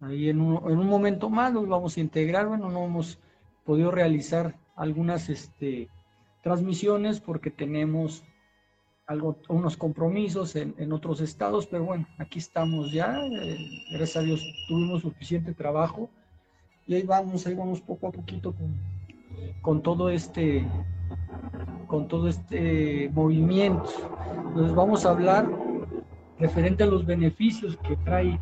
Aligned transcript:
ahí 0.00 0.28
en 0.28 0.40
un, 0.40 0.70
en 0.70 0.78
un 0.78 0.86
momento 0.86 1.30
más 1.30 1.52
los 1.52 1.68
vamos 1.68 1.96
a 1.96 2.00
integrar. 2.00 2.46
Bueno, 2.46 2.70
no 2.70 2.84
hemos 2.84 3.18
podido 3.64 3.90
realizar 3.90 4.56
algunas 4.76 5.28
este, 5.28 5.88
transmisiones 6.42 7.20
porque 7.20 7.50
tenemos 7.50 8.24
algo, 9.06 9.36
unos 9.48 9.76
compromisos 9.76 10.56
en, 10.56 10.74
en, 10.78 10.92
otros 10.92 11.20
estados, 11.20 11.66
pero 11.66 11.84
bueno, 11.84 12.06
aquí 12.18 12.38
estamos 12.38 12.92
ya, 12.92 13.12
eh, 13.26 13.58
gracias 13.92 14.16
a 14.16 14.20
Dios 14.20 14.40
tuvimos 14.68 15.02
suficiente 15.02 15.52
trabajo 15.52 16.08
y 16.86 16.94
ahí 16.94 17.02
vamos, 17.02 17.46
ahí 17.46 17.54
vamos 17.54 17.80
poco 17.80 18.06
a 18.06 18.12
poquito 18.12 18.54
con, 18.54 18.76
con 19.62 19.82
todo 19.82 20.10
este 20.10 20.66
con 21.88 22.06
todo 22.06 22.28
este 22.28 23.10
movimiento. 23.12 23.90
Entonces 24.46 24.74
vamos 24.74 25.04
a 25.04 25.10
hablar 25.10 25.50
referente 26.38 26.84
a 26.84 26.86
los 26.86 27.04
beneficios 27.04 27.76
que 27.78 27.96
trae 27.96 28.38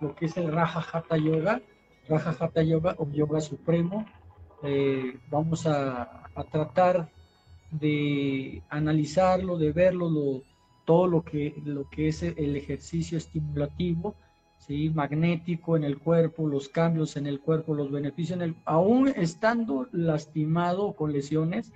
lo 0.00 0.14
que 0.14 0.26
es 0.26 0.36
el 0.36 0.52
Raja 0.52 0.84
Hatha 0.92 1.16
Yoga, 1.16 1.60
Raja 2.08 2.36
Hatha 2.38 2.62
Yoga 2.62 2.94
o 2.98 3.08
Yoga 3.10 3.40
Supremo. 3.40 4.06
Eh, 4.62 5.18
vamos 5.30 5.66
a, 5.66 6.24
a 6.34 6.44
tratar 6.44 7.10
de 7.70 8.62
analizarlo, 8.68 9.56
de 9.56 9.72
verlo, 9.72 10.42
todo 10.84 11.06
lo 11.06 11.22
que, 11.22 11.54
lo 11.64 11.88
que 11.88 12.08
es 12.08 12.22
el 12.22 12.56
ejercicio 12.56 13.16
estimulativo, 13.16 14.14
¿sí? 14.58 14.90
magnético 14.90 15.76
en 15.76 15.84
el 15.84 15.98
cuerpo, 15.98 16.48
los 16.48 16.68
cambios 16.68 17.16
en 17.16 17.26
el 17.26 17.40
cuerpo, 17.40 17.74
los 17.74 17.90
beneficios 17.90 18.36
en 18.36 18.42
el, 18.42 18.56
aún 18.64 19.08
estando 19.08 19.86
lastimado 19.92 20.94
con 20.94 21.12
lesiones, 21.12 21.72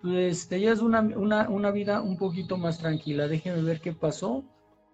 pues 0.00 0.48
te 0.48 0.60
llevas 0.60 0.80
una, 0.80 1.00
una, 1.00 1.48
una, 1.48 1.70
vida 1.70 2.02
un 2.02 2.16
poquito 2.16 2.56
más 2.56 2.78
tranquila. 2.78 3.28
Déjeme 3.28 3.62
ver 3.62 3.80
qué 3.80 3.92
pasó. 3.92 4.44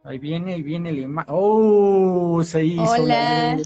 Ahí 0.04 0.18
viene, 0.18 0.54
ahí 0.54 0.62
viene 0.62 0.90
el 0.90 1.06
¡Oh! 1.26 2.42
Se 2.44 2.64
hizo. 2.64 2.82
Hola. 2.82 3.58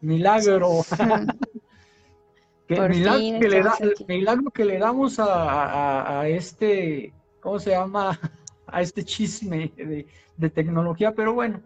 Milagro. 0.00 0.82
milagro, 2.68 3.40
que 3.40 3.48
le 3.48 3.62
da, 3.62 3.74
el 3.80 3.94
milagro 4.06 4.50
que 4.50 4.64
le 4.64 4.78
damos 4.78 5.18
a, 5.18 5.24
a, 5.26 6.20
a, 6.20 6.28
este, 6.28 7.12
¿cómo 7.40 7.58
se 7.58 7.70
llama? 7.70 8.18
A 8.74 8.80
este 8.80 9.04
chisme 9.04 9.70
de, 9.76 10.06
de 10.38 10.48
tecnología, 10.48 11.12
pero 11.12 11.34
bueno, 11.34 11.60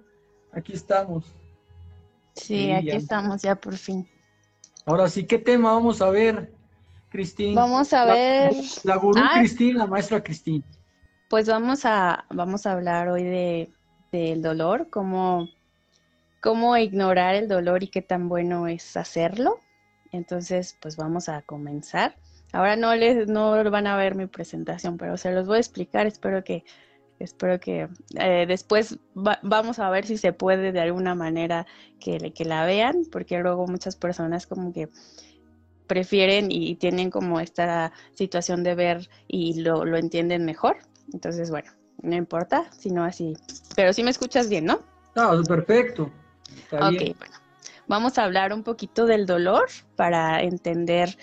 aquí 0.50 0.72
estamos. 0.72 1.24
Sí, 2.34 2.72
aquí 2.72 2.86
ya. 2.86 2.94
estamos 2.94 3.42
ya 3.42 3.54
por 3.54 3.76
fin. 3.76 4.08
Ahora 4.86 5.08
sí, 5.08 5.24
¿qué 5.24 5.38
tema 5.38 5.72
vamos 5.72 6.02
a 6.02 6.10
ver, 6.10 6.52
Cristín? 7.10 7.54
Vamos 7.54 7.92
a 7.92 8.06
ver. 8.06 8.52
La, 8.82 8.94
la 8.94 8.96
gurú 8.96 9.20
ah, 9.22 9.34
Cristín, 9.38 9.78
la 9.78 9.86
maestra 9.86 10.20
Cristín. 10.20 10.64
Pues 11.28 11.48
vamos 11.48 11.84
a, 11.84 12.24
vamos 12.30 12.66
a 12.66 12.72
hablar 12.72 13.08
hoy 13.08 13.22
de 13.22 13.70
del 14.16 14.42
dolor, 14.42 14.88
cómo, 14.90 15.48
cómo 16.40 16.76
ignorar 16.76 17.34
el 17.34 17.48
dolor 17.48 17.82
y 17.82 17.88
qué 17.88 18.02
tan 18.02 18.28
bueno 18.28 18.68
es 18.68 18.96
hacerlo. 18.96 19.60
Entonces, 20.12 20.76
pues 20.80 20.96
vamos 20.96 21.28
a 21.28 21.42
comenzar. 21.42 22.16
Ahora 22.52 22.76
no 22.76 22.94
les 22.94 23.28
no 23.28 23.70
van 23.70 23.86
a 23.86 23.96
ver 23.96 24.14
mi 24.14 24.26
presentación, 24.26 24.96
pero 24.96 25.16
se 25.16 25.32
los 25.32 25.46
voy 25.46 25.56
a 25.56 25.60
explicar. 25.60 26.06
Espero 26.06 26.42
que 26.44 26.64
espero 27.18 27.58
que 27.58 27.88
eh, 28.18 28.44
después 28.46 28.98
va, 29.16 29.38
vamos 29.42 29.78
a 29.78 29.88
ver 29.90 30.06
si 30.06 30.18
se 30.18 30.32
puede 30.32 30.72
de 30.72 30.80
alguna 30.80 31.14
manera 31.14 31.66
que, 31.98 32.32
que 32.32 32.44
la 32.44 32.66
vean, 32.66 33.04
porque 33.10 33.38
luego 33.38 33.66
muchas 33.66 33.96
personas 33.96 34.46
como 34.46 34.72
que 34.72 34.88
prefieren 35.86 36.50
y 36.50 36.74
tienen 36.76 37.10
como 37.10 37.40
esta 37.40 37.92
situación 38.12 38.62
de 38.62 38.74
ver 38.74 39.08
y 39.28 39.60
lo, 39.60 39.84
lo 39.84 39.96
entienden 39.96 40.44
mejor. 40.44 40.78
Entonces, 41.12 41.50
bueno, 41.50 41.70
no 42.02 42.14
importa, 42.14 42.70
sino 42.76 43.04
así. 43.04 43.36
Pero 43.74 43.92
sí 43.92 44.02
me 44.02 44.10
escuchas 44.10 44.48
bien, 44.48 44.64
¿no? 44.64 44.80
No, 45.14 45.42
perfecto. 45.44 46.10
Está 46.56 46.88
ok, 46.88 46.98
bien. 46.98 47.14
bueno. 47.18 47.34
Vamos 47.88 48.18
a 48.18 48.24
hablar 48.24 48.52
un 48.52 48.64
poquito 48.64 49.06
del 49.06 49.26
dolor 49.26 49.68
para 49.94 50.42
entender 50.42 51.16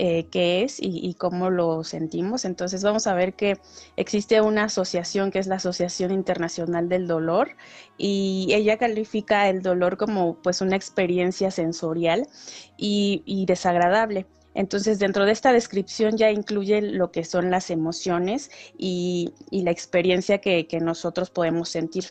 eh, 0.00 0.26
qué 0.30 0.62
es 0.62 0.80
y, 0.80 1.00
y, 1.02 1.14
cómo 1.14 1.50
lo 1.50 1.82
sentimos. 1.82 2.44
Entonces 2.44 2.84
vamos 2.84 3.06
a 3.06 3.14
ver 3.14 3.34
que 3.34 3.58
existe 3.96 4.40
una 4.40 4.64
asociación 4.64 5.30
que 5.30 5.40
es 5.40 5.48
la 5.48 5.56
Asociación 5.56 6.12
Internacional 6.12 6.88
del 6.88 7.06
Dolor 7.08 7.56
y 7.96 8.48
ella 8.52 8.78
califica 8.78 9.48
el 9.48 9.62
dolor 9.62 9.96
como 9.96 10.36
pues 10.42 10.60
una 10.60 10.76
experiencia 10.76 11.50
sensorial 11.50 12.28
y, 12.76 13.22
y 13.26 13.46
desagradable. 13.46 14.26
Entonces, 14.58 14.98
dentro 14.98 15.24
de 15.24 15.30
esta 15.30 15.52
descripción 15.52 16.16
ya 16.16 16.32
incluye 16.32 16.82
lo 16.82 17.12
que 17.12 17.24
son 17.24 17.48
las 17.48 17.70
emociones 17.70 18.50
y, 18.76 19.32
la 19.52 19.70
experiencia 19.70 20.38
que, 20.38 20.66
que 20.66 20.80
nosotros 20.80 21.30
podemos 21.30 21.68
sentir 21.68 22.06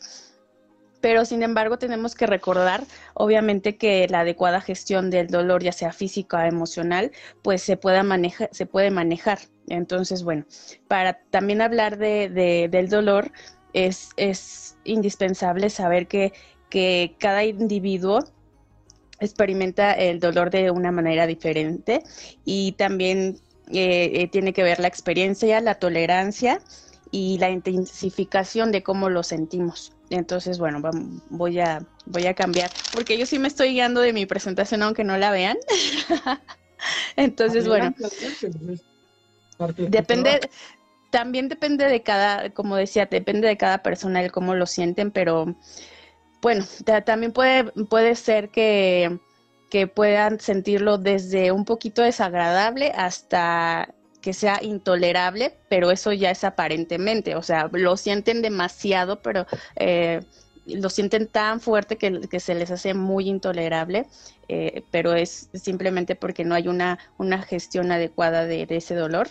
pero 1.01 1.25
sin 1.25 1.43
embargo 1.43 1.77
tenemos 1.77 2.15
que 2.15 2.25
recordar 2.25 2.83
obviamente 3.13 3.77
que 3.77 4.07
la 4.09 4.21
adecuada 4.21 4.61
gestión 4.61 5.09
del 5.09 5.27
dolor, 5.27 5.61
ya 5.63 5.71
sea 5.71 5.93
física 5.93 6.37
o 6.37 6.41
emocional, 6.41 7.11
pues 7.43 7.61
se, 7.61 7.77
pueda 7.77 8.01
maneja, 8.03 8.49
se 8.51 8.65
puede 8.65 8.89
manejar. 8.89 9.39
Entonces, 9.67 10.23
bueno, 10.23 10.45
para 10.87 11.19
también 11.29 11.61
hablar 11.61 11.97
de, 11.97 12.29
de, 12.29 12.67
del 12.69 12.89
dolor 12.89 13.31
es, 13.73 14.09
es 14.17 14.77
indispensable 14.85 15.69
saber 15.69 16.07
que, 16.07 16.33
que 16.69 17.15
cada 17.19 17.43
individuo 17.43 18.23
experimenta 19.19 19.93
el 19.93 20.19
dolor 20.19 20.49
de 20.49 20.71
una 20.71 20.91
manera 20.91 21.27
diferente 21.27 22.03
y 22.45 22.73
también 22.73 23.39
eh, 23.71 24.11
eh, 24.13 24.27
tiene 24.27 24.53
que 24.53 24.63
ver 24.63 24.79
la 24.79 24.87
experiencia, 24.87 25.59
la 25.59 25.75
tolerancia 25.75 26.61
y 27.11 27.37
la 27.37 27.49
intensificación 27.49 28.71
de 28.71 28.83
cómo 28.83 29.09
lo 29.09 29.23
sentimos. 29.23 29.93
Entonces, 30.09 30.57
bueno, 30.57 30.81
voy 31.29 31.59
a, 31.59 31.85
voy 32.05 32.27
a 32.27 32.33
cambiar, 32.33 32.71
porque 32.93 33.17
yo 33.17 33.25
sí 33.25 33.39
me 33.39 33.47
estoy 33.47 33.73
guiando 33.73 34.01
de 34.01 34.13
mi 34.13 34.25
presentación, 34.25 34.83
aunque 34.83 35.03
no 35.03 35.17
la 35.17 35.31
vean. 35.31 35.57
Entonces, 37.17 37.67
bueno, 37.67 37.93
depende, 39.77 40.39
también 41.09 41.49
depende 41.49 41.85
de 41.85 42.03
cada, 42.03 42.51
como 42.51 42.75
decía, 42.75 43.05
depende 43.05 43.47
de 43.47 43.57
cada 43.57 43.79
persona 43.79 44.21
el 44.21 44.31
cómo 44.31 44.55
lo 44.55 44.65
sienten, 44.65 45.11
pero 45.11 45.55
bueno, 46.41 46.65
también 47.05 47.31
puede, 47.31 47.65
puede 47.89 48.15
ser 48.15 48.49
que, 48.49 49.19
que 49.69 49.87
puedan 49.87 50.39
sentirlo 50.39 50.97
desde 50.97 51.51
un 51.51 51.65
poquito 51.65 52.01
desagradable 52.01 52.91
hasta 52.95 53.93
que 54.21 54.33
sea 54.33 54.59
intolerable, 54.61 55.57
pero 55.69 55.91
eso 55.91 56.11
ya 56.11 56.31
es 56.31 56.43
aparentemente, 56.43 57.35
o 57.35 57.41
sea, 57.41 57.69
lo 57.71 57.97
sienten 57.97 58.41
demasiado, 58.41 59.21
pero 59.21 59.45
eh, 59.75 60.21
lo 60.65 60.89
sienten 60.89 61.27
tan 61.27 61.61
fuerte 61.61 61.97
que, 61.97 62.21
que, 62.29 62.39
se 62.39 62.55
les 62.55 62.71
hace 62.71 62.93
muy 62.93 63.29
intolerable, 63.29 64.07
eh, 64.49 64.83
pero 64.91 65.13
es 65.13 65.49
simplemente 65.53 66.15
porque 66.15 66.43
no 66.43 66.55
hay 66.55 66.67
una, 66.67 66.99
una 67.17 67.41
gestión 67.41 67.91
adecuada 67.91 68.45
de, 68.45 68.65
de 68.65 68.77
ese 68.77 68.95
dolor. 68.95 69.29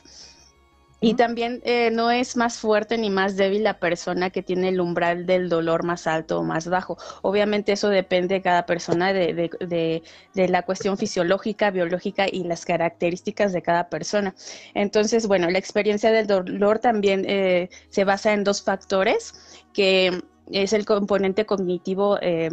Y 1.00 1.14
también 1.14 1.60
eh, 1.64 1.90
no 1.90 2.10
es 2.10 2.36
más 2.36 2.58
fuerte 2.58 2.96
ni 2.96 3.10
más 3.10 3.36
débil 3.36 3.64
la 3.64 3.78
persona 3.78 4.30
que 4.30 4.42
tiene 4.42 4.70
el 4.70 4.80
umbral 4.80 5.26
del 5.26 5.48
dolor 5.50 5.84
más 5.84 6.06
alto 6.06 6.38
o 6.38 6.42
más 6.42 6.68
bajo. 6.68 6.96
Obviamente 7.22 7.72
eso 7.72 7.88
depende 7.90 8.36
de 8.36 8.42
cada 8.42 8.64
persona, 8.64 9.12
de, 9.12 9.34
de, 9.34 9.50
de, 9.60 10.02
de, 10.34 10.48
la 10.48 10.62
cuestión 10.62 10.96
fisiológica, 10.96 11.70
biológica 11.70 12.26
y 12.30 12.44
las 12.44 12.64
características 12.64 13.52
de 13.52 13.60
cada 13.60 13.90
persona. 13.90 14.34
Entonces, 14.74 15.26
bueno, 15.26 15.50
la 15.50 15.58
experiencia 15.58 16.10
del 16.12 16.26
dolor 16.26 16.78
también 16.78 17.24
eh, 17.28 17.68
se 17.90 18.04
basa 18.04 18.32
en 18.32 18.44
dos 18.44 18.62
factores, 18.62 19.34
que 19.74 20.22
es 20.50 20.72
el 20.72 20.86
componente 20.86 21.44
cognitivo. 21.44 22.18
Eh, 22.22 22.50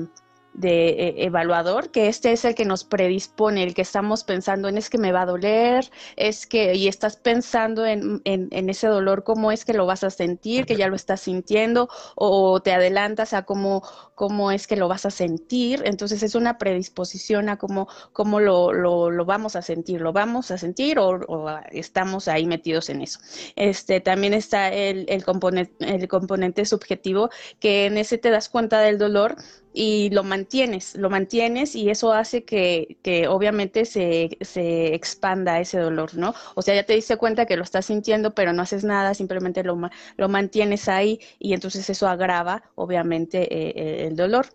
de 0.53 0.90
eh, 0.90 1.14
evaluador, 1.25 1.91
que 1.91 2.08
este 2.08 2.31
es 2.31 2.46
el 2.46 2.56
que 2.56 2.66
nos 2.66 2.84
predispone, 2.84 3.64
el 3.64 3.74
que 3.74 3.81
estamos 3.81 4.24
pensando 4.24 4.68
en 4.68 4.78
es 4.78 4.90
que 4.90 4.97
me 4.97 5.12
va 5.12 5.22
a 5.22 5.25
doler, 5.25 5.90
es 6.16 6.46
que, 6.47 6.75
y 6.75 6.88
estás 6.88 7.18
pensando 7.18 7.86
en, 7.86 8.22
en, 8.25 8.69
ese 8.69 8.88
dolor, 8.88 9.24
cómo 9.24 9.52
es 9.52 9.66
que 9.66 9.74
lo 9.74 9.86
vas 9.86 10.03
a 10.03 10.09
sentir, 10.09 10.66
que 10.66 10.75
ya 10.75 10.88
lo 10.88 10.96
estás 10.96 11.22
sintiendo, 11.22 11.90
o 12.16 12.62
te 12.62 12.72
adelantas 12.72 13.34
a 13.34 13.44
cómo, 13.44 13.84
cómo 14.16 14.52
es 14.52 14.68
que 14.68 14.75
lo 14.75 14.88
vas 14.88 15.06
a 15.06 15.12
sentir, 15.12 15.81
entonces 15.86 16.24
es 16.24 16.36
una 16.36 16.58
predisposición 16.58 17.50
a 17.50 17.58
cómo, 17.58 17.88
cómo 18.11 18.40
lo, 18.40 18.73
lo, 18.73 19.09
lo 19.09 19.26
vamos 19.26 19.55
a 19.55 19.61
sentir, 19.61 20.02
lo 20.02 20.14
vamos 20.14 20.52
a 20.52 20.58
sentir 20.58 21.00
o, 21.00 21.20
o, 21.28 21.50
estamos 21.72 22.28
ahí 22.28 22.46
metidos 22.46 22.90
en 22.90 23.02
eso. 23.02 23.20
Este, 23.55 24.02
también 24.02 24.34
está 24.34 24.70
el, 24.72 25.05
el, 25.09 25.23
componente, 25.23 25.73
el 25.79 26.08
componente 26.08 26.66
subjetivo, 26.66 27.29
que 27.59 27.85
en 27.85 27.97
ese 27.97 28.17
te 28.17 28.29
das 28.29 28.50
cuenta 28.50 28.79
del 28.79 28.97
dolor 28.97 29.35
y 29.73 30.11
lo 30.11 30.23
mantienes, 30.23 30.96
lo 30.96 31.09
mantienes 31.09 31.75
y 31.75 31.90
eso 31.90 32.14
hace 32.14 32.43
que, 32.43 32.97
que 33.02 33.28
obviamente 33.28 33.85
se, 33.85 34.37
se, 34.41 34.93
expanda 34.93 35.59
ese 35.59 35.79
dolor, 35.79 36.16
¿no? 36.16 36.35
O 36.53 36.61
sea, 36.61 36.75
ya 36.75 36.84
te 36.84 36.93
diste 36.93 37.17
cuenta 37.17 37.47
que 37.47 37.58
lo 37.58 37.64
estás 37.64 37.87
sintiendo, 37.87 38.35
pero 38.35 38.53
no 38.53 38.61
haces 38.61 38.84
nada, 38.84 39.16
simplemente 39.16 39.64
lo, 39.64 39.79
lo 40.17 40.29
mantienes 40.29 40.87
ahí 40.87 41.20
y 41.40 41.53
entonces 41.53 41.90
eso 41.90 42.08
agrava, 42.08 42.64
obviamente, 42.75 43.47
eh, 43.52 44.08
el 44.08 44.16
dolor. 44.16 44.47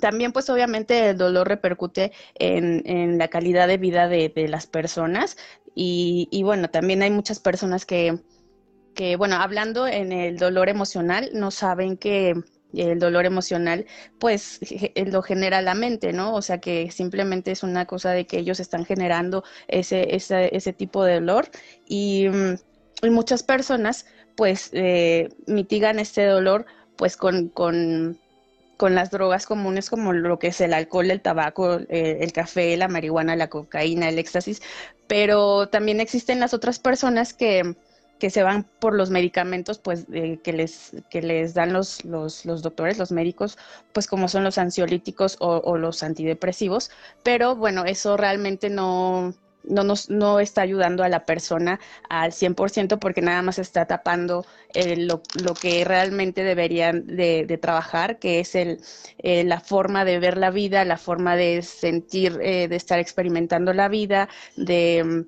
También, 0.00 0.32
pues 0.32 0.48
obviamente 0.48 1.10
el 1.10 1.18
dolor 1.18 1.48
repercute 1.48 2.12
en, 2.36 2.82
en 2.86 3.18
la 3.18 3.28
calidad 3.28 3.68
de 3.68 3.76
vida 3.76 4.08
de, 4.08 4.30
de 4.30 4.48
las 4.48 4.66
personas 4.66 5.36
y, 5.74 6.28
y, 6.30 6.42
bueno, 6.42 6.70
también 6.70 7.02
hay 7.02 7.10
muchas 7.10 7.38
personas 7.40 7.84
que, 7.84 8.18
que, 8.94 9.16
bueno, 9.16 9.36
hablando 9.36 9.86
en 9.86 10.12
el 10.12 10.38
dolor 10.38 10.68
emocional, 10.68 11.30
no 11.34 11.50
saben 11.50 11.96
que 11.96 12.34
el 12.74 12.98
dolor 12.98 13.26
emocional, 13.26 13.86
pues 14.18 14.60
lo 14.94 15.22
genera 15.22 15.62
la 15.62 15.74
mente, 15.74 16.12
¿no? 16.12 16.34
O 16.34 16.42
sea 16.42 16.58
que 16.58 16.90
simplemente 16.90 17.50
es 17.50 17.62
una 17.62 17.86
cosa 17.86 18.12
de 18.12 18.26
que 18.26 18.38
ellos 18.38 18.60
están 18.60 18.84
generando 18.84 19.44
ese, 19.68 20.14
ese, 20.14 20.54
ese 20.54 20.72
tipo 20.72 21.04
de 21.04 21.14
dolor 21.14 21.48
y, 21.86 22.28
mm, 22.28 23.10
muchas 23.10 23.42
personas 23.42 24.06
pues 24.36 24.70
eh, 24.72 25.28
mitigan 25.46 25.98
este 25.98 26.24
dolor 26.24 26.66
pues 26.96 27.16
con, 27.16 27.48
con, 27.48 28.18
con, 28.76 28.94
las 28.94 29.10
drogas 29.10 29.46
comunes 29.46 29.88
como 29.88 30.12
lo 30.12 30.38
que 30.38 30.48
es 30.48 30.60
el 30.60 30.74
alcohol, 30.74 31.10
el 31.10 31.20
tabaco, 31.20 31.78
eh, 31.88 32.18
el 32.20 32.32
café, 32.32 32.76
la 32.76 32.88
marihuana, 32.88 33.36
la 33.36 33.48
cocaína, 33.48 34.08
el 34.08 34.18
éxtasis, 34.18 34.62
pero 35.06 35.68
también 35.68 36.00
existen 36.00 36.40
las 36.40 36.54
otras 36.54 36.78
personas 36.78 37.34
que 37.34 37.76
que 38.18 38.30
se 38.30 38.42
van 38.42 38.64
por 38.64 38.94
los 38.94 39.10
medicamentos 39.10 39.78
pues 39.78 40.06
que 40.06 40.52
les 40.52 40.96
que 41.10 41.22
les 41.22 41.54
dan 41.54 41.72
los, 41.72 42.04
los, 42.04 42.44
los, 42.44 42.62
doctores 42.62 42.98
los 42.98 43.12
médicos 43.12 43.58
pues 43.92 44.06
como 44.06 44.28
son 44.28 44.44
los 44.44 44.58
ansiolíticos 44.58 45.36
o, 45.40 45.76
los 45.78 46.02
antidepresivos. 46.02 46.90
Pero 47.22 47.56
bueno 47.56 47.84
eso 47.84 48.16
realmente 48.16 48.70
no 48.70 49.34
no 49.64 49.84
nos 49.84 50.08
no 50.08 50.40
está 50.40 50.62
ayudando 50.62 51.04
a 51.04 51.08
la 51.08 51.26
persona 51.26 51.78
al 52.08 52.32
100% 52.32 52.98
porque 52.98 53.20
nada 53.20 53.42
más 53.42 53.58
está 53.58 53.86
tapando 53.86 54.46
eh, 54.74 54.96
lo, 54.96 55.22
lo, 55.42 55.54
que 55.54 55.84
realmente 55.84 56.42
deberían 56.42 57.06
de, 57.06 57.58
trabajar, 57.60 58.18
que 58.18 58.40
es 58.40 58.54
el, 58.54 58.80
eh, 59.18 59.44
la 59.44 59.60
forma 59.60 60.04
de 60.04 60.18
ver 60.20 60.38
la 60.38 60.50
vida, 60.50 60.84
la 60.84 60.96
forma 60.96 61.36
de 61.36 61.62
sentir, 61.62 62.38
eh, 62.40 62.68
de 62.68 62.76
estar 62.76 62.98
experimentando 62.98 63.72
la 63.74 63.88
vida, 63.88 64.28
de 64.56 65.26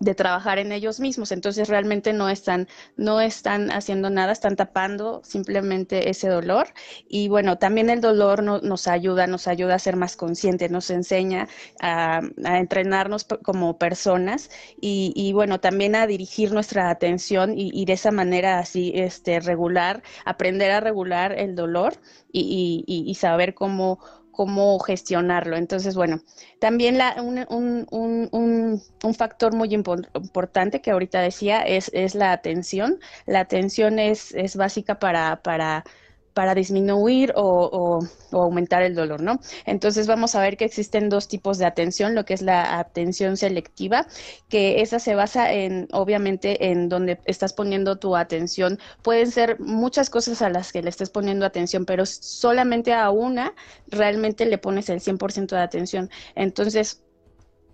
de 0.00 0.14
trabajar 0.14 0.58
en 0.58 0.72
ellos 0.72 1.00
mismos. 1.00 1.32
Entonces 1.32 1.68
realmente 1.68 2.12
no 2.12 2.28
están, 2.28 2.68
no 2.96 3.20
están 3.20 3.70
haciendo 3.70 4.10
nada, 4.10 4.32
están 4.32 4.56
tapando 4.56 5.20
simplemente 5.24 6.10
ese 6.10 6.28
dolor. 6.28 6.68
Y 7.08 7.28
bueno, 7.28 7.58
también 7.58 7.90
el 7.90 8.00
dolor 8.00 8.42
nos 8.42 8.88
ayuda, 8.88 9.26
nos 9.26 9.48
ayuda 9.48 9.74
a 9.74 9.78
ser 9.78 9.96
más 9.96 10.16
conscientes, 10.16 10.70
nos 10.70 10.90
enseña 10.90 11.48
a, 11.80 12.20
entrenarnos 12.44 13.26
como 13.42 13.78
personas 13.78 14.50
y, 14.80 15.32
bueno, 15.32 15.60
también 15.60 15.94
a 15.96 16.06
dirigir 16.06 16.52
nuestra 16.52 16.90
atención 16.90 17.54
y, 17.56 17.84
de 17.84 17.92
esa 17.92 18.10
manera 18.10 18.58
así 18.58 18.92
este, 18.94 19.40
regular, 19.40 20.02
aprender 20.24 20.70
a 20.70 20.80
regular 20.80 21.32
el 21.38 21.54
dolor 21.54 21.94
y 22.32 23.16
saber 23.18 23.54
cómo 23.54 23.98
cómo 24.38 24.78
gestionarlo. 24.78 25.56
Entonces, 25.56 25.96
bueno, 25.96 26.20
también 26.60 26.96
la, 26.96 27.20
un, 27.20 27.44
un, 27.48 28.28
un, 28.30 28.80
un, 29.02 29.14
factor 29.14 29.52
muy 29.52 29.74
importante 29.74 30.80
que 30.80 30.92
ahorita 30.92 31.20
decía 31.20 31.60
es, 31.62 31.90
es 31.92 32.14
la 32.14 32.30
atención. 32.30 33.00
La 33.26 33.40
atención 33.40 33.98
es, 33.98 34.32
es 34.34 34.54
básica 34.54 35.00
para, 35.00 35.42
para 35.42 35.82
para 36.38 36.54
disminuir 36.54 37.32
o, 37.34 37.98
aumentar 38.30 38.84
el 38.84 38.94
dolor, 38.94 39.20
¿no? 39.20 39.40
Entonces 39.66 40.06
vamos 40.06 40.36
a 40.36 40.40
ver 40.40 40.56
que 40.56 40.66
existen 40.66 41.08
dos 41.08 41.26
tipos 41.26 41.58
de 41.58 41.66
atención, 41.66 42.14
lo 42.14 42.24
que 42.24 42.34
es 42.34 42.42
la 42.42 42.78
atención 42.78 43.36
selectiva, 43.36 44.06
que 44.48 44.80
esa 44.80 45.00
se 45.00 45.16
basa 45.16 45.52
en, 45.52 45.88
obviamente, 45.90 46.70
en 46.70 46.88
donde 46.88 47.18
estás 47.24 47.52
poniendo 47.54 47.96
tu 47.96 48.14
atención. 48.14 48.78
Pueden 49.02 49.32
ser 49.32 49.58
muchas 49.58 50.10
cosas 50.10 50.40
a 50.40 50.48
las 50.48 50.70
que 50.70 50.80
le 50.80 50.90
estés 50.90 51.10
poniendo 51.10 51.44
atención, 51.44 51.84
pero 51.84 52.06
solamente 52.06 52.92
a 52.92 53.10
una 53.10 53.52
realmente 53.88 54.46
le 54.46 54.58
pones 54.58 54.88
el 54.90 55.00
100% 55.00 55.56
de 55.56 55.62
atención. 55.62 56.08
Entonces, 56.36 57.02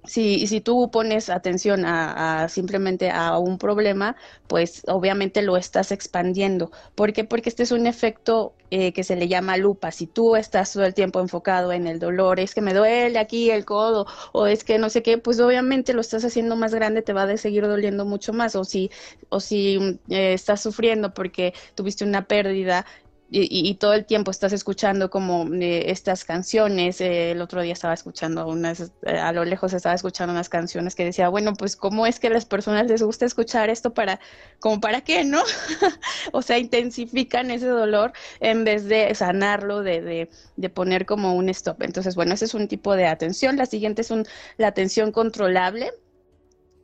si, 0.05 0.47
si 0.47 0.61
tú 0.61 0.91
pones 0.91 1.31
atención 1.31 1.85
a, 1.87 2.49
simplemente 2.49 3.11
a 3.11 3.39
un 3.39 3.59
problema, 3.59 4.17
pues 4.47 4.83
obviamente 4.87 5.43
lo 5.43 5.57
estás 5.57 5.93
expandiendo. 5.93 6.71
¿Por 6.95 7.13
qué? 7.13 7.25
Porque 7.25 7.49
este 7.49 7.63
es 7.63 7.73
un 7.73 7.87
efecto 7.87 8.55
eh, 8.71 8.93
que 8.93 9.05
se 9.05 9.17
le 9.17 9.29
llama 9.29 9.57
lupa. 9.57 9.91
Si 9.93 10.07
tú 10.07 10.37
estás 10.37 10.73
todo 10.73 10.85
el 10.85 10.95
tiempo 10.95 11.21
enfocado 11.21 11.73
en 11.73 11.87
el 11.87 11.99
dolor, 11.99 12.41
es 12.41 12.55
que 12.55 12.61
me 12.61 12.75
duele 12.75 13.19
aquí 13.19 13.51
el 13.51 13.65
codo, 13.65 14.07
o 14.33 14.47
es 14.47 14.65
que 14.65 14.79
no 14.79 14.91
sé 14.91 15.03
qué, 15.03 15.19
pues 15.19 15.41
obviamente 15.41 15.95
lo 15.95 16.01
estás 16.01 16.25
haciendo 16.25 16.57
más 16.57 16.75
grande, 16.75 17.03
te 17.03 17.13
va 17.13 17.23
a 17.25 17.37
seguir 17.37 17.67
doliendo 17.67 18.05
mucho 18.05 18.33
más. 18.33 18.57
O 18.57 18.65
si, 18.65 18.91
o 19.29 19.41
si 19.41 19.99
eh, 20.09 20.35
estás 20.35 20.61
sufriendo 20.63 21.15
porque 21.15 21.55
tuviste 21.75 22.05
una 22.05 22.27
pérdida, 22.27 22.87
y, 23.31 23.75
todo 23.77 23.95
el 23.95 24.05
tiempo 24.05 24.31
estás 24.31 24.53
escuchando 24.53 25.11
como 25.11 25.53
eh, 25.55 25.91
estas 25.91 26.25
canciones. 26.25 27.01
Eh, 27.01 27.33
el 27.33 27.41
otro 27.41 27.63
día 27.63 27.73
estaba 27.73 27.95
escuchando 27.95 28.47
unas, 28.47 28.93
eh, 29.03 29.19
a 29.19 29.33
lo 29.33 29.45
lejos 29.45 29.73
estaba 29.73 29.95
escuchando 29.95 30.33
unas 30.33 30.49
canciones 30.49 30.95
que 30.95 31.05
decía, 31.05 31.29
bueno, 31.31 31.55
pues 31.55 31.75
cómo 31.75 32.07
es 32.07 32.21
que 32.21 32.29
a 32.29 32.31
las 32.31 32.45
personas 32.45 32.87
les 32.87 33.03
gusta 33.03 33.25
escuchar 33.25 33.71
esto 33.71 33.93
para, 33.93 34.21
como 34.61 34.81
para 34.81 35.01
qué, 35.01 35.25
¿no? 35.25 35.43
o 36.33 36.43
sea, 36.43 36.59
intensifican 36.59 37.51
ese 37.51 37.67
dolor 37.67 38.13
en 38.41 38.65
vez 38.65 38.85
de 38.85 39.15
sanarlo, 39.15 39.83
de, 39.83 40.01
de, 40.03 40.31
de, 40.57 40.69
poner 40.69 41.07
como 41.07 41.35
un 41.35 41.49
stop. 41.49 41.83
Entonces, 41.83 42.15
bueno, 42.15 42.35
ese 42.35 42.45
es 42.45 42.55
un 42.55 42.69
tipo 42.69 42.95
de 42.95 43.07
atención. 43.07 43.57
La 43.57 43.67
siguiente 43.67 44.03
es 44.03 44.13
la 44.59 44.69
atención 44.69 45.13
controlable 45.13 45.93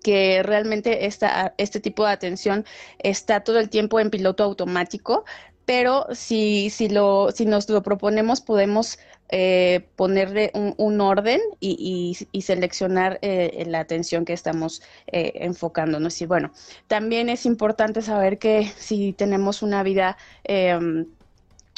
que 0.02 0.42
realmente 0.42 1.06
esta, 1.06 1.54
este 1.58 1.80
tipo 1.80 2.04
de 2.04 2.12
atención 2.12 2.64
está 2.98 3.40
todo 3.40 3.58
el 3.58 3.68
tiempo 3.68 4.00
en 4.00 4.10
piloto 4.10 4.44
automático, 4.44 5.24
pero 5.70 6.08
si, 6.10 6.68
si, 6.68 6.88
lo, 6.88 7.30
si 7.30 7.46
nos 7.46 7.68
lo 7.68 7.80
proponemos 7.80 8.40
podemos 8.40 8.98
eh, 9.28 9.86
ponerle 9.94 10.50
un, 10.52 11.00
orden 11.00 11.40
y, 11.60 12.16
y, 12.32 12.42
seleccionar 12.42 13.20
eh, 13.22 13.62
la 13.68 13.78
atención 13.78 14.24
que 14.24 14.32
estamos 14.32 14.82
eh, 15.06 15.30
enfocándonos. 15.36 16.20
Y 16.22 16.26
bueno, 16.26 16.50
también 16.88 17.28
es 17.28 17.46
importante 17.46 18.02
saber 18.02 18.40
que 18.40 18.72
si 18.78 19.12
tenemos 19.12 19.62
una 19.62 19.84
vida 19.84 20.16
em, 20.42 21.06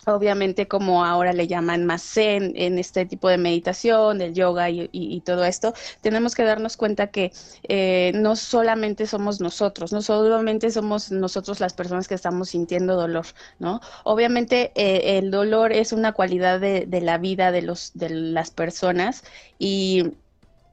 obviamente 0.07 0.69
como 0.69 1.05
ahora 1.05 1.33
le 1.33 1.47
llaman 1.47 1.85
más 1.87 2.17
en 2.17 2.79
este 2.79 3.07
tipo 3.07 3.29
de 3.29 3.39
meditación, 3.39 4.19
del 4.19 4.35
yoga 4.35 4.69
y, 4.71 5.23
todo 5.25 5.45
esto, 5.45 5.75
tenemos 6.01 6.35
que 6.35 6.43
darnos 6.45 6.77
cuenta 6.77 7.09
que 7.09 7.33
eh, 7.69 8.13
no 8.15 8.37
solamente 8.37 9.07
somos 9.07 9.41
nosotros, 9.41 9.93
no 9.93 10.03
solamente 10.03 10.71
somos 10.71 11.11
nosotros 11.11 11.61
las 11.61 11.75
personas 11.75 12.09
que 12.09 12.15
estamos 12.15 12.51
sintiendo 12.51 12.97
dolor, 12.97 13.27
¿no? 13.59 13.81
Obviamente 14.05 14.73
eh, 14.75 15.19
el 15.19 15.31
dolor 15.31 15.73
es 15.73 15.93
una 15.93 16.13
cualidad 16.13 16.61
de, 16.61 16.87
de, 16.87 17.01
la 17.01 17.19
vida 17.19 17.53
de, 17.53 17.63
los, 17.63 17.93
de 17.95 18.11
las 18.11 18.51
personas 18.51 19.25
y 19.59 20.13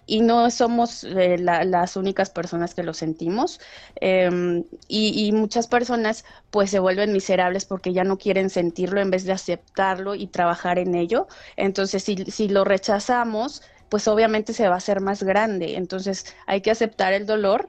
y 0.09 0.21
no 0.21 0.49
somos 0.49 1.03
eh, 1.03 1.37
las 1.37 1.95
únicas 1.95 2.31
personas 2.31 2.73
que 2.73 2.83
lo 2.83 2.93
sentimos 2.93 3.59
em, 3.95 4.63
y, 4.87 5.31
muchas 5.31 5.67
personas 5.67 6.25
pues 6.49 6.71
se 6.71 6.79
vuelven 6.79 7.13
miserables 7.13 7.65
porque 7.65 7.93
ya 7.93 8.03
no 8.03 8.17
quieren 8.17 8.49
sentirlo 8.49 9.01
en 9.01 9.11
vez 9.11 9.23
de 9.25 9.33
aceptarlo 9.33 10.15
y 10.15 10.27
trabajar 10.27 10.79
en 10.79 10.95
ello. 10.95 11.27
Entonces 11.55 12.03
si, 12.03 12.17
si 12.25 12.49
lo 12.49 12.63
rechazamos 12.63 13.61
pues 13.89 14.07
obviamente 14.07 14.53
se 14.53 14.67
va 14.67 14.75
a 14.75 14.77
hacer 14.77 14.99
más 15.01 15.23
grande. 15.23 15.75
Entonces 15.75 16.35
hay 16.47 16.61
que 16.61 16.71
aceptar 16.71 17.13
el 17.13 17.25
dolor 17.25 17.67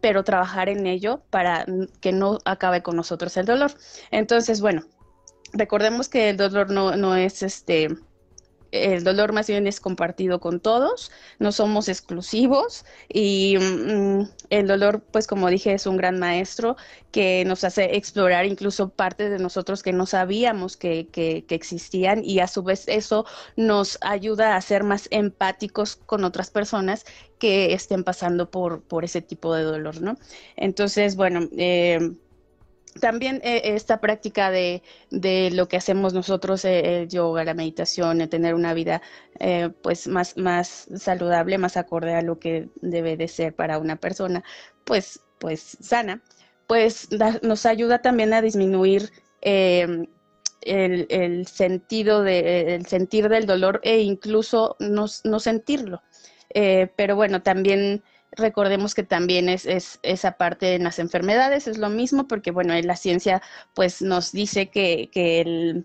pero 0.00 0.24
trabajar 0.24 0.68
en 0.68 0.86
ello 0.86 1.22
para 1.30 1.64
que 2.00 2.12
no 2.12 2.38
acabe 2.44 2.82
con 2.82 2.96
nosotros 2.96 3.36
el 3.36 3.46
dolor. 3.46 3.72
Entonces, 4.10 4.60
bueno, 4.60 4.82
recordemos 5.52 6.08
que 6.08 6.30
el 6.30 6.36
dolor 6.36 6.70
no, 6.70 6.96
no 6.96 7.16
es 7.16 7.42
este 7.42 7.88
el 8.72 9.04
dolor 9.04 9.32
más 9.32 9.46
bien 9.48 9.66
es 9.66 9.80
compartido 9.80 10.40
con 10.40 10.60
todos, 10.60 11.10
no 11.38 11.52
somos 11.52 11.88
exclusivos 11.88 12.84
y 13.08 13.56
mm, 13.58 14.28
el 14.50 14.66
dolor, 14.66 15.02
pues 15.10 15.26
como 15.26 15.48
dije, 15.48 15.72
es 15.72 15.86
un 15.86 15.96
gran 15.96 16.18
maestro 16.18 16.76
que 17.10 17.44
nos 17.44 17.64
hace 17.64 17.96
explorar 17.96 18.46
incluso 18.46 18.90
partes 18.90 19.30
de 19.30 19.38
nosotros 19.38 19.82
que 19.82 19.92
no 19.92 20.06
sabíamos 20.06 20.76
que, 20.76 21.08
que, 21.08 21.44
existían 21.50 22.24
y 22.24 22.40
a 22.40 22.46
su 22.46 22.62
vez 22.62 22.84
eso 22.86 23.26
nos 23.56 23.98
ayuda 24.00 24.56
a 24.56 24.60
ser 24.60 24.84
más 24.84 25.08
empáticos 25.10 25.96
con 25.96 26.24
otras 26.24 26.50
personas 26.50 27.04
que 27.38 27.72
estén 27.72 28.04
pasando 28.04 28.50
por, 28.50 28.82
por 28.82 29.04
ese 29.04 29.22
tipo 29.22 29.54
de 29.54 29.62
dolor, 29.62 30.00
¿no? 30.00 30.16
Entonces, 30.56 31.16
bueno, 31.16 31.48
eh, 31.56 32.12
también 32.98 33.40
eh, 33.44 33.62
esta 33.64 34.00
práctica 34.00 34.50
de, 34.50 34.82
de, 35.10 35.50
lo 35.52 35.68
que 35.68 35.76
hacemos 35.76 36.12
nosotros, 36.12 36.64
eh, 36.64 37.02
el 37.02 37.08
yoga, 37.08 37.44
la 37.44 37.54
meditación, 37.54 38.20
el 38.20 38.28
tener 38.28 38.54
una 38.54 38.74
vida 38.74 39.00
eh, 39.38 39.70
pues 39.82 40.08
más, 40.08 40.36
más 40.36 40.88
saludable, 40.96 41.58
más 41.58 41.76
acorde 41.76 42.14
a 42.14 42.22
lo 42.22 42.38
que 42.38 42.68
debe 42.80 43.16
de 43.16 43.28
ser 43.28 43.54
para 43.54 43.78
una 43.78 43.96
persona, 43.96 44.42
pues, 44.84 45.20
pues 45.38 45.76
sana, 45.80 46.22
pues 46.66 47.08
nos 47.42 47.66
ayuda 47.66 48.00
también 48.02 48.32
a 48.32 48.42
disminuir 48.42 49.10
em, 49.40 50.06
el, 50.62 51.06
el, 51.10 51.46
sentido 51.46 52.22
de, 52.22 52.74
el 52.74 52.86
sentir 52.86 53.28
del 53.28 53.46
dolor 53.46 53.80
e 53.82 54.00
incluso 54.00 54.76
no, 54.78 55.06
no 55.24 55.40
sentirlo. 55.40 56.02
pero 56.96 57.16
bueno, 57.16 57.42
también 57.42 58.02
recordemos 58.32 58.94
que 58.94 59.02
también 59.02 59.48
es, 59.48 59.66
es, 59.66 59.98
esa 60.02 60.32
parte 60.32 60.74
en 60.74 60.84
las 60.84 60.98
enfermedades, 60.98 61.66
es 61.66 61.78
lo 61.78 61.90
mismo, 61.90 62.28
porque 62.28 62.50
bueno, 62.50 62.74
la 62.80 62.96
ciencia 62.96 63.42
pues 63.74 64.02
nos 64.02 64.32
dice 64.32 64.68
que, 64.68 65.10
que, 65.12 65.84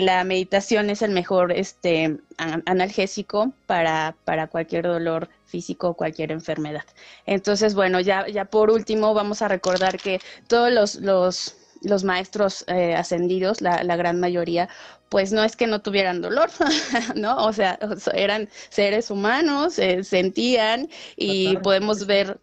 la 0.00 0.24
meditación 0.24 0.90
es 0.90 1.00
el 1.02 1.12
mejor 1.12 1.52
este, 1.52 2.18
analgésico 2.38 3.52
para, 3.66 4.16
cualquier 4.50 4.84
dolor 4.84 5.28
físico 5.44 5.90
o 5.90 5.94
cualquier 5.94 6.32
enfermedad. 6.32 6.84
Entonces, 7.24 7.74
bueno, 7.74 8.00
ya, 8.00 8.26
ya 8.26 8.46
por 8.46 8.70
último 8.70 9.14
vamos 9.14 9.42
a 9.42 9.48
recordar 9.48 9.96
que 9.98 10.20
todos 10.48 10.98
los, 11.00 12.04
maestros 12.04 12.64
eh, 12.66 12.96
ascendidos, 12.96 13.60
la, 13.60 13.96
gran 13.96 14.18
mayoría, 14.18 14.68
pues 15.08 15.32
no 15.32 15.44
es 15.44 15.56
que 15.56 15.66
no 15.66 15.82
tuvieran 15.82 16.20
dolor, 16.20 16.50
¿no? 17.14 17.36
O 17.44 17.52
sea, 17.52 17.78
eran 18.14 18.48
seres 18.68 19.10
humanos, 19.10 19.78
eh, 19.78 20.04
sentían 20.04 20.88
y 21.16 21.56
podemos 21.58 22.06
ver 22.06 22.38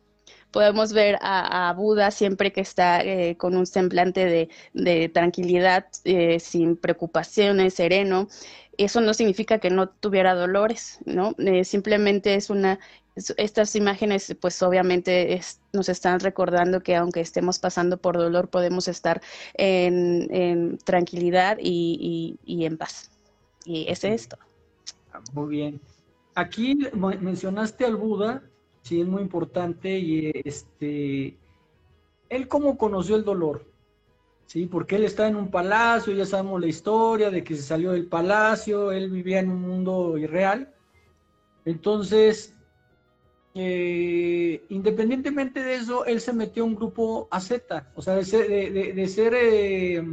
podemos 0.51 0.93
ver 0.93 1.17
a, 1.21 1.73
Buda 1.75 2.11
siempre 2.11 2.51
que 2.53 2.61
está 2.61 3.01
eh, 3.01 3.35
con 3.37 3.57
un 3.57 3.65
semblante 3.65 4.49
de, 4.73 5.09
tranquilidad, 5.09 5.87
sin 6.39 6.77
preocupaciones, 6.77 7.73
sereno. 7.73 8.27
Eso 8.77 9.01
no 9.01 9.15
significa 9.15 9.57
que 9.57 9.71
no 9.71 9.89
tuviera 9.89 10.35
dolores, 10.35 10.99
¿no? 11.05 11.35
simplemente 11.63 12.35
es 12.35 12.51
una 12.51 12.79
estas 13.15 13.75
imágenes, 13.75 14.35
pues 14.39 14.61
obviamente 14.63 15.39
nos 15.71 15.89
están 15.89 16.19
recordando 16.19 16.81
que 16.81 16.95
aunque 16.95 17.21
estemos 17.21 17.59
pasando 17.59 17.97
por 17.97 18.17
dolor, 18.17 18.49
podemos 18.49 18.87
estar 18.87 19.21
en, 19.53 20.77
tranquilidad 20.79 21.57
y, 21.59 22.37
en 22.45 22.77
paz. 22.77 23.11
Y 23.65 23.85
es 23.87 24.03
esto. 24.03 24.37
Ah, 25.13 25.21
muy 25.33 25.49
bien. 25.49 25.81
Aquí 26.35 26.77
mencionaste 26.95 27.85
al 27.85 27.95
Buda, 27.95 28.43
sí, 28.81 29.01
es 29.01 29.07
muy 29.07 29.21
importante, 29.21 29.99
y 29.99 30.31
este, 30.43 31.37
él 32.29 32.47
cómo 32.47 32.75
conoció 32.75 33.15
el 33.15 33.23
dolor, 33.23 33.71
sí, 34.47 34.65
porque 34.65 34.95
él 34.95 35.03
está 35.03 35.27
en 35.27 35.35
un 35.35 35.51
palacio, 35.51 36.15
ya 36.15 36.25
sabemos 36.25 36.59
la 36.59 36.67
historia 36.67 37.29
de 37.29 37.43
que 37.43 37.55
se 37.55 37.61
salió 37.61 37.91
del 37.91 38.07
palacio, 38.07 38.91
él 38.91 39.11
vivía 39.11 39.39
en 39.39 39.51
un 39.51 39.61
mundo 39.61 40.17
irreal, 40.17 40.73
entonces 41.65 42.55
eh, 43.55 44.65
independientemente 44.69 45.61
de 45.61 45.75
eso, 45.75 46.05
él 46.05 46.19
se 46.21 46.33
metió 46.33 46.63
a 46.63 46.65
un 46.65 46.75
grupo 46.75 47.27
AZ, 47.29 47.51
o 47.95 48.01
sea, 48.01 48.15
de 48.15 48.25
ser, 48.25 48.47
de, 48.49 49.07
ser, 49.07 49.33
eh, 49.35 50.03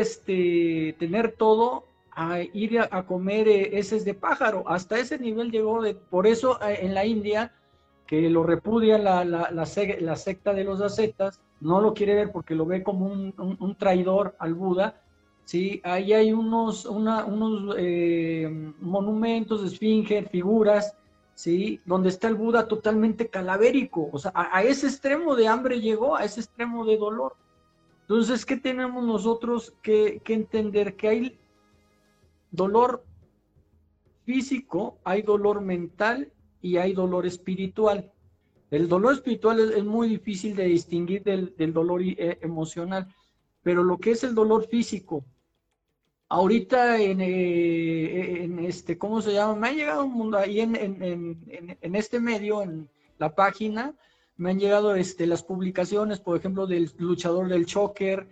este, 0.00 0.96
tener 0.98 1.32
todo, 1.32 1.84
a 2.10 2.42
ir 2.42 2.80
a, 2.80 3.06
comer 3.06 3.48
eh, 3.48 3.78
heces 3.78 4.04
de 4.04 4.14
pájaro. 4.14 4.64
Hasta 4.66 4.98
ese 4.98 5.18
nivel 5.18 5.50
llegó, 5.50 5.80
de, 5.80 5.94
por 5.94 6.26
eso 6.26 6.58
en 6.60 6.92
la 6.92 7.06
India, 7.06 7.52
que 8.06 8.28
lo 8.28 8.42
repudia 8.42 8.98
la, 8.98 9.24
la, 9.24 9.50
la, 9.52 10.16
secta 10.16 10.52
de 10.52 10.64
los 10.64 10.80
ascetas, 10.80 11.40
no 11.60 11.80
lo 11.80 11.94
quiere 11.94 12.16
ver 12.16 12.32
porque 12.32 12.56
lo 12.56 12.66
ve 12.66 12.82
como 12.82 13.06
un, 13.06 13.76
traidor 13.78 14.34
al 14.40 14.54
Buda, 14.54 15.00
¿sí? 15.44 15.80
Ahí 15.84 16.12
hay 16.12 16.32
unos, 16.32 16.84
unos 16.84 17.26
monumentos, 18.80 19.64
esfinges, 19.64 20.28
figuras, 20.28 20.94
¿sí? 21.34 21.80
Donde 21.84 22.08
está 22.08 22.28
el 22.28 22.34
Buda 22.34 22.68
totalmente 22.68 23.28
calavérico, 23.28 24.08
o 24.12 24.18
sea, 24.18 24.32
a, 24.34 24.62
ese 24.62 24.86
extremo 24.86 25.34
de 25.36 25.48
hambre 25.48 25.80
llegó, 25.80 26.16
a 26.16 26.24
ese 26.24 26.40
extremo 26.40 26.84
de 26.84 26.96
dolor. 26.96 27.36
Entonces, 28.02 28.44
¿qué 28.44 28.56
tenemos 28.56 29.04
nosotros 29.04 29.74
que, 29.82 30.20
entender? 30.26 30.96
Que 30.96 31.08
hay 31.08 31.38
dolor 32.50 33.04
físico, 34.24 34.98
hay 35.04 35.22
dolor 35.22 35.60
mental 35.60 36.32
y 36.60 36.76
hay 36.76 36.92
dolor 36.92 37.26
espiritual. 37.26 38.12
El 38.70 38.88
dolor 38.88 39.14
espiritual 39.14 39.60
es, 39.60 39.84
muy 39.84 40.08
difícil 40.08 40.56
de 40.56 40.64
distinguir 40.64 41.22
del, 41.22 41.72
dolor 41.72 42.02
eh, 42.02 42.38
emocional, 42.42 43.06
pero 43.62 43.82
lo 43.82 43.98
que 43.98 44.12
es 44.12 44.24
el 44.24 44.34
dolor 44.34 44.66
físico, 44.66 45.24
ahorita 46.32 46.98
eh, 46.98 48.44
en, 48.44 48.58
este, 48.60 48.96
¿cómo 48.96 49.20
se 49.20 49.34
llama? 49.34 49.54
Me 49.54 49.68
ha 49.68 49.72
llegado 49.72 50.04
un 50.04 50.14
mundo 50.14 50.38
ahí 50.38 50.60
en, 50.60 51.36
este 51.82 52.20
medio, 52.20 52.62
en 52.62 52.88
la 53.18 53.34
página, 53.34 53.94
me 54.38 54.50
han 54.50 54.58
llegado 54.58 54.94
este, 54.94 55.26
las 55.26 55.42
publicaciones, 55.42 56.20
por 56.20 56.38
ejemplo, 56.38 56.66
del 56.66 56.90
luchador 56.96 57.48
del 57.48 57.66
Choker. 57.66 58.26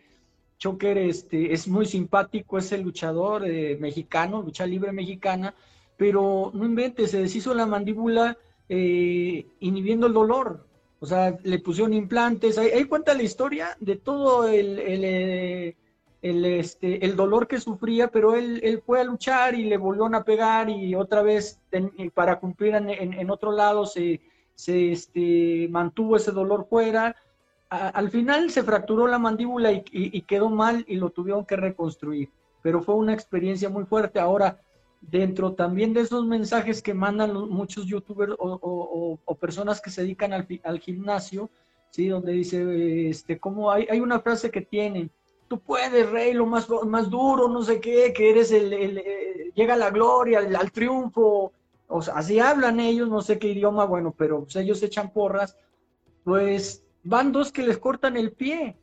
Choker 0.56 0.96
este, 0.96 1.52
es 1.52 1.68
muy 1.68 1.84
simpático, 1.84 2.56
es 2.56 2.72
el 2.72 2.80
luchador 2.80 3.46
eh, 3.46 3.76
mexicano, 3.78 4.40
lucha 4.40 4.64
libre 4.64 4.92
mexicana, 4.92 5.54
pero 5.98 6.50
no 6.54 6.64
inventes, 6.64 7.10
se 7.10 7.20
deshizo 7.20 7.52
la 7.52 7.66
mandíbula 7.66 8.38
eh, 8.70 9.46
inhibiendo 9.60 10.06
el 10.06 10.14
dolor. 10.14 10.66
O 11.00 11.06
sea, 11.06 11.36
le 11.42 11.58
pusieron 11.58 11.92
implantes. 11.92 12.56
Ahí, 12.56 12.84
cuenta 12.84 13.12
la 13.12 13.22
historia 13.22 13.76
de 13.78 13.96
todo 13.96 14.48
el, 14.48 15.74
este, 16.22 17.04
el 17.04 17.16
dolor 17.16 17.48
que 17.48 17.60
sufría, 17.60 18.08
pero 18.08 18.34
él, 18.34 18.60
él 18.62 18.82
fue 18.84 19.00
a 19.00 19.04
luchar 19.04 19.54
y 19.54 19.64
le 19.64 19.78
volvieron 19.78 20.14
a 20.14 20.24
pegar 20.24 20.68
y 20.68 20.94
otra 20.94 21.22
vez 21.22 21.58
para 22.14 22.38
cumplir 22.38 22.74
en, 22.74 22.90
en, 22.90 23.30
otro 23.30 23.52
lado 23.52 23.86
se, 23.86 24.20
se 24.54 24.92
este, 24.92 25.68
mantuvo 25.70 26.16
ese 26.16 26.32
dolor 26.32 26.66
fuera. 26.68 27.16
al 27.70 28.10
final 28.10 28.50
se 28.50 28.62
fracturó 28.62 29.06
la 29.06 29.18
mandíbula 29.18 29.72
y, 29.72 30.20
quedó 30.22 30.50
mal 30.50 30.84
y 30.86 30.96
lo 30.96 31.10
tuvieron 31.10 31.46
que 31.46 31.56
reconstruir, 31.56 32.28
pero 32.62 32.82
fue 32.82 32.96
una 32.96 33.14
experiencia 33.14 33.70
muy 33.70 33.84
fuerte. 33.84 34.20
Ahora, 34.20 34.60
dentro 35.00 35.54
también 35.54 35.94
de 35.94 36.02
esos 36.02 36.26
mensajes 36.26 36.82
que 36.82 36.92
mandan 36.92 37.32
muchos 37.48 37.86
youtubers 37.86 38.34
o, 38.38 39.18
o, 39.24 39.34
personas 39.36 39.80
que 39.80 39.88
se 39.88 40.02
dedican 40.02 40.34
al, 40.34 40.46
al, 40.64 40.80
gimnasio, 40.80 41.48
¿sí? 41.88 42.08
donde 42.08 42.32
dice, 42.32 43.08
este, 43.08 43.38
como 43.38 43.70
hay, 43.70 43.86
hay 43.90 44.00
una 44.00 44.20
frase 44.20 44.50
que 44.50 44.60
tienen, 44.60 45.10
tú 45.50 45.58
puedes, 45.58 46.08
rey, 46.08 46.32
lo 46.32 46.46
más, 46.46 46.68
más 46.86 47.10
duro, 47.10 47.48
no 47.48 47.64
sé 47.64 47.80
qué, 47.80 48.12
que 48.12 48.30
eres 48.30 48.52
el, 48.52 48.72
eh, 48.72 49.50
llega 49.52 49.76
la 49.76 49.90
gloria, 49.90 50.38
al 50.38 50.70
triunfo, 50.70 51.52
o 51.88 52.02
sea, 52.02 52.14
así 52.14 52.38
hablan 52.38 52.78
ellos, 52.78 53.08
no 53.08 53.20
sé 53.20 53.36
qué 53.40 53.48
idioma, 53.48 53.84
bueno, 53.84 54.14
pero 54.16 54.44
pues, 54.44 54.54
ellos 54.54 54.80
echan 54.84 55.12
porras, 55.12 55.56
pues 56.22 56.84
van 57.02 57.32
dos 57.32 57.50
que 57.50 57.64
les 57.64 57.78
cortan 57.78 58.16
el 58.16 58.30
pie, 58.30 58.76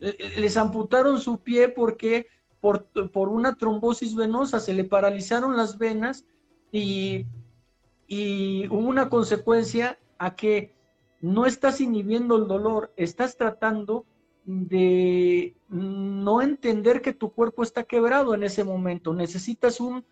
les 0.00 0.56
amputaron 0.56 1.20
su 1.20 1.38
pie 1.38 1.68
porque 1.68 2.26
por, 2.60 2.86
por 3.12 3.28
una 3.28 3.54
trombosis 3.54 4.16
venosa 4.16 4.58
se 4.58 4.74
le 4.74 4.82
paralizaron 4.82 5.56
las 5.56 5.78
venas 5.78 6.24
y, 6.72 7.24
y 8.08 8.66
hubo 8.66 8.88
una 8.88 9.08
consecuencia 9.08 9.96
a 10.18 10.34
que 10.34 10.74
no 11.20 11.46
estás 11.46 11.80
inhibiendo 11.80 12.34
el 12.36 12.48
dolor, 12.48 12.92
estás 12.96 13.36
tratando 13.36 14.06
de 14.44 15.54
no 15.68 16.42
entender 16.42 17.02
que 17.02 17.12
tu 17.12 17.30
cuerpo 17.32 17.62
está 17.62 17.84
quebrado 17.84 18.34
en 18.34 18.42
ese 18.42 18.64
momento. 18.64 19.14
Necesitas 19.14 19.80
un 19.80 20.04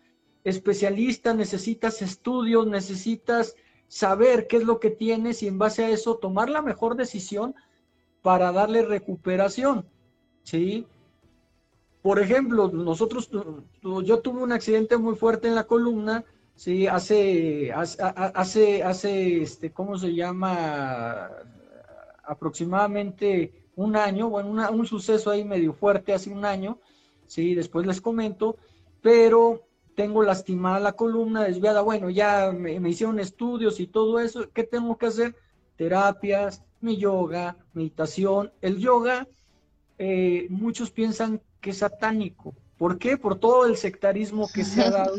especialista, 0.43 1.33
necesitas 1.33 2.01
estudios, 2.01 2.65
necesitas 2.67 3.55
saber 3.87 4.47
qué 4.47 4.57
es 4.57 4.63
lo 4.63 4.79
que 4.79 4.91
tienes 4.91 5.43
y 5.43 5.47
en 5.47 5.57
base 5.57 5.83
a 5.83 5.89
eso 5.89 6.17
tomar 6.17 6.49
la 6.49 6.61
mejor 6.61 6.95
decisión 6.95 7.55
para 8.21 8.51
darle 8.51 8.83
recuperación. 8.83 9.85
¿Sí? 10.43 10.87
Por 12.01 12.19
ejemplo, 12.19 12.69
nosotros, 12.69 13.29
yo 13.81 14.19
tuve 14.21 14.41
un 14.41 14.53
accidente 14.53 14.97
muy 14.97 15.15
fuerte 15.15 15.49
en 15.49 15.55
la 15.55 15.65
columna, 15.65 16.23
¿sí? 16.55 16.87
Hace, 16.87 17.73
hace, 17.73 18.83
hace, 18.83 19.41
este, 19.41 19.71
¿cómo 19.71 19.97
se 19.97 20.15
llama? 20.15 21.29
Aproximadamente 22.23 23.58
un 23.79 23.95
año, 23.95 24.29
bueno, 24.29 24.49
un 24.71 24.85
suceso 24.85 25.31
ahí 25.31 25.45
medio 25.45 25.73
fuerte 25.73 26.13
hace 26.13 26.29
un 26.29 26.43
año, 26.43 26.79
sí, 27.27 27.55
después 27.55 27.87
les 27.87 28.01
comento, 28.01 28.57
pero 29.01 29.63
tengo 29.95 30.21
lastimada 30.21 30.79
la 30.79 30.93
columna 30.93 31.43
desviada, 31.43 31.81
bueno, 31.81 32.09
ya 32.09 32.51
me, 32.51 32.73
hicieron 32.89 33.19
estudios 33.19 33.79
y 33.79 33.87
todo 33.87 34.19
eso, 34.19 34.49
¿qué 34.53 34.63
tengo 34.63 34.97
que 34.97 35.05
hacer? 35.05 35.35
Terapias, 35.77 36.63
mi 36.81 36.97
yoga, 36.97 37.57
meditación. 37.73 38.51
El 38.61 38.79
yoga, 38.79 39.27
eh, 39.97 40.47
muchos 40.49 40.91
piensan 40.91 41.41
que 41.61 41.69
es 41.69 41.77
satánico. 41.77 42.53
¿Por 42.77 42.97
qué? 42.97 43.17
Por 43.17 43.39
todo 43.39 43.65
el 43.65 43.77
sectarismo 43.77 44.49
que 44.53 44.65
se 44.65 44.81
ha 44.81 44.89
dado 44.91 45.15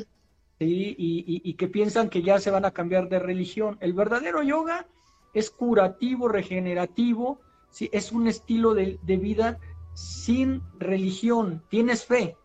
¿sí? 0.59 0.95
y, 0.99 1.43
y 1.45 1.55
que 1.55 1.69
piensan 1.69 2.11
que 2.11 2.23
ya 2.23 2.39
se 2.39 2.51
van 2.51 2.65
a 2.67 2.73
cambiar 2.73 3.09
de 3.09 3.19
religión. 3.19 3.79
El 3.81 3.95
verdadero 3.95 4.43
yoga 4.43 4.87
es 5.33 5.51
curativo, 5.51 6.29
regenerativo, 6.29 7.41
¿sí? 7.71 7.89
es 7.93 8.13
un 8.13 8.27
estilo 8.27 8.75
de, 8.75 8.99
vida 9.03 9.59
sin 9.95 10.63
religión, 10.79 11.63
tienes 11.69 12.05
fe, 12.05 12.37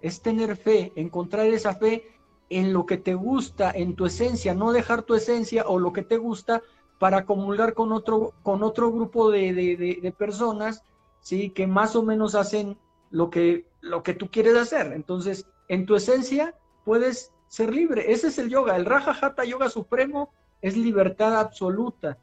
es 0.00 0.22
tener 0.22 0.56
fe, 0.56 0.92
encontrar 0.96 1.46
esa 1.46 1.74
fe 1.74 2.04
en 2.48 2.72
lo 2.72 2.86
que 2.86 2.98
te 2.98 3.14
gusta, 3.14 3.70
en 3.70 3.94
tu 3.94 4.06
esencia, 4.06 4.54
no 4.54 4.72
dejar 4.72 5.02
tu 5.02 5.14
esencia 5.14 5.64
o 5.66 5.78
lo 5.78 5.92
que 5.92 6.02
te 6.02 6.16
gusta 6.16 6.62
para 6.98 7.24
comulgar 7.24 7.74
con 7.74 7.92
otro, 7.92 8.34
con 8.42 8.62
otro 8.62 8.92
grupo 8.92 9.30
de, 9.30 10.14
personas, 10.18 10.82
¿sí? 11.20 11.50
Que 11.50 11.66
más 11.66 11.96
o 11.96 12.02
menos 12.02 12.34
hacen 12.34 12.76
lo 13.10 13.30
que, 13.30 13.66
lo 13.80 14.02
que 14.02 14.14
tú 14.14 14.30
quieres 14.30 14.56
hacer. 14.56 14.92
Entonces, 14.92 15.46
en 15.68 15.86
tu 15.86 15.96
esencia 15.96 16.54
puedes 16.84 17.32
ser 17.48 17.74
libre. 17.74 18.12
Ese 18.12 18.28
es 18.28 18.38
el 18.38 18.48
yoga. 18.48 18.76
El 18.76 18.84
Raja 18.84 19.16
Hatha 19.20 19.44
Yoga 19.44 19.68
Supremo 19.68 20.32
es 20.60 20.76
libertad 20.76 21.38
absoluta. 21.38 22.18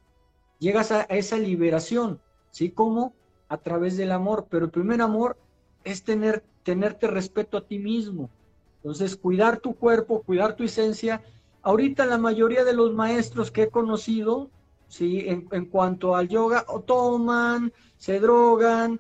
Llegas 0.60 0.92
a 0.92 1.02
esa 1.04 1.38
liberación. 1.38 2.22
¿Sí? 2.58 2.72
Como 2.72 3.14
a 3.50 3.58
través 3.58 3.98
del 3.98 4.12
amor, 4.12 4.48
pero 4.50 4.66
el 4.66 4.72
primer 4.72 5.00
amor 5.00 5.38
es 5.84 6.02
tener, 6.04 6.44
tenerte 6.64 7.06
respeto 7.06 7.56
a 7.56 7.62
ti 7.62 7.78
mismo. 7.78 8.32
Entonces, 8.78 9.16
cuidar 9.16 9.60
tu 9.60 9.76
cuerpo, 9.76 10.24
cuidar 10.24 10.56
tu 10.56 10.64
esencia. 10.64 11.22
Ahorita 11.62 12.08
la 12.08 12.18
mayoría 12.18 12.64
de 12.64 12.74
los 12.74 12.96
maestros 12.96 13.52
que 13.52 13.64
he 13.64 13.70
conocido, 13.70 14.50
¿sí? 14.88 15.26
En, 15.28 15.66
cuanto 15.66 16.16
al 16.16 16.30
yoga, 16.30 16.66
o 16.68 16.82
toman, 16.82 17.72
se 18.00 18.20
drogan, 18.20 19.00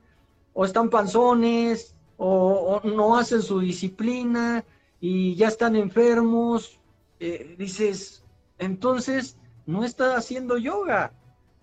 o 0.54 0.64
están 0.64 0.92
panzones, 0.92 1.96
o, 2.18 2.80
no 2.84 3.18
hacen 3.18 3.42
su 3.42 3.60
disciplina 3.60 4.64
y 5.02 5.34
ya 5.34 5.48
están 5.48 5.76
enfermos. 5.76 6.80
Eh, 7.20 7.56
dices, 7.58 8.24
entonces 8.60 9.36
no 9.66 9.84
está 9.84 10.16
haciendo 10.16 10.60
yoga. 10.60 11.12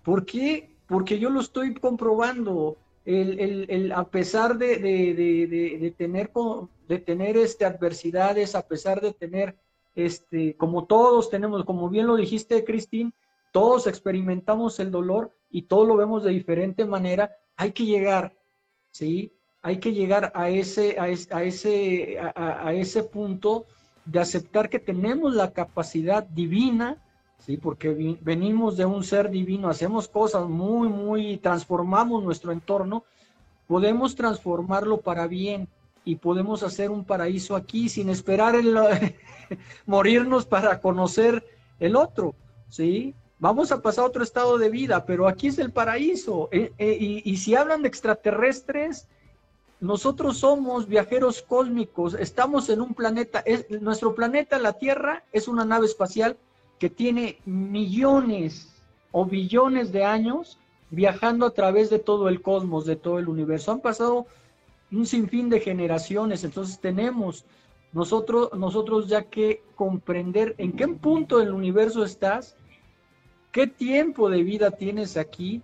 ¿Por 0.03 0.25
qué? 0.25 0.74
Porque 0.87 1.19
yo 1.19 1.29
lo 1.29 1.41
estoy 1.41 1.73
comprobando. 1.73 2.77
El, 3.05 3.69
el, 3.69 3.91
a 3.91 4.05
pesar 4.05 4.57
de, 4.57 4.77
de, 4.79 5.93
tener, 5.95 6.31
de 6.87 6.99
tener 6.99 7.37
este, 7.37 7.63
adversidades, 7.65 8.55
a 8.55 8.67
pesar 8.67 8.99
de 8.99 9.13
tener, 9.13 9.55
este, 9.95 10.55
como 10.57 10.85
todos 10.85 11.29
tenemos, 11.29 11.63
como 11.65 11.87
bien 11.89 12.07
lo 12.07 12.15
dijiste, 12.15 12.63
Cristín, 12.63 13.13
todos 13.51 13.87
experimentamos 13.87 14.81
el 14.81 14.91
dolor 14.91 15.31
y 15.49 15.61
todos 15.61 15.87
lo 15.87 15.95
vemos 15.95 16.23
de 16.23 16.31
diferente 16.31 16.83
manera, 16.83 17.37
hay 17.55 17.71
que 17.71 17.85
llegar, 17.85 18.35
¿sí? 18.91 19.31
Hay 19.61 19.79
que 19.79 19.93
llegar 19.93 20.33
a 20.35 20.49
ese, 20.49 20.99
a 20.99 21.07
ese, 21.09 22.19
a, 22.19 22.73
ese 22.73 23.03
punto 23.03 23.65
de 24.03 24.19
aceptar 24.19 24.69
que 24.69 24.79
tenemos 24.79 25.33
la 25.33 25.53
capacidad 25.53 26.23
divina, 26.23 27.01
¿sí? 27.39 27.57
Porque 27.57 28.17
venimos 28.21 28.77
de 28.77 28.85
un 28.85 29.03
ser 29.03 29.29
divino, 29.29 29.69
hacemos 29.69 30.07
cosas 30.07 30.47
muy, 30.47 30.87
muy, 30.89 31.37
transformamos 31.37 32.23
nuestro 32.23 32.51
entorno, 32.51 33.03
podemos 33.67 34.15
transformarlo 34.15 35.01
para 35.01 35.27
bien 35.27 35.67
y 36.03 36.15
podemos 36.15 36.63
hacer 36.63 36.91
un 36.91 37.03
paraíso 37.03 37.55
aquí 37.55 37.89
sin 37.89 38.09
esperar 38.09 38.55
el, 38.55 38.77
morirnos 39.85 40.45
para 40.45 40.79
conocer 40.79 41.43
el 41.79 41.95
otro, 41.95 42.35
¿sí? 42.69 43.15
vamos 43.39 43.71
a 43.71 43.81
pasar 43.81 44.05
a 44.05 44.07
otro 44.07 44.23
estado 44.23 44.57
de 44.57 44.69
vida, 44.69 45.05
pero 45.05 45.27
aquí 45.27 45.47
es 45.47 45.59
el 45.59 45.71
paraíso. 45.71 46.49
Eh, 46.51 46.71
eh, 46.77 47.21
y, 47.23 47.37
si 47.37 47.55
hablan 47.55 47.81
de 47.81 47.87
extraterrestres, 47.87 49.07
nosotros 49.79 50.37
somos 50.37 50.87
viajeros 50.87 51.41
cósmicos, 51.41 52.13
estamos 52.15 52.69
en 52.69 52.81
un 52.81 52.93
planeta, 52.93 53.43
nuestro 53.81 54.15
planeta, 54.15 54.57
la 54.57 54.73
Tierra, 54.73 55.23
es 55.31 55.47
una 55.47 55.65
nave 55.65 55.85
espacial 55.85 56.37
que 56.79 56.89
tiene 56.89 57.39
millones 57.45 58.73
o 59.11 59.25
billones 59.25 59.91
de 59.91 60.03
años 60.03 60.59
viajando 60.89 61.45
a 61.45 61.51
través 61.51 61.89
de 61.89 61.99
todo 61.99 62.29
el 62.29 62.41
cosmos, 62.41 62.85
de 62.85 62.95
todo 62.95 63.19
el 63.19 63.27
universo. 63.27 63.71
Han 63.71 63.81
pasado 63.81 64.27
un 64.91 65.05
sinfín 65.05 65.49
de 65.49 65.59
generaciones, 65.59 66.43
entonces 66.43 66.79
tenemos 66.79 67.45
nosotros, 67.91 68.49
nosotros 68.53 69.07
ya 69.07 69.23
que 69.23 69.63
comprender 69.75 70.55
en 70.57 70.73
qué 70.73 70.87
punto 70.87 71.39
del 71.39 71.53
universo 71.53 72.03
estás 72.03 72.57
qué 73.55 73.67
tiempo 73.67 74.29
de 74.29 74.43
vida 74.43 74.71
tienes 74.71 75.15
aquí 75.15 75.61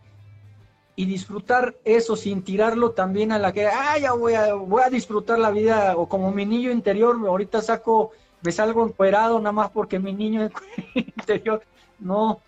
y 0.95 1.05
disfrutar 1.05 1.75
eso 1.83 2.15
sin 2.15 2.41
tirarlo 2.41 2.91
también 2.91 3.33
a 3.33 3.37
la 3.37 3.51
que, 3.51 3.65
ah, 3.67 3.97
ya 3.99 4.13
voy 4.13 4.33
a, 4.33 4.53
voy 4.53 4.81
a 4.85 4.89
disfrutar 4.89 5.37
la 5.39 5.51
vida, 5.51 5.97
o 5.97 6.07
como 6.07 6.31
mi 6.31 6.45
niño 6.45 6.71
interior, 6.71 7.17
ahorita 7.27 7.61
saco, 7.61 8.11
me 8.43 8.51
salgo 8.51 8.83
emperado 8.83 9.37
nada 9.39 9.51
más 9.51 9.69
porque 9.71 9.99
mi 9.99 10.13
niño 10.13 10.49
interior, 10.95 11.61
no, 11.99 12.39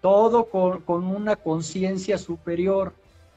todo 0.00 0.46
con, 0.46 1.04
una 1.04 1.36
conciencia 1.36 2.18
superior, 2.18 2.94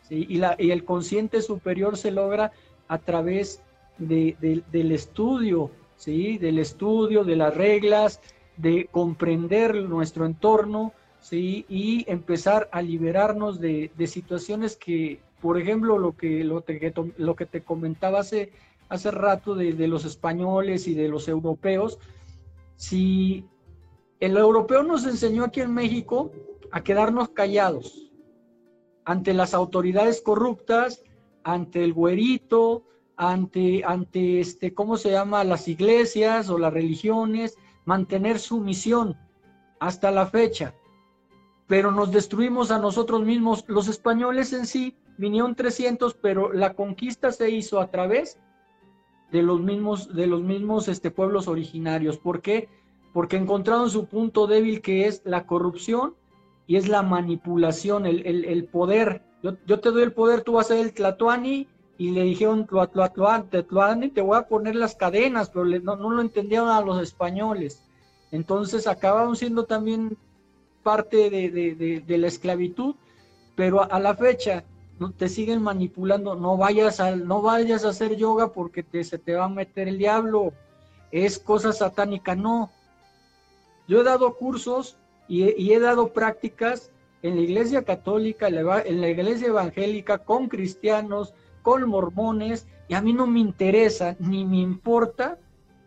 y, 0.09 0.37
la, 0.37 0.55
y 0.59 0.69
el 0.69 0.85
consciente 0.85 1.41
superior 1.41 1.97
se 1.97 2.11
logra 2.11 2.51
a 2.87 2.99
través 2.99 3.61
del 3.97 4.91
estudio, 4.91 5.71
¿sí? 5.97 6.37
del 6.37 6.59
estudio, 6.59 7.23
de 7.23 7.35
las 7.35 7.55
reglas, 7.55 8.21
de 8.57 8.87
comprender 8.91 9.75
nuestro 9.75 10.25
entorno, 10.25 10.93
¿sí? 11.21 11.65
Y 11.67 12.05
empezar 12.07 12.69
a 12.71 12.81
liberarnos 12.81 13.59
de, 13.59 13.91
situaciones 14.05 14.75
que, 14.75 15.19
por 15.41 15.59
ejemplo, 15.59 15.97
lo 15.97 16.15
que, 16.15 16.43
lo, 16.43 16.61
te, 16.61 16.93
lo 17.17 17.35
que 17.35 17.45
te 17.45 17.61
comentaba 17.61 18.19
hace, 18.19 18.51
hace 18.89 19.11
rato 19.11 19.55
de, 19.55 19.73
los 19.87 20.05
españoles 20.05 20.87
y 20.87 20.93
de 20.93 21.07
los 21.07 21.27
europeos, 21.27 21.99
si 22.75 23.45
el 24.19 24.37
europeo 24.37 24.83
nos 24.83 25.05
enseñó 25.05 25.45
aquí 25.45 25.61
en 25.61 25.73
México 25.73 26.31
a 26.71 26.83
quedarnos 26.83 27.29
callados 27.29 28.11
ante 29.05 29.33
las 29.33 29.53
autoridades 29.53 30.21
corruptas, 30.21 31.03
ante 31.43 31.83
el 31.83 31.93
güerito, 31.93 32.83
ante, 33.17 33.83
ante 33.85 34.39
este, 34.39 34.73
¿cómo 34.73 34.97
se 34.97 35.11
llama? 35.11 35.43
Las 35.43 35.67
iglesias 35.67 36.49
o 36.49 36.57
las 36.57 36.73
religiones, 36.73 37.57
mantener 37.85 38.39
su 38.39 38.59
misión 38.59 39.17
hasta 39.79 40.11
la 40.11 40.25
fecha 40.25 40.73
pero 41.67 41.91
nos 41.91 42.11
destruimos 42.11 42.71
a 42.71 42.79
nosotros 42.79 43.23
mismos. 43.23 43.63
Los 43.67 43.87
españoles 43.87 44.53
en 44.53 44.67
sí 44.67 44.95
vinieron 45.17 45.55
300, 45.55 46.15
pero 46.15 46.53
la 46.53 46.73
conquista 46.73 47.31
se 47.31 47.49
hizo 47.49 47.79
a 47.79 47.89
través 47.89 48.39
de 49.31 49.43
los 49.43 49.61
mismos, 49.61 50.13
de 50.13 50.27
los 50.27 50.41
mismos 50.41 50.87
este, 50.87 51.11
pueblos 51.11 51.47
originarios. 51.47 52.17
¿Por 52.17 52.41
qué? 52.41 52.69
Porque 53.13 53.37
encontraron 53.37 53.89
su 53.89 54.05
punto 54.05 54.47
débil 54.47 54.81
que 54.81 55.07
es 55.07 55.21
la 55.25 55.45
corrupción 55.45 56.15
y 56.67 56.77
es 56.77 56.87
la 56.87 57.01
manipulación, 57.01 58.05
el, 58.05 58.65
poder. 58.65 59.23
Yo, 59.41 59.79
te 59.79 59.91
doy 59.91 60.03
el 60.03 60.13
poder, 60.13 60.41
tú 60.41 60.53
vas 60.53 60.65
a 60.65 60.75
ser 60.75 60.85
el 60.85 60.93
Tlatuani 60.93 61.67
y 61.97 62.11
le 62.11 62.23
dijeron 62.23 62.65
Tlatuani, 62.65 64.09
te 64.09 64.21
voy 64.21 64.37
a 64.37 64.47
poner 64.47 64.75
las 64.75 64.95
cadenas, 64.95 65.49
pero 65.49 65.65
no, 65.65 65.95
no 65.95 66.09
lo 66.09 66.21
entendieron 66.21 66.69
a 66.69 66.81
los 66.81 67.01
españoles. 67.01 67.83
Entonces 68.31 68.87
acabaron 68.87 69.35
siendo 69.35 69.65
también 69.65 70.17
parte 70.85 71.29
de, 71.29 72.17
la 72.17 72.27
esclavitud, 72.27 72.95
pero 73.55 73.81
a, 73.91 73.99
la 73.99 74.13
fecha 74.15 74.63
no, 74.99 75.11
te 75.11 75.29
siguen 75.29 75.61
manipulando, 75.61 76.35
no 76.35 76.57
vayas, 76.57 76.99
a, 76.99 77.15
no 77.15 77.41
vayas 77.41 77.85
a 77.85 77.89
hacer 77.89 78.15
yoga 78.15 78.53
porque 78.53 78.83
te, 78.83 79.03
se 79.03 79.17
te 79.17 79.35
va 79.35 79.45
a 79.45 79.49
meter 79.49 79.87
el 79.87 79.97
diablo, 79.97 80.53
es 81.11 81.39
cosa 81.39 81.73
satánica, 81.73 82.35
no. 82.35 82.71
Yo 83.87 84.01
he 84.01 84.03
dado 84.03 84.35
cursos 84.35 84.97
y, 85.27 85.71
he 85.71 85.79
dado 85.79 86.13
prácticas 86.13 86.91
en 87.21 87.35
la 87.35 87.41
iglesia 87.41 87.83
católica, 87.83 88.47
en 88.47 89.01
la 89.01 89.09
iglesia 89.09 89.47
evangélica, 89.47 90.19
con 90.19 90.47
cristianos, 90.47 91.33
con 91.61 91.87
mormones, 91.87 92.67
y 92.87 92.93
a 92.93 93.01
mí 93.01 93.13
no 93.13 93.25
me 93.27 93.39
interesa 93.39 94.15
ni 94.19 94.45
me 94.45 94.57
importa 94.57 95.39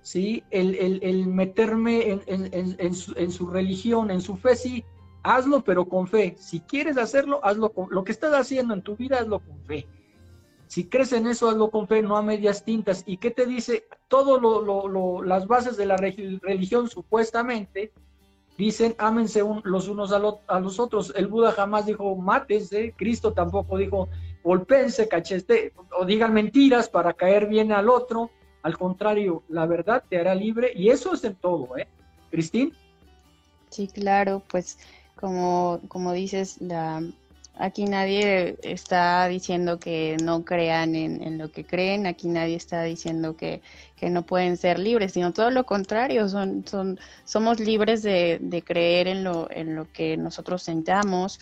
¿sí? 0.09 0.43
El, 0.51 1.27
meterme 1.27 2.21
en, 2.27 2.95
su, 2.95 3.47
religión, 3.47 4.11
en 4.11 4.23
su 4.23 4.37
fe, 4.39 4.57
sí, 4.57 4.85
hazlo, 5.23 5.63
pero 5.63 5.89
con 5.89 6.07
fe. 6.07 6.35
Si 6.39 6.61
quieres 6.61 6.97
hacerlo, 6.97 7.41
hazlo 7.45 7.71
con 7.71 7.89
lo 7.91 8.05
que 8.05 8.13
estás 8.13 8.35
haciendo 8.35 8.75
en 8.75 8.83
tu 8.83 8.97
vida, 8.97 9.19
hazlo 9.21 9.41
con 9.41 9.59
fe. 9.65 9.87
Si 10.67 10.85
crees 10.85 11.13
en 11.13 11.27
eso, 11.27 11.49
hazlo 11.49 11.71
con 11.71 11.89
fe, 11.89 12.03
no 12.03 12.17
a 12.17 12.23
medias 12.23 12.65
tintas. 12.65 13.03
¿Y 13.07 13.17
qué 13.17 13.31
te 13.31 13.47
dice? 13.47 13.85
Todas 14.07 14.41
las 15.25 15.47
bases 15.47 15.77
de 15.77 15.87
la 15.87 15.97
religión, 15.97 16.89
supuestamente, 16.89 17.93
dicen, 18.59 18.95
ámense 18.99 19.43
los 19.65 19.89
unos 19.89 20.13
a, 20.13 20.19
los 20.61 20.79
otros. 20.79 21.13
El 21.17 21.29
Buda 21.29 21.53
jamás 21.53 21.87
dijo, 21.87 22.15
mátense. 22.17 22.93
Cristo 22.97 23.33
tampoco 23.33 23.79
dijo, 23.79 24.09
golpense, 24.45 25.09
cachete, 25.09 25.73
o 25.99 26.05
digan 26.05 26.35
mentiras 26.35 26.89
para 26.91 27.15
caer 27.15 27.47
bien 27.47 27.73
al 27.73 27.89
otro. 27.89 28.31
Al 28.63 28.77
contrario, 28.77 29.45
la 29.49 29.65
verdad 29.67 30.05
te 30.07 30.19
hará 30.19 30.35
libre 30.35 30.73
y 30.75 30.91
eso 30.91 31.15
es 31.15 31.25
en 31.25 31.37
todo, 31.37 31.79
¿eh? 31.79 31.89
Cristín. 32.31 32.75
Sí, 33.71 33.87
claro, 33.89 34.43
pues 34.49 34.79
como, 35.21 35.81
como 35.89 36.13
dices, 36.13 36.61
la, 36.61 37.03
aquí 37.59 37.85
nadie 37.85 38.57
está 38.63 39.27
diciendo 39.29 39.79
que 39.79 40.17
no 40.23 40.45
crean 40.45 40.95
en, 40.95 41.39
lo 41.39 41.51
que 41.51 41.65
creen, 41.65 42.07
aquí 42.07 42.29
nadie 42.29 42.55
está 42.57 42.83
diciendo 42.83 43.37
que, 43.37 43.61
no 44.01 44.23
pueden 44.23 44.57
ser 44.57 44.79
libres, 44.79 45.13
sino 45.13 45.33
todo 45.33 45.51
lo 45.51 45.67
contrario, 45.67 46.29
son, 46.29 46.65
son, 46.67 47.01
somos 47.25 47.59
libres 47.59 48.03
de, 48.03 48.63
creer 48.65 49.09
en 49.09 49.25
lo, 49.25 49.51
en 49.51 49.75
lo 49.75 49.91
que 49.93 50.17
nosotros 50.17 50.63
sentamos 50.63 51.41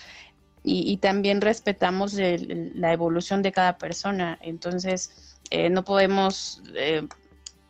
y, 0.64 0.96
también 0.96 1.40
respetamos 1.40 2.14
la 2.14 2.92
evolución 2.92 3.40
de 3.42 3.52
cada 3.52 3.78
persona. 3.78 4.36
Entonces, 4.42 5.38
eh, 5.50 5.70
no 5.70 5.84
podemos 5.84 6.60
eh, 6.74 7.06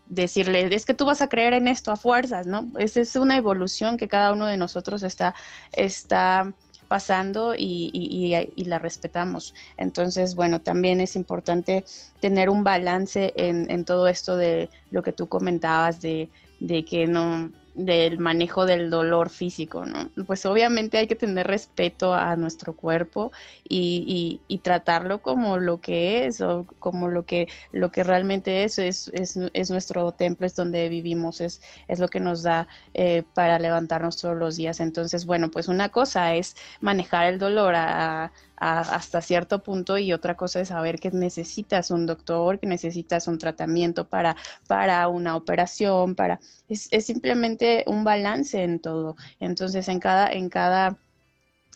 decirle, 0.09 0.75
es 0.75 0.85
que 0.85 0.95
tú 0.95 1.05
vas 1.05 1.23
a 1.23 1.29
creer 1.29 1.55
en 1.55 1.69
esto 1.69 1.90
a 1.90 1.97
fuerzas, 1.97 2.47
¿no? 2.47 2.71
Esa 2.79 3.01
es 3.01 3.16
una 3.16 3.37
evolución 3.37 3.97
que 3.97 4.09
cada 4.09 4.33
uno 4.33 4.47
de 4.47 4.57
nosotros 4.57 5.03
está, 5.03 5.35
está 5.73 6.53
pasando 6.88 7.55
y, 7.57 8.53
la 8.57 8.79
respetamos. 8.79 9.55
Entonces, 9.77 10.35
bueno, 10.35 10.61
también 10.61 11.01
es 11.01 11.16
importante 11.16 11.85
tener 12.21 12.49
un 12.49 12.64
balance 12.64 13.33
en, 13.37 13.71
en 13.71 13.85
todo 13.85 14.09
esto 14.09 14.37
de 14.37 14.71
lo 14.90 15.03
que 15.03 15.12
tú 15.12 15.29
comentabas, 15.29 16.01
de, 16.01 16.29
de 16.61 16.85
que 16.85 17.07
no, 17.07 17.51
del 17.77 18.19
manejo 18.19 18.65
del 18.65 18.89
dolor 18.89 19.29
físico, 19.29 19.85
¿no? 19.85 20.11
Pues 20.27 20.47
obviamente 20.47 20.97
hay 20.97 21.07
que 21.07 21.15
tener 21.15 21.47
respeto 21.47 22.15
a 22.15 22.35
nuestro 22.37 22.75
cuerpo 22.75 23.33
y, 23.69 24.41
tratarlo 24.62 25.23
como 25.23 25.59
lo 25.59 25.81
que 25.81 26.27
es 26.27 26.41
o 26.41 26.67
como 26.81 27.09
lo 27.09 27.25
que, 27.25 27.47
lo 27.71 27.93
que 27.93 28.03
realmente 28.03 28.65
es, 28.65 28.79
es, 28.79 29.12
es, 29.12 29.71
nuestro 29.71 30.11
templo, 30.12 30.47
es 30.47 30.57
donde 30.57 30.89
vivimos, 30.89 31.41
es, 31.41 31.62
es 31.87 32.01
lo 32.01 32.09
que 32.09 32.19
nos 32.19 32.43
da 32.43 32.67
eh, 32.95 33.23
para 33.35 33.59
levantarnos 33.61 34.17
todos 34.17 34.37
los 34.37 34.57
días. 34.57 34.81
Entonces, 34.81 35.27
bueno, 35.27 35.51
pues 35.51 35.69
una 35.69 35.91
cosa 35.91 36.35
es 36.35 36.57
manejar 36.81 37.27
el 37.27 37.39
dolor 37.39 37.75
a, 37.77 38.33
hasta 38.57 39.21
cierto 39.21 39.62
punto 39.62 39.99
y 39.99 40.12
otra 40.12 40.37
cosa 40.37 40.61
es 40.61 40.69
saber 40.69 40.99
que 40.99 41.11
necesitas 41.11 41.90
un 41.90 42.07
doctor, 42.07 42.59
que 42.59 42.66
necesitas 42.66 43.29
un 43.29 43.38
tratamiento 43.38 44.09
para, 44.09 44.37
para 44.66 45.07
una 45.09 45.37
operación, 45.37 46.14
para 46.14 46.40
es, 46.69 46.88
es 46.90 47.07
simplemente 47.07 47.85
un 47.87 48.05
balance 48.05 48.62
en 48.62 48.81
todo. 48.81 49.16
Entonces, 49.40 49.88
en 49.88 50.01
cada, 50.01 50.33
en 50.33 50.49
cada 50.49 50.99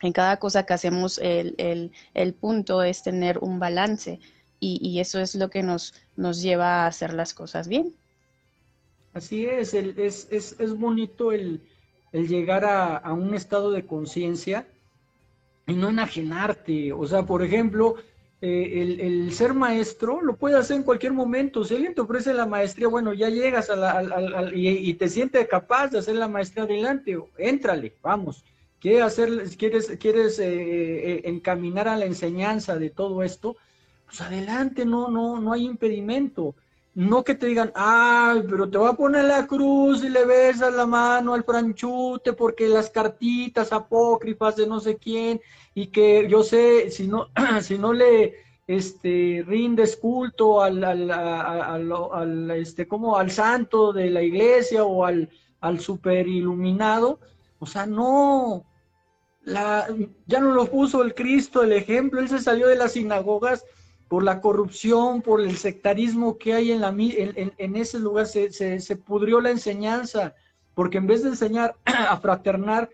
en 0.03 0.13
cada 0.13 0.39
cosa 0.39 0.65
que 0.65 0.73
hacemos 0.73 1.19
el, 1.19 1.55
el, 1.59 1.93
el 2.15 2.33
punto 2.35 2.83
es 2.83 3.03
tener 3.03 3.39
un 3.39 3.59
balance 3.59 4.19
y, 4.59 4.79
y, 4.83 5.01
eso 5.01 5.21
es 5.21 5.35
lo 5.35 5.49
que 5.49 5.63
nos, 5.63 5.95
nos 6.17 6.43
lleva 6.43 6.85
a 6.85 6.87
hacer 6.87 7.15
las 7.15 7.33
cosas 7.33 7.69
bien. 7.69 7.95
Así 9.15 9.47
es, 9.47 9.75
el, 9.75 9.99
es, 9.99 10.29
es, 10.31 10.57
es 10.59 10.77
bonito 10.77 11.33
el, 11.33 11.63
el 12.13 12.29
llegar 12.29 12.65
a, 12.65 12.97
a, 12.97 13.13
un 13.13 13.35
estado 13.35 13.71
de 13.71 13.87
conciencia 13.87 14.67
y 15.71 15.75
no 15.75 15.89
enajenarte. 15.89 16.93
O 16.93 17.07
sea, 17.07 17.25
por 17.25 17.43
ejemplo, 17.43 17.97
eh, 18.43 18.99
el, 19.01 19.33
ser 19.33 19.53
maestro 19.53 20.23
lo 20.23 20.37
puede 20.37 20.57
hacer 20.57 20.77
en 20.77 20.83
cualquier 20.83 21.13
momento. 21.13 21.65
Si 21.65 21.75
alguien 21.75 21.95
te 21.95 22.01
ofrece 22.01 22.33
la 22.33 22.47
maestría, 22.47 22.89
bueno, 22.89 23.13
ya 23.13 23.29
llegas 23.29 23.71
a 23.71 23.77
la, 23.77 24.51
y, 24.55 24.95
te 24.95 25.09
sientes 25.09 25.47
capaz 25.49 25.89
de 25.89 25.99
hacer 25.99 26.17
la 26.17 26.29
maestría 26.29 26.65
adelante, 26.65 27.19
éntrale, 27.39 27.95
vamos. 28.03 28.45
¿Quieres, 28.81 29.03
hacer, 29.03 29.31
quieres, 29.59 29.97
quieres 30.01 30.39
eh, 30.39 30.47
eh, 30.47 31.23
encaminar 31.25 31.87
a 31.87 31.99
la 31.99 32.07
enseñanza 32.07 32.79
de 32.79 32.89
todo 32.89 33.23
esto? 33.23 33.57
Pues 34.07 34.23
adelante, 34.23 34.87
no, 34.87 35.09
no, 35.09 35.39
no 35.39 35.53
hay 35.53 35.67
impedimento. 35.67 36.55
No 36.95 37.23
que 37.23 37.35
te 37.37 37.47
digan, 37.47 37.71
ay, 37.75 38.43
pero 38.49 38.69
te 38.69 38.77
voy 38.77 38.91
a 38.91 38.95
poner 38.95 39.25
la 39.25 39.47
cruz 39.47 40.03
y 40.03 40.09
le 40.09 40.25
besas 40.25 40.75
la 40.75 40.87
mano 40.87 41.35
al 41.35 41.45
franchute 41.45 42.33
porque 42.33 42.69
las 42.69 42.91
cartitas 42.91 43.73
apócrifas 43.73 44.57
de 44.57 44.67
no 44.67 44.81
sé 44.81 44.97
quién 44.97 45.41
y 45.73 45.87
que 45.87 46.27
yo 46.29 46.43
sé, 46.43 46.91
si 46.91 47.07
no, 47.07 47.29
si 47.63 47.79
no 47.79 47.93
le 47.93 48.35
este, 48.67 49.45
rindes 49.47 49.97
culto 49.97 50.63
al, 50.63 50.83
al, 50.83 51.11
al, 51.11 51.93
al, 52.13 52.51
este, 52.53 52.89
como 52.89 53.17
al 53.17 53.31
santo 53.31 53.93
de 53.93 54.11
la 54.11 54.23
iglesia 54.23 54.85
o 54.85 55.05
al, 55.05 55.29
al 55.61 55.81
super 55.81 56.27
iluminado, 56.27 57.21
o 57.61 57.67
sea, 57.67 57.87
no, 57.87 58.65
la, 59.43 59.87
ya 60.27 60.41
no 60.41 60.53
lo 60.53 60.67
puso 60.67 61.03
el 61.03 61.15
Cristo, 61.15 61.63
el 61.63 61.73
ejemplo, 61.73 62.21
él 62.21 62.29
se 62.29 62.41
salió 62.41 62.67
de 62.67 62.77
las 62.77 62.93
sinagogas 62.93 63.65
por 64.11 64.25
la 64.25 64.41
corrupción, 64.41 65.23
por 65.23 65.41
el 65.41 65.57
sectarismo 65.57 66.37
que 66.37 66.53
hay 66.53 66.73
en, 66.73 66.81
la, 66.81 66.93
ese 67.79 68.01
lugar, 68.01 68.27
se, 68.27 68.97
pudrió 68.97 69.41
la 69.41 69.51
enseñanza, 69.51 70.35
porque 70.75 70.99
en 70.99 71.07
vez 71.07 71.23
de 71.23 71.29
enseñar 71.29 71.77
a 71.85 72.17
fraternar, 72.17 72.91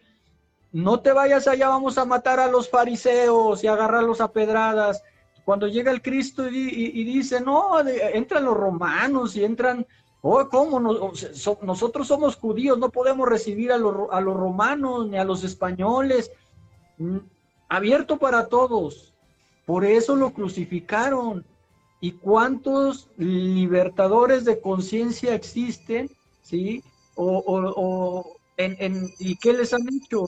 no 0.73 1.01
te 1.01 1.13
vayas 1.13 1.49
allá, 1.49 1.71
vamos 1.71 1.97
a 1.97 2.05
matar 2.05 2.39
a 2.39 2.49
los 2.49 2.69
fariseos 2.69 3.65
y 3.65 3.67
agarrarlos 3.67 4.21
a 4.21 4.31
pedradas. 4.31 5.03
Cuando 5.47 5.69
llega 5.69 5.91
el 5.91 6.03
Cristo 6.03 6.51
y, 6.51 7.05
dice, 7.05 7.41
no, 7.41 7.81
entran 7.81 8.45
los 8.45 8.55
romanos 8.55 9.37
y 9.37 9.45
entran, 9.45 9.87
oh, 10.21 10.47
¿cómo? 10.51 10.79
nosotros 11.63 12.09
somos 12.09 12.37
judíos, 12.37 12.79
no 12.79 12.91
podemos 12.91 13.27
recibir 13.27 13.73
a 13.73 13.79
los, 13.79 14.11
a 14.11 14.21
los 14.21 14.37
romanos 14.37 15.09
ni 15.09 15.17
a 15.17 15.25
los 15.25 15.45
españoles. 15.45 16.31
Mm, 16.99 17.21
abierto 17.71 18.19
para 18.19 18.49
todos 18.49 19.16
por 19.67 19.85
eso 19.85 20.17
lo 20.17 20.33
crucificaron. 20.33 21.45
¿Y 22.01 22.13
cuántos 22.13 23.09
libertadores 23.19 24.45
de 24.45 24.61
conciencia 24.61 25.35
existen? 25.35 26.09
¿Sí? 26.43 26.83
O, 27.17 28.37
en, 28.57 28.77
en, 28.79 29.11
¿Y 29.19 29.37
qué 29.37 29.53
les 29.53 29.75
han 29.75 29.83
hecho? 29.89 30.27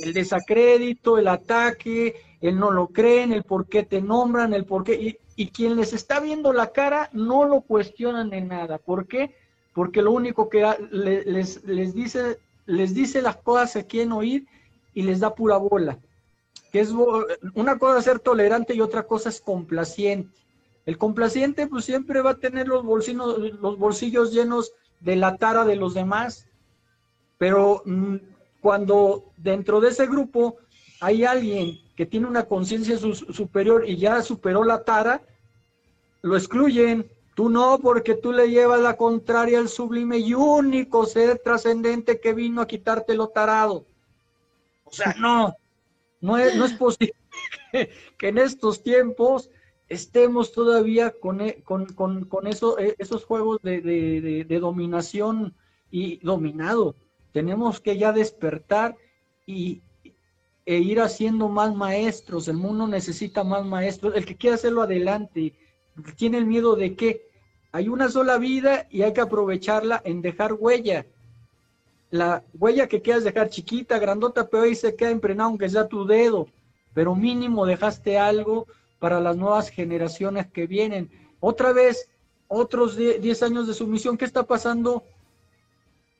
El 0.00 0.12
desacrédito, 0.12 1.16
el 1.16 1.28
ataque, 1.28 2.16
el 2.40 2.58
no 2.58 2.70
lo 2.70 2.88
creen, 2.88 3.32
el 3.32 3.44
por 3.44 3.66
qué 3.66 3.84
te 3.84 4.02
nombran, 4.02 4.52
el 4.52 4.64
por 4.64 4.84
qué. 4.84 4.94
Y, 4.94 5.18
y 5.36 5.48
quien 5.48 5.76
les 5.76 5.92
está 5.92 6.18
viendo 6.18 6.52
la 6.52 6.72
cara 6.72 7.08
no 7.12 7.44
lo 7.44 7.60
cuestionan 7.60 8.32
en 8.32 8.48
nada. 8.48 8.78
¿Por 8.78 9.06
qué? 9.06 9.34
Porque 9.74 10.02
lo 10.02 10.10
único 10.10 10.48
que 10.48 10.66
les, 10.90 11.62
les, 11.64 11.94
dice, 11.94 12.38
les 12.64 12.94
dice 12.94 13.22
las 13.22 13.36
cosas 13.36 13.72
que 13.72 13.86
quieren 13.86 14.12
oír 14.12 14.46
y 14.94 15.02
les 15.02 15.20
da 15.20 15.34
pura 15.34 15.58
bola 15.58 15.98
es 16.78 16.92
una 17.54 17.78
cosa 17.78 18.02
ser 18.02 18.18
tolerante 18.18 18.74
y 18.74 18.80
otra 18.80 19.04
cosa 19.04 19.28
es 19.28 19.40
complaciente. 19.40 20.36
El 20.84 20.98
complaciente 20.98 21.66
pues 21.66 21.84
siempre 21.84 22.22
va 22.22 22.30
a 22.30 22.38
tener 22.38 22.68
los 22.68 22.84
bolsillos, 22.84 23.38
los 23.60 23.78
bolsillos 23.78 24.32
llenos 24.32 24.72
de 25.00 25.16
la 25.16 25.36
tara 25.36 25.64
de 25.64 25.76
los 25.76 25.94
demás, 25.94 26.46
pero 27.38 27.82
mm, 27.84 28.16
cuando 28.60 29.24
dentro 29.36 29.80
de 29.80 29.90
ese 29.90 30.06
grupo 30.06 30.56
hay 31.00 31.24
alguien 31.24 31.78
que 31.96 32.06
tiene 32.06 32.26
una 32.26 32.44
conciencia 32.44 32.98
su 32.98 33.14
superior 33.14 33.88
y 33.88 33.96
ya 33.96 34.22
superó 34.22 34.64
la 34.64 34.84
tara, 34.84 35.22
lo 36.22 36.36
excluyen. 36.36 37.10
Tú 37.34 37.50
no, 37.50 37.78
porque 37.78 38.14
tú 38.14 38.32
le 38.32 38.48
llevas 38.48 38.80
la 38.80 38.96
contraria 38.96 39.58
al 39.58 39.68
sublime 39.68 40.18
y 40.18 40.32
único 40.32 41.04
ser 41.04 41.38
trascendente 41.38 42.18
que 42.18 42.32
vino 42.32 42.62
a 42.62 42.66
quitarte 42.66 43.14
lo 43.14 43.28
tarado. 43.28 43.84
O 44.84 44.90
sea, 44.90 45.14
no, 45.18 45.54
no 46.26 46.36
es, 46.38 46.56
no 46.56 46.64
es 46.64 46.72
posible 46.74 47.14
que, 48.18 48.28
en 48.28 48.38
estos 48.38 48.82
tiempos 48.82 49.50
estemos 49.88 50.52
todavía 50.52 51.12
con, 51.12 51.40
e, 51.40 51.62
con, 51.62 51.86
con, 51.86 52.24
con 52.24 52.46
eso, 52.48 52.78
e, 52.78 52.96
esos 52.98 53.24
juegos 53.24 53.60
de, 53.62 53.80
de, 53.80 54.44
de, 54.44 54.58
dominación 54.58 55.54
y 55.90 56.18
dominado. 56.18 56.96
Tenemos 57.32 57.80
que 57.80 57.96
ya 57.96 58.12
despertar 58.12 58.96
y, 59.46 59.82
e 60.64 60.78
ir 60.78 61.00
haciendo 61.00 61.48
más 61.48 61.74
maestros. 61.76 62.48
El 62.48 62.56
mundo 62.56 62.88
necesita 62.88 63.44
más 63.44 63.64
maestros. 63.64 64.16
El 64.16 64.26
que 64.26 64.36
quiera 64.36 64.56
hacerlo 64.56 64.82
adelante, 64.82 65.54
tiene 66.16 66.38
el 66.38 66.46
miedo 66.46 66.74
de 66.74 66.96
que 66.96 67.28
hay 67.70 67.88
una 67.88 68.08
sola 68.08 68.38
vida 68.38 68.88
y 68.90 69.02
hay 69.02 69.12
que 69.12 69.20
aprovecharla 69.20 70.02
en 70.04 70.22
dejar 70.22 70.54
huella 70.54 71.06
la 72.10 72.44
huella 72.54 72.88
que 72.88 73.02
quieras 73.02 73.24
dejar 73.24 73.48
chiquita, 73.48 73.98
grandota, 73.98 74.48
pero 74.48 74.64
ahí 74.64 74.74
se 74.74 74.94
queda 74.94 75.10
impregnado 75.10 75.50
aunque 75.50 75.68
sea 75.68 75.88
tu 75.88 76.06
dedo, 76.06 76.48
pero 76.94 77.14
mínimo 77.14 77.66
dejaste 77.66 78.18
algo 78.18 78.66
para 78.98 79.20
las 79.20 79.36
nuevas 79.36 79.68
generaciones 79.68 80.46
que 80.46 80.66
vienen. 80.66 81.10
Otra 81.40 81.72
vez, 81.72 82.08
otros 82.48 82.96
10 82.96 83.42
años 83.42 83.66
de 83.66 83.74
sumisión, 83.74 84.16
¿qué 84.16 84.24
está 84.24 84.44
pasando 84.44 85.04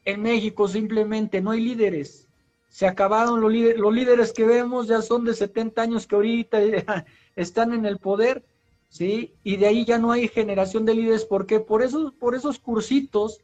en 0.04 0.22
México? 0.22 0.68
Simplemente 0.68 1.40
no 1.40 1.52
hay 1.52 1.60
líderes. 1.60 2.26
Se 2.68 2.86
acabaron 2.86 3.40
los 3.40 3.50
líderes, 3.50 3.78
los 3.78 3.94
líderes 3.94 4.32
que 4.32 4.44
vemos 4.44 4.88
ya 4.88 5.00
son 5.00 5.24
de 5.24 5.34
70 5.34 5.80
años 5.80 6.06
que 6.06 6.16
ahorita 6.16 6.58
están 7.36 7.72
en 7.72 7.86
el 7.86 7.98
poder, 7.98 8.44
¿sí? 8.88 9.32
Y 9.44 9.56
de 9.56 9.66
ahí 9.66 9.84
ya 9.84 9.98
no 9.98 10.12
hay 10.12 10.28
generación 10.28 10.84
de 10.84 10.94
líderes, 10.94 11.24
¿por 11.24 11.46
qué? 11.46 11.60
Por 11.60 11.82
esos, 11.82 12.12
por 12.12 12.34
esos 12.34 12.58
cursitos 12.58 13.40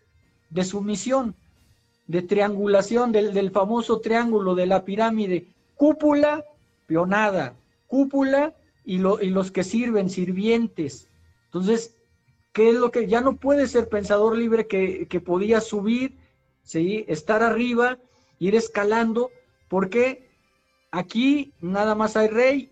de 0.50 0.64
sumisión 0.64 1.34
de 2.06 2.22
triangulación 2.22 3.12
del, 3.12 3.32
del 3.32 3.50
famoso 3.50 4.00
triángulo 4.00 4.54
de 4.54 4.66
la 4.66 4.84
pirámide, 4.84 5.46
cúpula, 5.76 6.44
pionada, 6.86 7.54
cúpula 7.86 8.54
y, 8.84 8.98
lo, 8.98 9.20
y 9.20 9.30
los 9.30 9.50
que 9.50 9.64
sirven, 9.64 10.10
sirvientes. 10.10 11.08
Entonces, 11.46 11.94
¿qué 12.52 12.70
es 12.70 12.74
lo 12.74 12.90
que 12.90 13.06
ya 13.06 13.20
no 13.20 13.36
puede 13.36 13.66
ser 13.66 13.88
pensador 13.88 14.36
libre 14.36 14.66
que, 14.66 15.06
que 15.08 15.20
podía 15.20 15.60
subir, 15.60 16.16
¿sí? 16.62 17.04
estar 17.08 17.42
arriba, 17.42 17.98
ir 18.38 18.54
escalando? 18.54 19.30
Porque 19.68 20.28
aquí 20.90 21.52
nada 21.60 21.94
más 21.94 22.16
hay 22.16 22.28
rey 22.28 22.70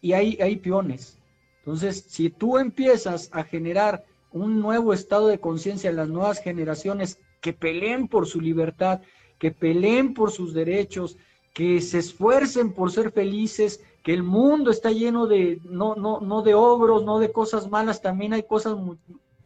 y 0.00 0.12
hay, 0.12 0.38
hay 0.40 0.56
peones. 0.56 1.18
Entonces, 1.58 2.04
si 2.08 2.30
tú 2.30 2.58
empiezas 2.58 3.28
a 3.32 3.44
generar 3.44 4.04
un 4.32 4.60
nuevo 4.60 4.92
estado 4.92 5.28
de 5.28 5.40
conciencia 5.40 5.90
en 5.90 5.96
las 5.96 6.08
nuevas 6.08 6.40
generaciones 6.40 7.18
que 7.40 7.52
peleen 7.52 8.08
por 8.08 8.26
su 8.26 8.40
libertad, 8.40 9.00
que 9.38 9.50
peleen 9.50 10.14
por 10.14 10.32
sus 10.32 10.52
derechos, 10.52 11.16
que 11.54 11.80
se 11.80 11.98
esfuercen 11.98 12.72
por 12.72 12.90
ser 12.90 13.10
felices, 13.10 13.80
que 14.02 14.14
el 14.14 14.22
mundo 14.22 14.70
está 14.70 14.90
lleno 14.90 15.26
de, 15.26 15.60
no, 15.64 15.94
no, 15.94 16.20
no 16.20 16.42
de 16.42 16.54
ogros, 16.54 17.04
no 17.04 17.18
de 17.18 17.32
cosas 17.32 17.68
malas, 17.68 18.00
también 18.00 18.32
hay 18.32 18.42
cosas 18.42 18.76
muy 18.76 18.96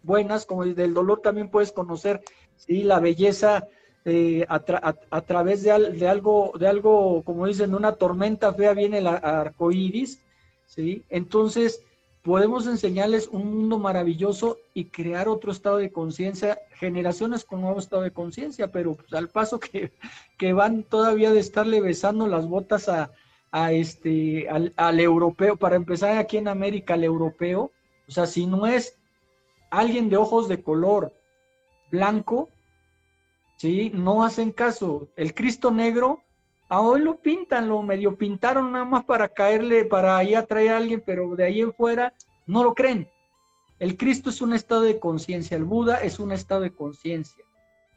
buenas, 0.03 0.47
como 0.47 0.63
el 0.63 0.75
del 0.75 0.95
dolor 0.95 1.21
también 1.21 1.49
puedes 1.49 1.73
conocer, 1.73 2.21
sí, 2.57 2.83
la 2.83 3.01
belleza 3.01 3.67
eh, 4.05 4.45
a, 4.49 4.63
a, 5.11 5.21
través 5.23 5.63
de, 5.63 5.93
de, 5.93 6.09
algo, 6.09 6.53
de 6.59 6.67
algo, 6.67 7.23
como 7.23 7.47
dicen, 7.47 7.75
una 7.75 7.93
tormenta 7.93 8.53
fea 8.53 8.75
viene 8.75 8.99
el 8.99 9.07
arco 9.07 9.73
iris, 9.73 10.21
sí, 10.67 11.05
entonces 11.09 11.83
podemos 12.23 12.67
enseñarles 12.67 13.29
un 13.29 13.53
mundo 13.53 13.79
maravilloso 13.79 14.59
y 14.75 14.87
crear 14.87 15.29
otro 15.29 15.51
estado 15.51 15.79
de 15.79 15.91
conciencia, 15.91 16.59
generaciones 16.75 17.45
con 17.45 17.61
nuevo 17.61 17.79
estado 17.79 18.03
de 18.03 18.13
conciencia, 18.13 18.71
pero 18.71 18.95
pues, 18.95 19.13
al 19.13 19.29
paso 19.29 19.59
que, 19.59 19.93
que, 20.39 20.53
van 20.53 20.85
todavía 20.85 21.33
de 21.33 21.41
estarle 21.41 21.81
besando 21.81 22.29
las 22.29 22.47
botas 22.47 22.89
a, 22.89 23.11
este, 23.73 24.49
al, 24.49 24.73
al, 24.77 25.01
europeo, 25.01 25.57
para 25.57 25.77
empezar 25.77 26.17
aquí 26.17 26.37
en 26.37 26.49
América, 26.49 26.95
al 26.95 27.05
europeo, 27.05 27.73
o 28.09 28.11
sea, 28.13 28.27
si 28.27 28.47
no 28.47 28.67
es 28.67 28.97
alguien 29.71 30.09
de 30.09 30.17
ojos 30.17 30.49
de 30.49 30.63
color 30.63 31.13
blanco, 31.91 32.49
¿sí? 33.57 33.91
No 33.95 34.25
hacen 34.25 34.53
caso. 34.53 35.09
El 35.17 35.35
Cristo 35.35 35.71
negro 35.71 36.21
A 36.73 36.81
hoy 36.81 37.03
lo 37.03 37.21
pintan, 37.21 37.69
lo 37.69 37.83
medio 37.83 38.17
pintaron 38.17 38.73
nada 38.73 38.87
más 38.87 39.05
para 39.05 39.29
caerle, 39.29 39.85
para 39.85 40.17
ahí 40.17 40.35
atraer 40.35 40.71
a 40.71 40.79
alguien, 40.79 41.03
pero 41.05 41.37
de 41.37 41.45
ahí 41.45 41.61
en 41.61 41.75
fuera 41.75 42.15
no 42.47 42.65
lo 42.65 42.75
creen. 42.75 43.11
El 43.79 43.99
Cristo 43.99 44.31
es 44.31 44.41
un 44.41 44.55
estado 44.55 44.81
de 44.81 44.99
conciencia, 44.99 45.55
el 45.55 45.65
Buda 45.65 45.99
es 45.99 46.19
un 46.19 46.33
estado 46.33 46.63
de 46.63 46.73
conciencia, 46.73 47.45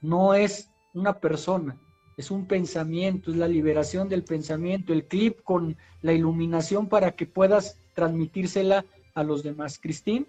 no 0.01 0.33
es 0.33 0.69
una 0.93 1.21
persona, 1.21 1.79
es 2.17 2.29
un 2.31 2.47
pensamiento, 2.47 3.31
es 3.31 3.37
la 3.37 3.47
liberación 3.47 4.09
del 4.09 4.25
pensamiento, 4.25 4.91
el 4.91 5.05
clip 5.07 5.41
con 5.45 5.77
la 6.01 6.11
iluminación 6.11 6.89
para 6.89 7.11
que 7.11 7.25
puedas 7.25 7.79
transmitírsela 7.93 8.83
a 9.13 9.23
los 9.23 9.41
demás. 9.41 9.79
Cristín. 9.79 10.27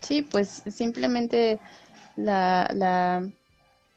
Sí, 0.00 0.22
pues 0.22 0.64
simplemente 0.68 1.60
la, 2.16 2.68
la 2.74 3.30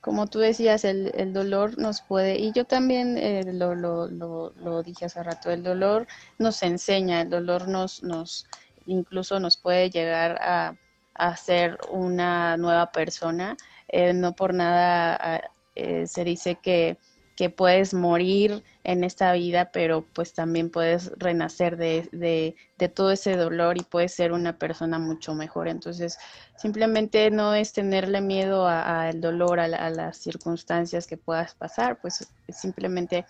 como 0.01 0.27
tú 0.27 0.39
decías, 0.39 0.85
el, 0.85 1.11
el, 1.15 1.33
dolor 1.33 1.77
nos 1.77 2.01
puede, 2.01 2.39
y 2.39 2.51
yo 2.53 2.65
también 2.65 3.17
eh, 3.17 3.43
lo, 3.53 3.75
lo, 3.75 4.07
lo, 4.07 4.53
lo, 4.57 4.83
dije 4.83 5.05
hace 5.05 5.21
rato, 5.23 5.51
el 5.51 5.63
dolor 5.63 6.07
nos 6.37 6.63
enseña, 6.63 7.21
el 7.21 7.29
dolor 7.29 7.67
nos, 7.67 8.03
nos 8.03 8.47
incluso 8.85 9.39
nos 9.39 9.57
puede 9.57 9.89
llegar 9.89 10.39
a, 10.41 10.75
a 11.15 11.35
ser 11.35 11.77
una 11.91 12.57
nueva 12.57 12.91
persona. 12.91 13.57
Eh, 13.87 14.13
no 14.13 14.35
por 14.35 14.53
nada 14.53 15.41
eh, 15.75 16.05
se 16.07 16.23
dice 16.23 16.55
que 16.55 16.97
que 17.39 17.49
puedes 17.49 17.93
morir 17.93 18.65
en 18.89 19.03
esta 19.03 19.33
vida, 19.33 19.69
pero 19.71 20.03
pues 20.13 20.33
también 20.33 20.71
puedes 20.71 21.11
renacer 21.17 21.77
de, 21.77 22.55
todo 22.95 23.11
ese 23.11 23.35
dolor 23.35 23.77
y 23.77 23.83
puedes 23.83 24.15
ser 24.15 24.31
una 24.31 24.57
persona 24.57 24.97
mucho 24.97 25.35
mejor. 25.35 25.67
Entonces, 25.67 26.17
simplemente 26.57 27.29
no 27.29 27.53
es 27.53 27.71
tenerle 27.71 28.19
miedo 28.19 28.67
al 28.67 29.21
dolor, 29.21 29.59
a, 29.59 29.67
las 29.67 30.17
circunstancias 30.17 31.05
que 31.05 31.17
puedas 31.17 31.53
pasar, 31.53 31.99
pues 32.01 32.27
simplemente 32.49 33.27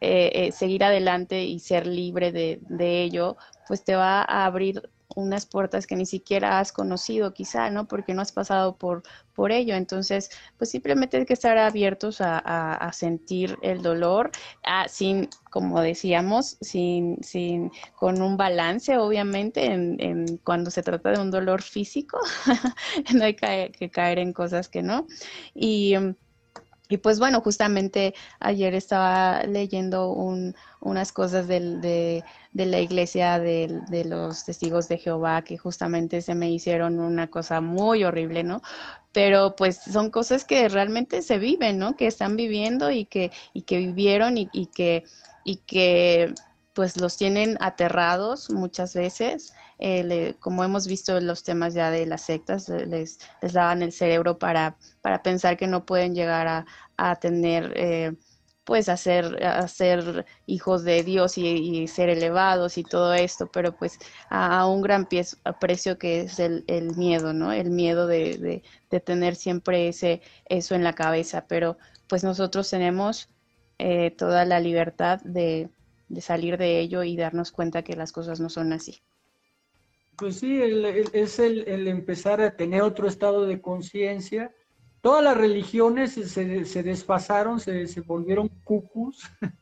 eh, 0.00 0.30
eh, 0.34 0.52
seguir 0.52 0.84
adelante 0.84 1.42
y 1.42 1.58
ser 1.58 1.88
libre 1.88 2.30
de, 2.30 2.60
de 2.68 3.02
ello, 3.02 3.36
pues 3.66 3.82
te 3.82 3.96
va 3.96 4.22
a 4.22 4.44
abrir 4.44 4.88
unas 5.16 5.46
puertas 5.46 5.86
que 5.86 5.96
ni 5.96 6.06
siquiera 6.06 6.58
has 6.58 6.72
conocido 6.72 7.34
quizá, 7.34 7.70
¿no? 7.70 7.86
Porque 7.86 8.14
no 8.14 8.22
has 8.22 8.32
pasado 8.32 8.76
por, 8.76 9.02
por 9.34 9.52
ello. 9.52 9.74
Entonces, 9.74 10.30
pues 10.58 10.70
simplemente 10.70 11.16
hay 11.16 11.24
que 11.24 11.32
estar 11.32 11.58
abiertos 11.58 12.18
a, 12.20 12.90
sentir 12.92 13.56
el 13.62 13.82
dolor, 13.82 14.30
sin, 14.88 15.28
como 15.50 15.80
decíamos, 15.80 16.58
sin, 16.60 17.22
sin, 17.22 17.70
con 17.94 18.20
un 18.22 18.36
balance, 18.36 18.98
obviamente, 18.98 19.66
en, 19.66 20.38
cuando 20.44 20.70
se 20.70 20.82
trata 20.82 21.12
de 21.12 21.20
un 21.20 21.30
dolor 21.30 21.62
físico, 21.62 22.18
no 23.14 23.24
hay 23.24 23.34
que, 23.34 23.72
que 23.76 23.90
caer 23.90 24.18
en 24.18 24.32
cosas 24.32 24.68
que 24.68 24.82
no. 24.82 25.06
Y 25.54 25.94
y 26.88 26.98
pues 26.98 27.18
bueno, 27.18 27.40
justamente 27.40 28.14
ayer 28.38 28.74
estaba 28.74 29.44
leyendo 29.44 30.10
unas 30.80 31.12
cosas 31.12 31.48
de, 31.48 32.22
la 32.52 32.80
iglesia 32.80 33.38
de, 33.38 34.04
los 34.04 34.44
testigos 34.44 34.88
de 34.88 34.98
Jehová 34.98 35.42
que 35.42 35.56
justamente 35.56 36.20
se 36.20 36.34
me 36.34 36.50
hicieron 36.50 37.00
una 37.00 37.28
cosa 37.28 37.60
muy 37.60 38.04
horrible, 38.04 38.44
¿no? 38.44 38.60
Pero 39.12 39.56
pues 39.56 39.78
son 39.78 40.10
cosas 40.10 40.44
que 40.44 40.68
realmente 40.68 41.22
se 41.22 41.38
viven, 41.38 41.78
¿no? 41.78 41.96
Que 41.96 42.06
están 42.06 42.36
viviendo 42.36 42.90
y 42.90 43.06
que, 43.06 43.30
y 43.54 43.62
que 43.62 43.78
vivieron 43.78 44.36
y, 44.36 44.50
y 44.52 44.66
que, 44.66 45.04
y 45.44 45.56
que 45.56 46.34
pues 46.74 46.96
los 46.96 47.16
tienen 47.16 47.56
aterrados 47.60 48.50
muchas 48.50 48.94
veces. 48.94 49.52
Eh, 49.78 50.34
como 50.40 50.64
hemos 50.64 50.86
visto 50.86 51.18
en 51.18 51.26
los 51.26 51.42
temas 51.42 51.74
ya 51.74 51.90
de 51.90 52.06
las 52.06 52.22
sectas, 52.22 52.68
les, 52.68 53.18
les 53.42 53.52
daban 53.52 53.82
el 53.82 53.92
cerebro 53.92 54.38
para, 54.38 54.76
para 55.00 55.22
pensar 55.22 55.56
que 55.56 55.66
no 55.66 55.84
pueden 55.84 56.14
llegar 56.14 56.46
a, 56.46 56.66
a 56.96 57.16
tener, 57.16 57.72
eh, 57.76 58.12
pues, 58.64 58.88
a 58.88 58.96
ser, 58.96 60.24
hijos 60.46 60.84
de 60.84 61.02
Dios 61.02 61.36
y, 61.36 61.88
ser 61.88 62.08
elevados 62.08 62.78
y 62.78 62.84
todo 62.84 63.12
esto, 63.14 63.50
pero 63.50 63.76
pues 63.76 63.98
a, 64.30 64.66
un 64.66 64.82
gran 64.82 65.08
precio 65.60 65.98
que 65.98 66.22
es 66.22 66.38
el, 66.38 66.64
el, 66.68 66.96
miedo, 66.96 67.32
¿no? 67.32 67.52
El 67.52 67.70
miedo 67.70 68.06
de, 68.06 68.38
de, 68.38 68.62
de, 68.90 69.00
tener 69.00 69.34
siempre 69.34 69.88
ese, 69.88 70.22
eso 70.46 70.74
en 70.74 70.84
la 70.84 70.94
cabeza, 70.94 71.46
pero 71.48 71.76
pues 72.08 72.24
nosotros 72.24 72.70
tenemos 72.70 73.28
eh, 73.78 74.12
toda 74.12 74.44
la 74.44 74.60
libertad 74.60 75.20
de 75.24 75.68
de 76.12 76.20
salir 76.20 76.58
de 76.58 76.78
ello 76.78 77.02
y 77.02 77.16
darnos 77.16 77.52
cuenta 77.52 77.82
que 77.82 77.96
las 77.96 78.12
cosas 78.12 78.38
no 78.38 78.50
son 78.50 78.72
así. 78.74 79.00
Pues 80.16 80.40
sí, 80.40 80.60
es 81.14 81.38
el, 81.38 81.88
empezar 81.88 82.42
a 82.42 82.54
tener 82.54 82.82
otro 82.82 83.08
estado 83.08 83.46
de 83.46 83.62
conciencia. 83.62 84.54
Todas 85.00 85.24
las 85.24 85.36
religiones 85.36 86.12
se, 86.12 86.82
desfasaron, 86.82 87.60
se, 87.60 87.88
volvieron 88.02 88.48
cucus. 88.62 89.22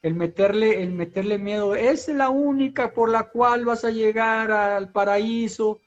El 0.00 0.14
meterle, 0.14 0.80
el 0.84 0.92
meterle 0.92 1.38
miedo 1.38 1.74
es 1.74 2.06
la 2.06 2.28
única 2.28 2.94
por 2.94 3.10
la 3.10 3.30
cual 3.30 3.64
vas 3.64 3.84
a 3.84 3.90
llegar 3.90 4.52
al 4.52 4.92
paraíso. 4.92 5.80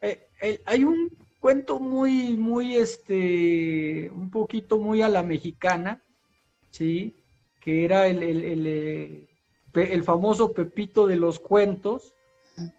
Eh, 0.00 0.26
eh, 0.40 0.62
hay 0.64 0.84
un 0.84 1.10
cuento 1.38 1.78
muy, 1.78 2.38
muy, 2.38 2.76
este, 2.76 4.10
un 4.10 4.30
poquito 4.30 4.78
muy 4.78 5.02
a 5.02 5.10
la 5.10 5.22
mexicana, 5.22 6.02
¿sí? 6.70 7.19
Que 7.60 7.84
era 7.84 8.06
el, 8.06 8.22
el, 8.22 8.66
eh, 8.66 9.28
el, 9.74 10.02
famoso 10.02 10.52
Pepito 10.52 11.06
de 11.06 11.16
los 11.16 11.38
cuentos, 11.38 12.14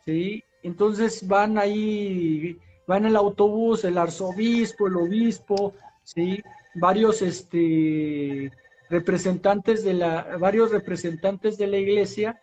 ¿sí? 0.06 0.44
Entonces 0.64 1.28
van 1.28 1.58
ahí, 1.58 2.58
van 2.88 3.06
el 3.06 3.16
autobús, 3.16 3.84
el 3.86 3.98
arzobispo, 3.98 4.88
el 4.88 4.98
obispo, 4.98 5.74
¿sí? 6.04 6.42
Varios 6.76 7.22
este, 7.22 8.52
representantes 8.90 9.84
de 9.84 9.94
la, 9.94 10.38
varios 10.38 10.72
representantes 10.72 11.58
de 11.58 11.68
la 11.68 11.78
iglesia, 11.78 12.40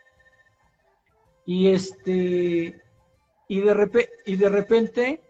y 1.44 1.68
este, 1.68 2.80
y 3.48 3.60
de, 3.60 3.74
repente, 3.74 4.12
y 4.26 4.36
de 4.36 4.48
repente, 4.48 5.22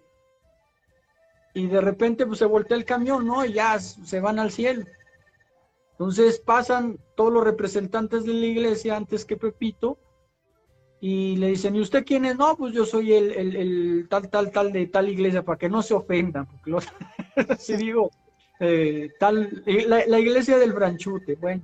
y 1.55 1.67
de 1.69 1.81
repente 1.81 2.27
pues 2.27 2.41
se 2.41 2.45
voltea 2.45 2.77
el 2.77 2.85
camión, 2.85 3.27
¿no? 3.27 3.45
Y 3.45 3.53
ya 3.53 3.79
se 3.79 4.21
van 4.21 4.39
al 4.39 4.51
cielo. 4.51 4.85
Entonces 5.99 6.39
pasan 6.39 6.97
todos 7.17 7.33
los 7.33 7.43
representantes 7.43 8.25
de 8.25 8.33
la 8.33 8.47
iglesia 8.47 8.97
antes 8.97 9.25
que 9.25 9.37
Pepito 9.37 9.99
y 11.01 11.37
le 11.37 11.49
dicen, 11.49 11.75
¿y 11.75 11.81
usted 11.81 12.05
quién 12.05 12.25
es? 12.25 12.37
No, 12.37 12.57
pues 12.57 12.73
yo 12.73 12.85
soy 12.85 13.15
el, 13.15 14.07
tal, 14.09 14.31
tal, 14.31 14.53
tal 14.53 14.73
de 14.73 14.87
tal 14.87 15.09
iglesia, 15.09 15.45
para 15.45 15.59
que 15.59 15.69
no 15.69 15.83
se 15.83 15.95
ofendan, 15.95 16.47
porque 16.47 16.71
los, 16.71 16.87
si 17.59 17.77
digo, 17.77 18.11
eh, 18.61 19.11
tal, 19.19 19.63
la, 19.67 20.19
iglesia 20.21 20.57
del 20.57 20.73
branchute, 20.73 21.35
bueno. 21.35 21.63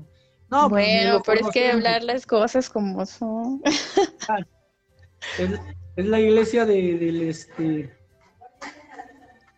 No, 0.51 0.69
pues, 0.69 0.85
bueno, 0.85 1.23
pero 1.25 1.47
es 1.47 1.53
que 1.53 1.71
hablar 1.71 2.03
las 2.03 2.27
cosas 2.27 2.69
como 2.69 3.07
son. 3.07 3.63
Ah, 4.29 4.39
es, 5.39 5.61
la 5.97 6.21
iglesia 6.21 6.67
de, 6.67 6.99
del 6.99 7.23
este, 7.23 7.97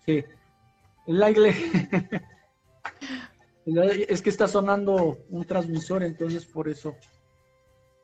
sí, 0.04 0.18
es 0.18 0.24
la 1.06 1.30
iglesia. 1.30 1.88
Es 3.66 4.22
que 4.22 4.30
está 4.30 4.46
sonando 4.46 5.18
un 5.28 5.44
transmisor, 5.44 6.04
entonces 6.04 6.46
por 6.46 6.68
eso. 6.68 6.94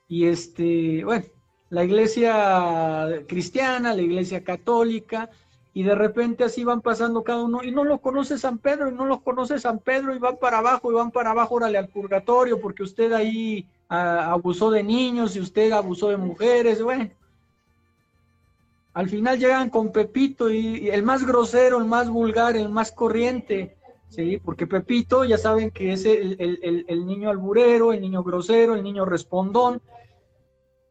Y 0.09 0.27
este, 0.27 1.05
bueno, 1.05 1.25
la 1.71 1.85
iglesia 1.85 3.25
cristiana, 3.29 3.95
la 3.95 4.03
iglesia 4.03 4.43
católica, 4.43 5.31
y 5.73 5.85
de 5.85 5.95
repente 5.95 6.45
así 6.45 6.65
van 6.65 6.83
pasando 6.83 7.23
cada 7.23 7.45
uno, 7.45 7.63
y 7.63 7.71
no 7.71 7.85
lo 7.85 7.99
conoce 7.99 8.39
San 8.39 8.59
Pedro, 8.59 8.91
y 8.91 8.95
no 8.95 9.07
lo 9.07 9.21
conoce 9.21 9.59
San 9.61 9.79
Pedro, 9.79 10.15
y 10.15 10.19
van 10.19 10.37
para 10.37 10.59
abajo, 10.59 10.91
y 10.91 10.97
van 10.97 11.13
para 11.13 11.31
abajo, 11.31 11.55
órale 11.55 11.79
al 11.79 11.89
purgatorio, 11.89 12.61
porque 12.61 12.83
usted 12.83 13.13
ahí 13.13 13.67
ah, 13.89 14.33
abusó 14.33 14.71
de 14.71 14.83
niños, 14.83 15.37
y 15.37 15.41
usted 15.41 15.71
abusó 15.71 16.09
de 16.09 16.17
mujeres, 16.17 16.83
bueno. 16.83 17.09
Al 18.95 19.09
final 19.09 19.39
llegan 19.39 19.71
con 19.71 19.93
Pepito, 19.93 20.51
y 20.51 20.91
el 20.91 21.05
más 21.05 21.25
grosero, 21.25 21.79
el 21.79 21.87
más 21.87 22.11
vulgar, 22.11 22.57
el 22.57 22.69
más 22.69 22.91
corriente, 22.91 23.77
¿sí? 24.13 24.39
Porque 24.45 24.67
Pepito 24.67 25.25
ya 25.25 25.39
saben 25.39 25.71
que 25.71 25.93
es 25.93 26.05
el, 26.05 27.07
niño 27.07 27.31
alburero, 27.31 27.93
el 27.93 28.01
niño 28.01 28.23
grosero, 28.23 28.75
el 28.75 28.83
niño 28.83 29.05
respondón. 29.05 29.81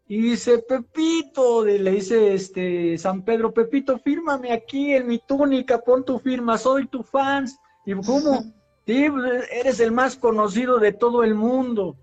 Y 0.07 0.21
dice, 0.21 0.57
Pepito, 0.57 1.63
le 1.63 1.91
dice 1.91 2.33
este 2.33 2.97
San 2.97 3.23
Pedro, 3.23 3.53
Pepito, 3.53 3.97
fírmame 3.99 4.51
aquí 4.51 4.93
en 4.93 5.07
mi 5.07 5.19
túnica, 5.19 5.79
pon 5.79 6.03
tu 6.03 6.19
firma, 6.19 6.57
soy 6.57 6.87
tu 6.87 7.03
fans. 7.03 7.57
Y 7.85 7.93
¿cómo? 7.93 8.43
Sí, 8.83 9.05
eres 9.51 9.79
el 9.79 9.91
más 9.91 10.15
conocido 10.15 10.79
de 10.79 10.91
todo 10.91 11.23
el 11.23 11.35
mundo. 11.35 11.95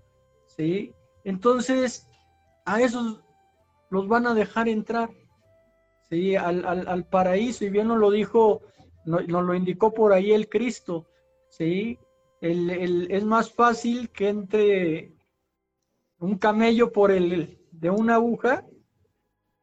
¿Sí? 0.47 0.93
Entonces, 1.25 2.07
a 2.65 2.81
esos 2.81 3.19
los 3.89 4.07
van 4.07 4.25
a 4.25 4.33
dejar 4.33 4.69
entrar. 4.69 5.09
¿Sí? 6.09 6.37
Al, 6.37 6.65
al 6.65 7.05
paraíso. 7.05 7.65
Y 7.65 7.69
bien 7.69 7.89
nos 7.89 7.99
lo 7.99 8.09
dijo 8.09 8.61
nos, 9.09 9.27
lo 9.27 9.53
indicó 9.55 9.93
por 9.93 10.13
ahí 10.13 10.31
el 10.31 10.49
Cristo, 10.49 11.07
¿sí? 11.59 11.99
es 12.41 13.23
más 13.25 13.51
fácil 13.51 14.09
que 14.09 14.29
entre 14.29 15.11
un 16.19 16.37
camello 16.37 16.91
por 16.91 17.11
el 17.11 17.59
de 17.71 17.89
una 17.89 18.15
aguja, 18.15 18.65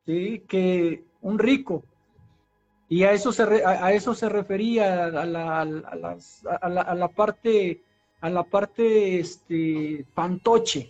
¿sí? 0.04 0.44
Que 0.46 1.04
un 1.20 1.38
rico. 1.38 1.84
Y 2.88 3.02
a 3.02 3.12
eso 3.12 3.32
se, 3.32 3.42
a, 3.42 3.92
eso 3.92 4.14
se 4.14 4.28
refería, 4.28 5.06
a 5.06 5.26
la, 5.26 5.60
a, 5.60 5.64
la, 5.64 6.82
a 6.82 6.94
la 6.94 7.08
parte 7.08 7.82
a 8.20 8.30
la 8.30 8.44
parte 8.44 9.20
este, 9.20 10.06
pantoche 10.14 10.88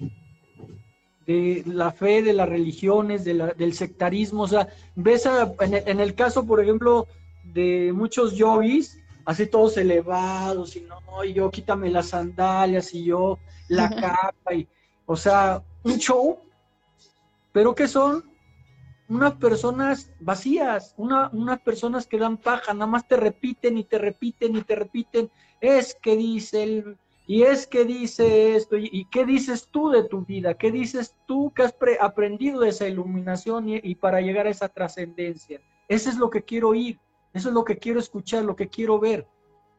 de 1.27 1.63
la 1.67 1.91
fe, 1.91 2.23
de 2.23 2.33
las 2.33 2.49
religiones, 2.49 3.25
del 3.25 3.75
sectarismo. 3.75 4.43
O 4.43 4.49
sea, 4.49 4.69
ves 4.95 5.29
en, 5.61 6.01
el, 6.01 6.15
caso, 6.15 6.47
por 6.47 6.63
ejemplo, 6.63 7.09
de 7.53 7.93
muchos 7.93 8.37
yogis, 8.37 9.03
así 9.27 9.47
todos 9.47 9.77
elevados, 9.77 10.77
y 10.77 10.81
no, 10.83 11.25
y 11.25 11.35
yo 11.35 11.51
quítame 11.51 11.91
las 11.91 12.09
sandalias, 12.11 12.95
y 12.95 13.05
yo 13.05 13.39
la 13.69 13.91
capa, 13.91 14.55
y, 14.55 14.67
o 15.05 15.17
sea, 15.17 15.63
un 15.83 15.99
show, 15.99 16.39
pero 17.53 17.75
que 17.75 17.89
son 17.89 18.25
unas 19.09 19.35
personas 19.35 20.13
vacías, 20.21 20.95
una, 20.97 21.29
unas 21.33 21.61
personas 21.61 22.07
que 22.07 22.19
dan 22.19 22.39
paja, 22.39 22.73
nada 22.73 22.87
más 22.87 23.07
te 23.07 23.17
repiten 23.17 23.77
y 23.79 23.85
te 23.85 23.99
repiten 23.99 24.57
y 24.57 24.63
te 24.63 24.77
repiten, 24.77 25.31
es 25.61 25.95
que 26.01 26.17
dice 26.17 26.63
el, 26.63 26.99
y 27.27 27.43
es 27.43 27.67
que 27.67 27.85
dice 27.85 28.55
esto, 28.55 28.77
y, 28.77 29.07
qué 29.11 29.25
dices 29.25 29.69
tú 29.71 29.91
de 29.91 30.05
tu 30.05 30.25
vida, 30.25 30.55
qué 30.55 30.71
dices 30.71 31.17
tú 31.27 31.53
que 31.55 31.65
has 31.65 31.75
aprendido 32.01 32.61
de 32.61 32.69
esa 32.69 32.87
iluminación 32.87 33.67
y, 33.69 33.95
para 33.97 34.21
llegar 34.21 34.47
a 34.47 34.51
esa 34.51 34.69
trascendencia. 34.69 35.61
Eso 35.89 36.11
es 36.11 36.17
lo 36.17 36.31
que 36.31 36.43
quiero 36.43 36.69
oír, 36.69 37.01
eso 37.37 37.49
es 37.49 37.55
lo 37.55 37.65
que 37.65 37.79
quiero 37.79 38.01
escuchar, 38.01 38.45
lo 38.45 38.57
que 38.57 38.69
quiero 38.69 38.99
ver. 38.99 39.27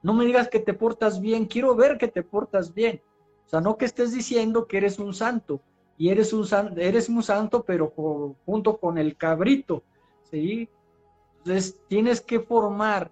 No 0.04 0.14
me 0.14 0.26
digas 0.26 0.48
que 0.50 0.60
te 0.60 0.74
portas 0.74 1.20
bien, 1.20 1.46
quiero 1.46 1.76
ver 1.76 1.98
que 1.98 2.08
te 2.08 2.24
portas 2.24 2.74
bien. 2.74 3.02
O 3.46 3.50
sea, 3.50 3.62
no 3.62 3.78
que 3.78 3.86
estés 3.86 4.14
diciendo 4.14 4.68
que 4.68 4.78
eres 4.78 5.00
un 5.00 5.14
santo, 5.14 5.62
y 5.98 6.10
eres 6.10 6.32
un, 6.32 6.46
eres 6.78 7.10
un 7.10 7.24
santo, 7.24 7.64
pero 7.64 7.92
junto 8.46 8.78
con 8.78 8.98
el 8.98 9.18
cabrito, 9.18 9.84
¿sí? 10.30 10.70
Entonces 11.40 11.80
tienes 11.88 12.22
que 12.22 12.40
formar, 12.40 13.12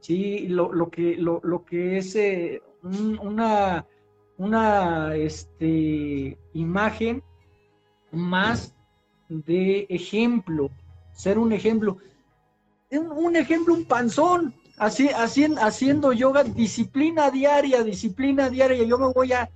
¿sí? 0.00 0.46
Lo, 0.48 0.90
que, 0.90 1.16
lo, 1.16 1.64
que 1.64 1.98
es 1.98 2.14
eh, 2.14 2.62
una, 2.82 3.86
una 4.36 5.16
este, 5.16 6.38
imagen 6.52 7.22
más 8.12 8.74
de 9.28 9.86
ejemplo, 9.88 10.70
ser 11.12 11.38
un 11.38 11.52
ejemplo. 11.52 11.96
Un, 12.98 13.36
ejemplo, 13.36 13.74
un 13.74 13.84
panzón, 13.84 14.54
así, 14.78 15.08
haciendo 15.08 16.12
yoga, 16.12 16.44
disciplina 16.44 17.30
diaria, 17.30 17.82
disciplina 17.82 18.48
diaria. 18.48 18.84
Yo 18.84 18.98
me 18.98 19.12
voy 19.12 19.32
a 19.32 19.50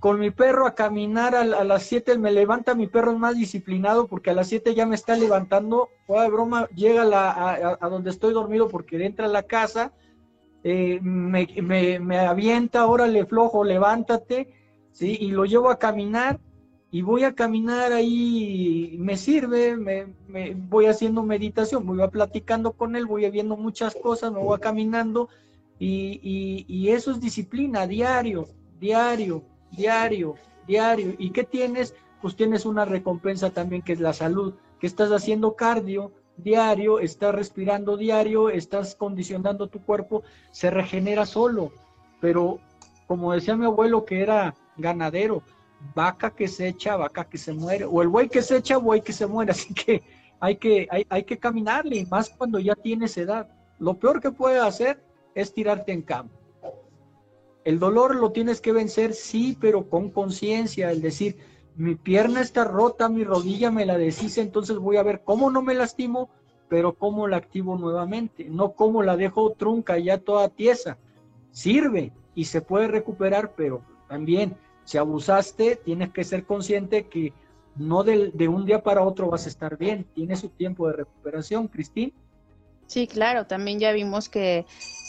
con 0.00 0.20
mi 0.20 0.30
perro 0.30 0.66
a 0.66 0.74
caminar 0.74 1.34
a, 1.34 1.44
las 1.44 1.82
7, 1.84 2.18
me 2.18 2.30
levanta 2.30 2.74
mi 2.74 2.86
perro 2.86 3.12
es 3.12 3.18
más 3.18 3.36
disciplinado 3.36 4.06
porque 4.06 4.30
a 4.30 4.34
las 4.34 4.48
7 4.48 4.74
ya 4.74 4.86
me 4.86 4.94
está 4.94 5.16
levantando, 5.16 5.88
fuera 6.06 6.24
de 6.24 6.30
broma, 6.30 6.68
llega 6.74 7.02
a, 7.02 7.88
donde 7.88 8.10
estoy 8.10 8.34
dormido 8.34 8.68
porque 8.68 9.04
entra 9.04 9.26
a 9.26 9.30
la 9.30 9.44
casa, 9.44 9.92
eh, 10.62 10.98
me, 11.02 11.48
me, 11.62 11.98
me, 11.98 12.18
avienta, 12.18 12.86
órale 12.86 13.24
flojo, 13.26 13.64
levántate, 13.64 14.52
¿sí? 14.92 15.16
y 15.20 15.30
lo 15.30 15.44
llevo 15.44 15.70
a 15.70 15.78
caminar 15.78 16.38
y 16.90 17.02
voy 17.02 17.24
a 17.24 17.34
caminar 17.34 17.92
ahí, 17.92 18.96
me 18.98 19.16
sirve, 19.16 19.76
me, 19.76 20.54
voy 20.54 20.86
haciendo 20.86 21.22
meditación, 21.22 21.86
voy 21.86 22.06
platicando 22.08 22.72
con 22.72 22.96
él, 22.96 23.06
voy 23.06 23.30
viendo 23.30 23.56
muchas 23.56 23.94
cosas, 23.94 24.32
me 24.32 24.38
voy 24.38 24.58
caminando 24.58 25.28
y, 25.78 26.20
y, 26.22 26.64
y 26.66 26.90
eso 26.90 27.10
es 27.10 27.20
disciplina, 27.20 27.86
diario, 27.86 28.48
diario 28.80 29.42
diario, 29.76 30.34
diario. 30.66 31.14
¿Y 31.18 31.30
qué 31.30 31.44
tienes? 31.44 31.94
Pues 32.20 32.36
tienes 32.36 32.66
una 32.66 32.84
recompensa 32.84 33.50
también 33.50 33.82
que 33.82 33.92
es 33.92 34.00
la 34.00 34.12
salud, 34.12 34.54
que 34.80 34.86
estás 34.86 35.10
haciendo 35.10 35.54
cardio 35.54 36.12
diario, 36.36 37.00
estás 37.00 37.34
respirando 37.34 37.96
diario, 37.96 38.48
estás 38.48 38.94
condicionando 38.94 39.66
tu 39.66 39.82
cuerpo, 39.82 40.22
se 40.52 40.70
regenera 40.70 41.26
solo. 41.26 41.72
Pero 42.20 42.60
como 43.08 43.32
decía 43.32 43.56
mi 43.56 43.64
abuelo 43.64 44.04
que 44.04 44.20
era 44.22 44.54
ganadero, 44.76 45.42
vaca 45.94 46.30
que 46.30 46.48
se 46.48 46.68
echa, 46.68 46.96
vaca 46.96 47.24
que 47.24 47.38
se 47.38 47.52
muere, 47.52 47.84
o 47.84 48.02
el 48.02 48.08
buey 48.08 48.28
que 48.28 48.42
se 48.42 48.56
echa, 48.56 48.78
buey 48.78 49.00
que 49.00 49.12
se 49.12 49.26
muere. 49.26 49.50
Así 49.52 49.74
que 49.74 50.02
hay 50.40 50.56
que, 50.56 50.88
hay, 50.90 51.06
hay 51.08 51.24
que 51.24 51.38
caminarle, 51.38 51.96
y 51.96 52.06
más 52.06 52.30
cuando 52.30 52.58
ya 52.58 52.74
tienes 52.74 53.16
edad. 53.16 53.48
Lo 53.78 53.94
peor 53.94 54.20
que 54.20 54.30
puedes 54.30 54.62
hacer 54.62 55.02
es 55.34 55.52
tirarte 55.52 55.92
en 55.92 56.02
cama. 56.02 56.30
El 57.64 57.78
dolor 57.78 58.16
lo 58.16 58.32
tienes 58.32 58.60
que 58.60 58.72
vencer, 58.72 59.12
sí, 59.12 59.56
pero 59.60 59.88
con 59.88 60.10
conciencia, 60.10 60.90
el 60.90 61.02
decir, 61.02 61.36
mi 61.76 61.94
pierna 61.94 62.40
está 62.40 62.64
rota, 62.64 63.08
mi 63.08 63.24
rodilla 63.24 63.70
me 63.70 63.86
la 63.86 63.98
deshice, 63.98 64.40
entonces 64.40 64.78
voy 64.78 64.96
a 64.96 65.02
ver 65.02 65.22
cómo 65.22 65.50
no 65.50 65.62
me 65.62 65.74
lastimo, 65.74 66.30
pero 66.68 66.94
cómo 66.94 67.28
la 67.28 67.36
activo 67.36 67.76
nuevamente, 67.76 68.46
no 68.48 68.72
cómo 68.72 69.02
la 69.02 69.16
dejo 69.16 69.52
trunca, 69.52 69.98
ya 69.98 70.18
toda 70.18 70.48
tiesa. 70.48 70.98
Sirve 71.50 72.12
y 72.34 72.46
se 72.46 72.62
puede 72.62 72.88
recuperar, 72.88 73.52
pero 73.54 73.82
también 74.08 74.56
si 74.88 74.96
abusaste, 74.96 75.76
tienes 75.76 76.14
que 76.14 76.24
ser 76.24 76.46
consciente 76.46 77.08
que 77.08 77.34
no 77.76 78.04
de, 78.04 78.30
de 78.32 78.48
un 78.48 78.64
día 78.64 78.82
para 78.82 79.02
otro 79.02 79.28
vas 79.28 79.44
a 79.44 79.50
estar 79.50 79.76
bien, 79.76 80.06
tiene 80.14 80.34
su 80.34 80.48
tiempo 80.48 80.86
de 80.86 80.94
recuperación, 80.94 81.68
Cristín. 81.68 82.14
Sí, 82.86 83.06
claro, 83.06 83.44
también 83.46 83.78
ya 83.78 83.92
vimos 83.92 84.30
que, 84.30 84.64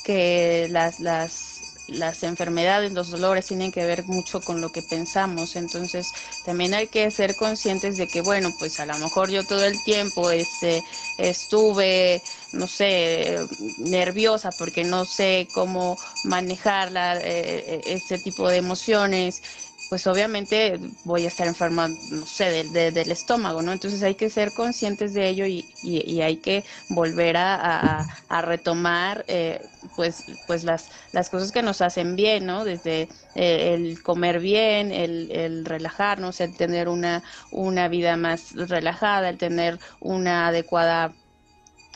que 0.05 0.67
las, 0.69 0.99
las 0.99 1.69
las 1.91 2.23
enfermedades, 2.23 2.93
los 2.93 3.09
dolores 3.09 3.47
tienen 3.47 3.71
que 3.71 3.85
ver 3.85 4.03
mucho 4.05 4.41
con 4.41 4.61
lo 4.61 4.71
que 4.71 4.81
pensamos, 4.81 5.55
entonces 5.55 6.11
también 6.45 6.73
hay 6.73 6.87
que 6.87 7.09
ser 7.11 7.35
conscientes 7.35 7.97
de 7.97 8.07
que, 8.07 8.21
bueno, 8.21 8.53
pues 8.59 8.79
a 8.79 8.85
lo 8.85 8.97
mejor 8.97 9.29
yo 9.29 9.45
todo 9.45 9.65
el 9.65 9.81
tiempo 9.83 10.31
este, 10.31 10.83
estuve, 11.17 12.21
no 12.53 12.67
sé, 12.67 13.39
nerviosa 13.79 14.51
porque 14.51 14.83
no 14.83 15.05
sé 15.05 15.47
cómo 15.53 15.97
manejar 16.25 16.91
la, 16.91 17.17
eh, 17.17 17.81
este 17.85 18.17
tipo 18.19 18.49
de 18.49 18.57
emociones 18.57 19.41
pues 19.89 20.05
obviamente 20.05 20.79
voy 21.03 21.25
a 21.25 21.29
estar 21.29 21.47
enferma, 21.47 21.87
no 21.87 22.25
sé, 22.27 22.63
del 22.63 23.11
estómago, 23.11 23.63
¿no? 23.63 23.71
Entonces 23.73 24.03
hay 24.03 24.13
que 24.13 24.29
ser 24.29 24.53
conscientes 24.53 25.15
de 25.15 25.27
ello 25.27 25.47
y, 25.47 25.65
y, 25.81 26.21
hay 26.21 26.37
que 26.37 26.63
volver 26.89 27.37
a, 27.37 28.07
a, 28.29 28.41
retomar, 28.43 29.25
eh, 29.27 29.61
pues, 29.95 30.25
pues 30.45 30.63
las, 30.63 30.89
las 31.11 31.31
cosas 31.31 31.51
que 31.51 31.63
nos 31.63 31.81
hacen 31.81 32.15
bien, 32.15 32.45
¿no? 32.45 32.65
Desde 32.65 33.09
eh, 33.33 33.73
el 33.73 34.03
comer 34.03 34.39
bien, 34.39 34.91
el, 34.91 35.31
el, 35.31 35.65
relajarnos, 35.65 36.39
el 36.39 36.55
tener 36.55 36.87
una, 36.87 37.23
una 37.49 37.87
vida 37.87 38.15
más 38.15 38.53
relajada, 38.55 39.29
el 39.29 39.39
tener 39.39 39.79
una 39.99 40.47
adecuada 40.47 41.13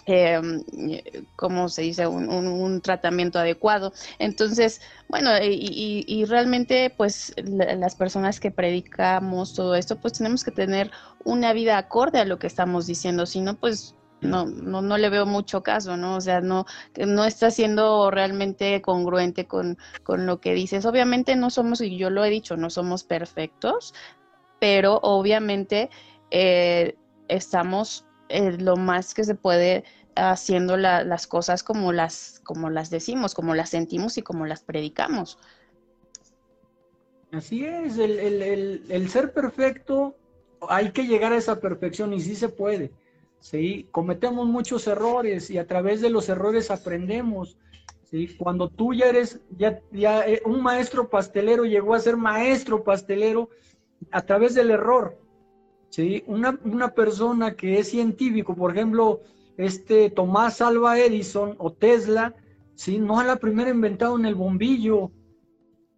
eh, 0.05 0.41
¿cómo 1.35 1.69
se 1.69 1.83
dice? 1.83 2.07
Un, 2.07 2.81
tratamiento 2.81 3.39
adecuado. 3.39 3.93
Entonces, 4.19 4.81
bueno, 5.07 5.31
y, 5.41 6.03
y, 6.07 6.25
realmente, 6.25 6.89
pues, 6.95 7.33
las 7.37 7.95
personas 7.95 8.39
que 8.39 8.51
predicamos 8.51 9.53
todo 9.53 9.75
esto, 9.75 9.99
pues 9.99 10.13
tenemos 10.13 10.43
que 10.43 10.51
tener 10.51 10.91
una 11.23 11.53
vida 11.53 11.77
acorde 11.77 12.19
a 12.19 12.25
lo 12.25 12.39
que 12.39 12.47
estamos 12.47 12.87
diciendo, 12.87 13.25
si 13.25 13.41
no, 13.41 13.55
pues, 13.55 13.95
no, 14.23 14.45
no, 14.45 14.81
no 14.81 14.97
le 14.97 15.09
veo 15.09 15.25
mucho 15.25 15.63
caso, 15.63 15.97
¿no? 15.97 16.15
O 16.15 16.21
sea, 16.21 16.41
no, 16.41 16.65
no 16.97 17.25
está 17.25 17.51
siendo 17.51 18.09
realmente 18.09 18.81
congruente 18.81 19.45
con, 19.45 19.77
con 20.03 20.25
lo 20.25 20.39
que 20.39 20.53
dices. 20.53 20.85
Obviamente 20.85 21.35
no 21.35 21.49
somos, 21.49 21.81
y 21.81 21.97
yo 21.97 22.09
lo 22.09 22.23
he 22.23 22.29
dicho, 22.29 22.57
no 22.57 22.69
somos 22.69 23.03
perfectos, 23.03 23.93
pero 24.59 24.99
obviamente 25.03 25.89
eh, 26.31 26.95
estamos 27.27 28.05
eh, 28.29 28.57
lo 28.59 28.75
más 28.75 29.13
que 29.13 29.23
se 29.23 29.35
puede 29.35 29.83
haciendo 30.15 30.77
las 30.77 31.27
cosas 31.27 31.63
como 31.63 31.91
las, 31.91 32.41
como 32.43 32.69
las 32.69 32.89
decimos, 32.89 33.33
como 33.33 33.55
las 33.55 33.69
sentimos 33.69 34.17
y 34.17 34.21
como 34.21 34.45
las 34.45 34.63
predicamos. 34.63 35.37
Así 37.31 37.65
es, 37.65 37.97
el, 37.97 39.09
ser 39.09 39.33
perfecto, 39.33 40.15
hay 40.69 40.91
que 40.91 41.07
llegar 41.07 41.33
a 41.33 41.37
esa 41.37 41.59
perfección 41.59 42.13
y 42.13 42.21
sí 42.21 42.35
se 42.35 42.49
puede. 42.49 42.91
¿sí? 43.39 43.87
Cometemos 43.91 44.47
muchos 44.47 44.85
errores 44.87 45.49
y 45.49 45.57
a 45.57 45.65
través 45.65 45.99
de 46.01 46.11
los 46.11 46.29
errores 46.29 46.69
aprendemos. 46.69 47.57
¿sí? 48.03 48.27
Cuando 48.37 48.69
tú 48.69 48.93
ya 48.93 49.07
eres, 49.07 49.39
ya, 49.57 49.79
ya 49.91 50.27
eh, 50.27 50.43
un 50.45 50.61
maestro 50.61 51.09
pastelero 51.09 51.65
llegó 51.65 51.95
a 51.95 51.99
ser 51.99 52.17
maestro 52.17 52.83
pastelero 52.83 53.49
a 54.11 54.21
través 54.21 54.53
del 54.53 54.69
error. 54.69 55.17
¿Sí? 55.93 56.23
Una, 56.25 56.59
una 56.65 56.89
persona 56.95 57.55
que 57.55 57.77
es 57.77 57.89
científico, 57.89 58.55
por 58.55 58.71
ejemplo, 58.71 59.21
este 59.57 60.09
Tomás 60.09 60.59
Alva 60.59 60.97
Edison 60.97 61.53
o 61.59 61.71
Tesla, 61.71 62.33
¿sí? 62.73 62.97
no 62.97 63.21
es 63.21 63.27
la 63.27 63.35
primera 63.35 63.69
inventado 63.69 64.17
en 64.17 64.25
el 64.25 64.33
bombillo. 64.33 65.11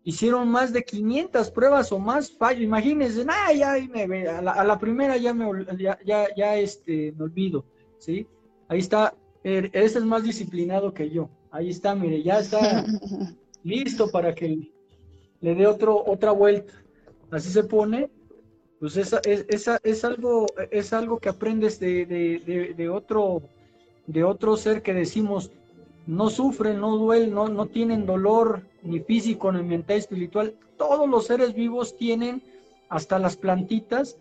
Hicieron 0.04 0.50
más 0.50 0.74
de 0.74 0.84
500 0.84 1.50
pruebas 1.50 1.93
o 1.93 1.98
más 1.98 2.30
fallos. 2.30 2.62
Imagínense, 2.64 3.26
ah, 3.30 3.54
ya 3.54 3.76
me, 3.89 4.28
a, 4.28 4.41
la, 4.41 4.52
a 4.52 4.66
la 4.66 4.78
primera 4.78 5.16
ya 5.16 5.34
me, 5.34 5.48
ya, 5.78 5.98
ya, 6.36 6.58
este, 6.58 7.14
me 7.14 7.24
olvido. 7.24 7.64
¿sí? 7.98 8.28
Ahí 8.68 8.80
está, 8.80 9.16
er, 9.46 9.72
ese 9.72 10.00
es 10.00 10.04
más 10.04 10.24
disciplinado 10.24 10.93
que 10.93 11.10
yo. 11.10 11.30
Ahí 11.52 11.70
está, 11.70 11.96
mire, 11.96 12.22
ya 12.22 12.39
está 12.39 12.86
listo 13.64 14.12
para 14.12 14.36
que 14.36 14.74
le 15.39 15.56
dé 15.56 15.66
otro, 15.66 16.04
otra 16.06 16.32
vuelta. 16.32 16.74
Así 17.32 17.50
se 17.50 17.64
pone 17.64 18.10
pues 18.94 18.98
es, 18.98 19.68
es, 19.84 20.04
algo, 20.04 20.46
es 20.70 20.94
algo 20.94 21.18
que 21.18 21.30
aprendes 21.30 21.80
de, 21.80 22.06
de, 22.06 22.76
de, 22.78 22.90
otro, 22.90 23.42
de 24.06 24.24
otro 24.24 24.58
ser 24.58 24.84
que 24.84 24.94
decimos, 24.94 25.50
no 26.06 26.30
sufren, 26.30 26.80
no 26.80 26.96
duelen, 26.96 27.34
no, 27.34 27.48
no 27.48 27.66
tienen 27.66 28.06
dolor, 28.06 28.62
ni 28.84 29.00
físico, 29.00 29.52
ni 29.52 29.64
mental, 29.64 29.98
espiritual. 29.98 30.54
Todos 30.78 31.10
los 31.10 31.26
seres 31.26 31.56
vivos 31.56 31.98
tienen, 31.98 32.44
hasta 32.88 33.18
las 33.18 33.38
plantitas, 33.38 34.18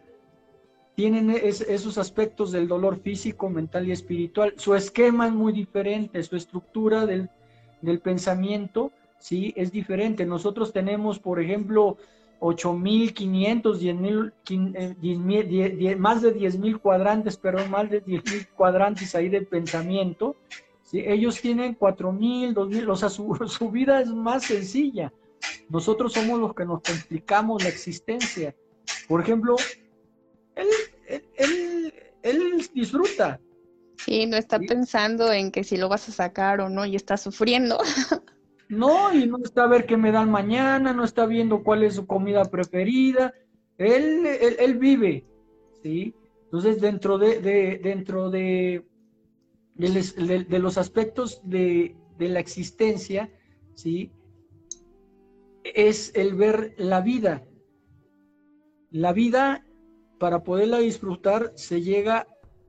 tienen 0.95 1.29
esos 1.29 1.99
aspectos 1.99 2.51
del 2.51 2.67
dolor 2.67 3.01
físico, 3.01 3.51
mental 3.51 3.87
y 3.87 3.93
espiritual. 3.93 4.55
Su 4.57 4.75
esquema 4.75 5.27
es 5.27 5.35
muy 5.35 5.53
diferente, 5.53 6.23
su 6.23 6.37
estructura 6.37 7.05
del, 7.05 7.29
del 7.83 8.01
pensamiento, 8.01 8.93
sí, 9.19 9.53
es 9.57 9.71
diferente. 9.71 10.25
Nosotros 10.25 10.73
tenemos, 10.73 11.19
por 11.19 11.39
ejemplo, 11.39 11.99
8.500, 12.45 13.81
10.000, 13.81 15.81
eh, 15.81 15.97
más 15.97 16.21
de 16.21 16.37
10.000 16.37 16.79
cuadrantes, 16.79 17.39
perdón, 17.39 17.71
más 17.71 17.89
de 17.89 18.05
10.000 18.05 18.49
cuadrantes 18.55 19.15
ahí 19.15 19.31
del 19.31 19.47
pensamiento. 19.47 20.37
¿sí? 20.83 21.03
Ellos 21.07 21.41
tienen 21.41 21.75
4.000, 21.79 22.53
2.000, 22.53 22.91
o 22.91 22.97
sea, 22.97 23.09
su, 23.09 23.35
su, 23.49 23.71
vida 23.71 24.03
es 24.03 24.11
más 24.11 24.45
sencilla. 24.45 25.11
Nosotros 25.71 26.13
somos 26.13 26.39
los 26.39 26.55
que 26.55 26.67
nos 26.67 26.83
complicamos 26.83 27.63
la 27.63 27.71
existencia. 27.71 28.55
Por 29.09 29.23
ejemplo, 29.23 29.57
él, 30.55 30.69
él, 31.39 31.95
él, 32.23 32.69
disfruta. 32.75 33.41
Sí, 34.05 34.27
no 34.27 34.37
está 34.37 34.59
pensando 34.59 35.33
en 35.33 35.51
que 35.51 35.65
si 35.65 35.79
lo 35.79 35.89
vas 35.89 36.11
a 36.11 36.13
sacar 36.13 36.61
o 36.61 36.69
no 36.69 36.85
y 36.85 36.95
está 36.95 37.17
sufriendo. 37.17 37.79
No, 38.69 39.13
y 39.13 39.27
no 39.27 39.39
está 39.39 39.65
a 39.65 39.69
ver 39.69 39.87
qué 39.87 39.97
me 39.97 40.13
dan 40.13 40.31
mañana, 40.31 40.93
no 40.93 41.05
está 41.05 41.27
viendo 41.27 41.63
cuál 41.63 41.83
es 41.83 41.95
su 41.95 42.07
comida 42.07 42.45
preferida. 42.45 43.35
Él, 43.79 44.27
él, 44.27 44.79
vive, 44.79 45.27
¿sí? 45.83 46.15
Entonces, 46.45 46.81
dentro 46.81 47.19
de, 47.19 47.41
dentro 47.83 48.31
de, 48.31 48.87
de, 49.75 50.59
los 50.59 50.79
aspectos 50.79 51.41
de, 51.45 51.97
de 52.19 52.29
la 52.29 52.41
existencia, 52.41 53.31
¿sí? 53.75 54.13
Es 55.65 56.13
el 56.15 56.35
ver 56.35 56.75
la 56.79 57.01
vida. 57.01 57.45
La 58.91 59.13
vida, 59.13 59.67
para 60.19 60.45
poderla 60.45 60.79
disfrutar, 60.79 61.53
se 61.57 61.83
llega 61.83 62.29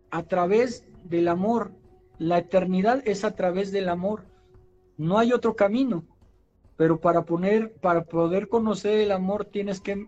a 0.10 0.24
través 0.24 0.88
del 1.04 1.28
amor. 1.28 1.72
La 2.18 2.39
eternidad 2.39 3.04
es 3.06 3.24
a 3.24 3.36
través 3.36 3.72
del 3.72 3.89
amor. 3.89 4.26
No 4.98 5.18
hay 5.18 5.34
otro 5.34 5.56
camino, 5.56 6.06
pero 6.78 7.00
para 7.00 7.24
poner, 7.26 7.74
para 7.74 8.04
poder 8.04 8.48
conocer 8.48 9.00
el 9.00 9.12
amor 9.12 9.46
tienes 9.46 9.82
que 9.82 10.08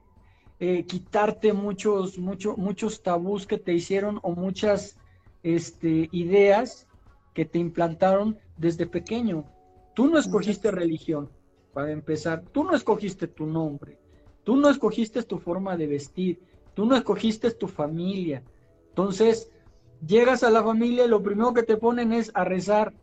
eh, 0.60 0.86
quitarte 0.86 1.54
muchos, 1.54 2.18
muchos, 2.18 2.58
muchos 2.58 3.04
tabús 3.04 3.46
que 3.46 3.58
te 3.58 3.74
hicieron 3.74 4.20
o 4.24 4.32
muchas 4.32 4.98
este, 5.44 6.10
ideas 6.12 6.88
que 7.34 7.46
te 7.46 7.60
implantaron 7.60 8.38
desde 8.58 8.88
pequeño. 8.88 9.46
Tú 9.94 10.08
no 10.08 10.18
escogiste 10.18 10.72
religión, 10.72 11.30
para 11.78 11.92
empezar. 11.92 12.44
Tú 12.52 12.64
no 12.64 12.76
escogiste 12.76 13.28
tu 13.28 13.46
nombre. 13.46 14.00
Tú 14.44 14.56
no 14.56 14.68
escogiste 14.68 15.22
tu 15.22 15.38
forma 15.38 15.78
de 15.78 15.86
vestir. 15.86 16.42
Tú 16.74 16.88
no 16.88 16.96
escogiste 16.96 17.52
tu 17.52 17.68
familia. 17.68 18.42
Entonces, 18.90 19.52
llegas 20.04 20.42
a 20.42 20.50
la 20.50 20.64
familia 20.64 21.06
y 21.06 21.08
lo 21.08 21.22
primero 21.22 21.54
que 21.54 21.62
te 21.62 21.78
ponen 21.78 22.14
es 22.14 22.32
a 22.34 22.44
rezar 22.44 22.96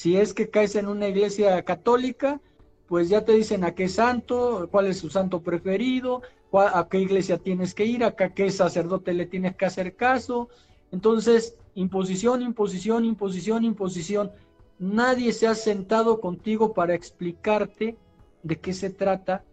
si 0.00 0.16
es 0.16 0.32
que 0.32 0.48
caes 0.48 0.76
en 0.76 0.88
una 0.88 1.08
iglesia 1.08 1.62
católica, 1.62 2.40
pues 2.88 3.10
ya 3.10 3.22
te 3.22 3.32
dicen 3.34 3.64
a 3.64 3.74
qué 3.74 3.86
santo, 3.86 4.66
cuál 4.70 4.86
es 4.86 4.96
su 4.96 5.10
santo 5.10 5.42
preferido, 5.42 6.22
a 6.54 6.88
qué 6.90 7.00
iglesia 7.00 7.36
tienes 7.36 7.74
que 7.74 7.84
ir, 7.84 8.02
a 8.02 8.14
qué 8.14 8.50
sacerdote 8.50 9.12
le 9.12 9.26
tienes 9.26 9.56
que 9.56 9.66
hacer 9.66 9.96
caso. 9.96 10.48
Entonces, 10.90 11.54
imposición, 11.74 12.40
imposición, 12.40 13.04
imposición, 13.04 13.62
imposición. 13.62 14.32
Nadie 14.78 15.34
se 15.34 15.46
ha 15.46 15.54
sentado 15.54 16.18
contigo 16.18 16.72
para 16.72 16.94
explicarte 16.94 17.98
de 18.42 18.58
qué 18.58 18.72
se 18.72 18.88
trata 18.88 19.44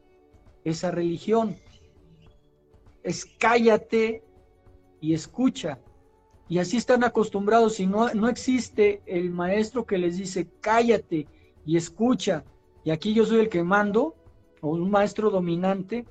esa 0.64 0.92
religión. 0.92 1.58
Es 3.04 3.26
cállate 3.38 4.24
y 5.02 5.14
escucha. 5.14 5.78
Y 6.50 6.60
así 6.60 6.78
están 6.78 7.04
acostumbrados. 7.04 7.76
Si 7.76 7.88
no, 7.88 8.14
no 8.14 8.30
existe 8.30 9.02
el 9.06 9.32
maestro 9.32 9.86
que 9.86 9.98
les 9.98 10.18
dice, 10.18 10.48
cállate 10.62 11.28
y 11.66 11.78
escucha, 11.78 12.44
y 12.84 12.92
aquí 12.92 13.14
yo 13.14 13.26
soy 13.26 13.40
el 13.40 13.50
que 13.50 13.64
mando, 13.64 14.16
o 14.62 14.70
un 14.70 14.90
maestro 14.90 15.30
dominante, 15.30 16.06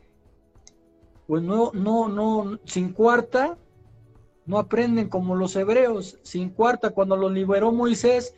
pues 1.26 1.42
no, 1.42 1.72
no, 1.72 2.08
no, 2.08 2.58
sin 2.64 2.92
cuarta, 2.92 3.56
no 4.44 4.58
aprenden 4.58 5.08
como 5.08 5.34
los 5.34 5.56
hebreos. 5.56 6.18
Sin 6.22 6.50
cuarta, 6.50 6.90
cuando 6.90 7.16
los 7.16 7.32
liberó 7.32 7.72
Moisés, 7.72 8.34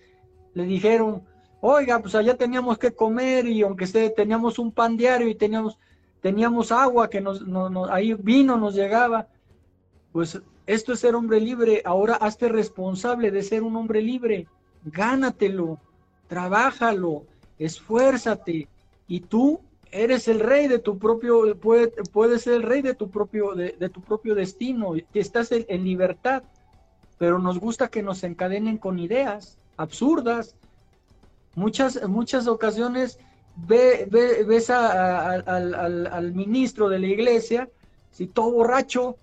le 0.55 0.65
dijeron, 0.65 1.23
oiga, 1.61 1.99
pues 1.99 2.15
allá 2.15 2.37
teníamos 2.37 2.79
que 2.79 2.93
comer 2.93 3.47
y 3.47 3.63
aunque 3.63 3.85
esté, 3.85 4.09
teníamos 4.11 4.59
un 4.59 4.73
pan 4.73 4.97
diario 4.97 5.29
y 5.29 5.35
teníamos, 5.35 5.79
teníamos 6.21 6.73
agua 6.73 7.11
que 7.11 7.21
nos, 7.21 7.43
ahí 7.91 8.15
vino 8.15 8.57
nos 8.57 8.75
llegaba, 8.75 9.29
pues 10.13 10.41
esto 10.69 10.93
es 10.93 11.01
ser 11.01 11.15
hombre 11.15 11.41
libre. 11.41 11.81
Ahora 11.87 12.17
hazte 12.17 12.47
responsable 12.47 13.31
de 13.31 13.43
ser 13.43 13.63
un 13.63 13.75
hombre 13.75 14.03
libre. 14.03 14.47
Gánatelo, 14.85 15.79
trabájalo, 16.29 17.25
esfuérzate. 17.59 18.69
Y 19.09 19.21
tú 19.21 19.61
eres 19.91 20.29
el 20.29 20.41
rey 20.41 20.69
de 20.69 20.79
tu 20.79 20.99
propio, 20.99 21.57
puedes 22.13 22.43
ser 22.43 22.53
el 22.53 22.65
rey 22.65 22.83
de 22.83 22.93
tu 22.93 23.09
propio, 23.09 23.55
de, 23.55 23.89
tu 23.89 24.03
propio 24.03 24.35
destino. 24.35 24.93
Estás 25.15 25.53
en, 25.53 25.85
libertad. 25.85 26.43
Pero 27.17 27.39
nos 27.39 27.59
gusta 27.59 27.89
que 27.89 28.03
nos 28.03 28.23
encadenen 28.23 28.77
con 28.77 28.99
ideas 28.99 29.57
absurdas. 29.79 30.55
Muchas, 31.55 32.07
muchas 32.07 32.47
ocasiones 32.47 33.19
ves 33.57 34.69
al, 34.69 36.33
ministro 36.35 36.91
de 36.91 36.99
la 36.99 37.07
iglesia, 37.07 37.71
si 38.11 38.27
todo 38.27 38.53
borracho, 38.53 39.17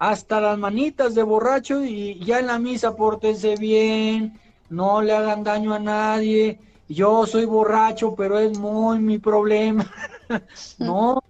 hasta 0.00 0.40
las 0.40 0.58
manitas 0.58 1.14
de 1.14 1.22
borracho 1.22 1.84
y 1.84 2.18
ya 2.24 2.40
en 2.40 2.46
la 2.46 2.58
misa 2.58 2.96
pórtense 2.96 3.56
bien, 3.56 4.40
no 4.70 5.02
le 5.02 5.12
hagan 5.12 5.44
daño 5.44 5.74
a 5.74 5.78
nadie, 5.78 6.58
yo 6.88 7.26
soy 7.26 7.44
borracho, 7.44 8.14
pero 8.16 8.38
es 8.38 8.58
muy 8.58 8.98
mi 8.98 9.18
problema. 9.18 9.92
no, 10.78 11.22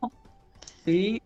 sí, 0.85 1.21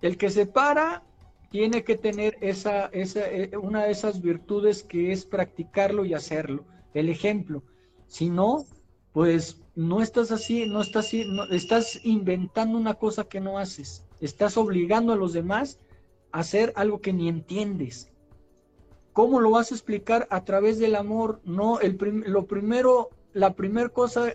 el 0.00 0.16
que 0.16 0.30
se 0.30 0.46
para 0.46 1.02
tiene 1.50 1.84
que 1.84 1.98
tener 1.98 2.38
esa, 2.40 2.86
esa, 2.86 3.30
eh, 3.30 3.50
una 3.60 3.84
de 3.84 3.92
esas 3.92 4.22
virtudes 4.22 4.82
que 4.82 5.12
es 5.12 5.26
practicarlo 5.26 6.06
y 6.06 6.14
hacerlo, 6.14 6.64
el 6.94 7.10
ejemplo. 7.10 7.62
Si 8.06 8.30
no, 8.30 8.64
pues 9.12 9.60
no 9.74 10.00
estás 10.00 10.30
así, 10.30 10.64
no 10.66 10.80
estás 10.80 11.08
así, 11.08 11.26
no, 11.28 11.44
estás 11.50 12.00
inventando 12.04 12.78
una 12.78 12.94
cosa 12.94 13.24
que 13.24 13.38
no 13.38 13.58
haces, 13.58 14.02
estás 14.22 14.56
obligando 14.56 15.12
a 15.12 15.16
los 15.16 15.34
demás 15.34 15.78
hacer 16.32 16.72
algo 16.76 17.00
que 17.00 17.12
ni 17.12 17.28
entiendes. 17.28 18.10
¿Cómo 19.12 19.40
lo 19.40 19.50
vas 19.50 19.72
a 19.72 19.74
explicar? 19.74 20.26
A 20.30 20.44
través 20.44 20.78
del 20.78 20.94
amor. 20.94 21.40
No, 21.44 21.80
el 21.80 21.96
lo 22.26 22.46
primero, 22.46 23.10
la 23.32 23.54
primera 23.54 23.88
cosa 23.88 24.34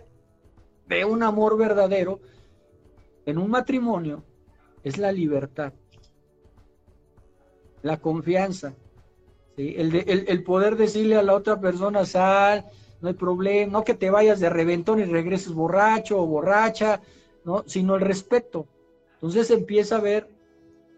de 0.88 1.04
un 1.04 1.22
amor 1.22 1.56
verdadero 1.56 2.20
en 3.26 3.38
un 3.38 3.50
matrimonio 3.50 4.24
es 4.82 4.98
la 4.98 5.12
libertad, 5.12 5.72
la 7.82 8.00
confianza, 8.00 8.74
el, 9.56 9.94
el, 9.94 10.44
poder 10.44 10.76
decirle 10.76 11.16
a 11.16 11.22
la 11.22 11.34
otra 11.34 11.60
persona, 11.60 12.04
sal, 12.04 12.66
no 13.00 13.08
hay 13.08 13.14
problema, 13.14 13.72
no 13.72 13.84
que 13.84 13.94
te 13.94 14.10
vayas 14.10 14.40
de 14.40 14.50
reventón 14.50 15.00
y 15.00 15.04
regreses 15.04 15.52
borracho 15.52 16.20
o 16.20 16.26
borracha, 16.26 17.00
¿no? 17.44 17.62
sino 17.66 17.94
el 17.96 18.00
respeto. 18.00 18.66
Entonces 19.14 19.50
empieza 19.50 19.96
a 19.96 20.00
ver 20.00 20.28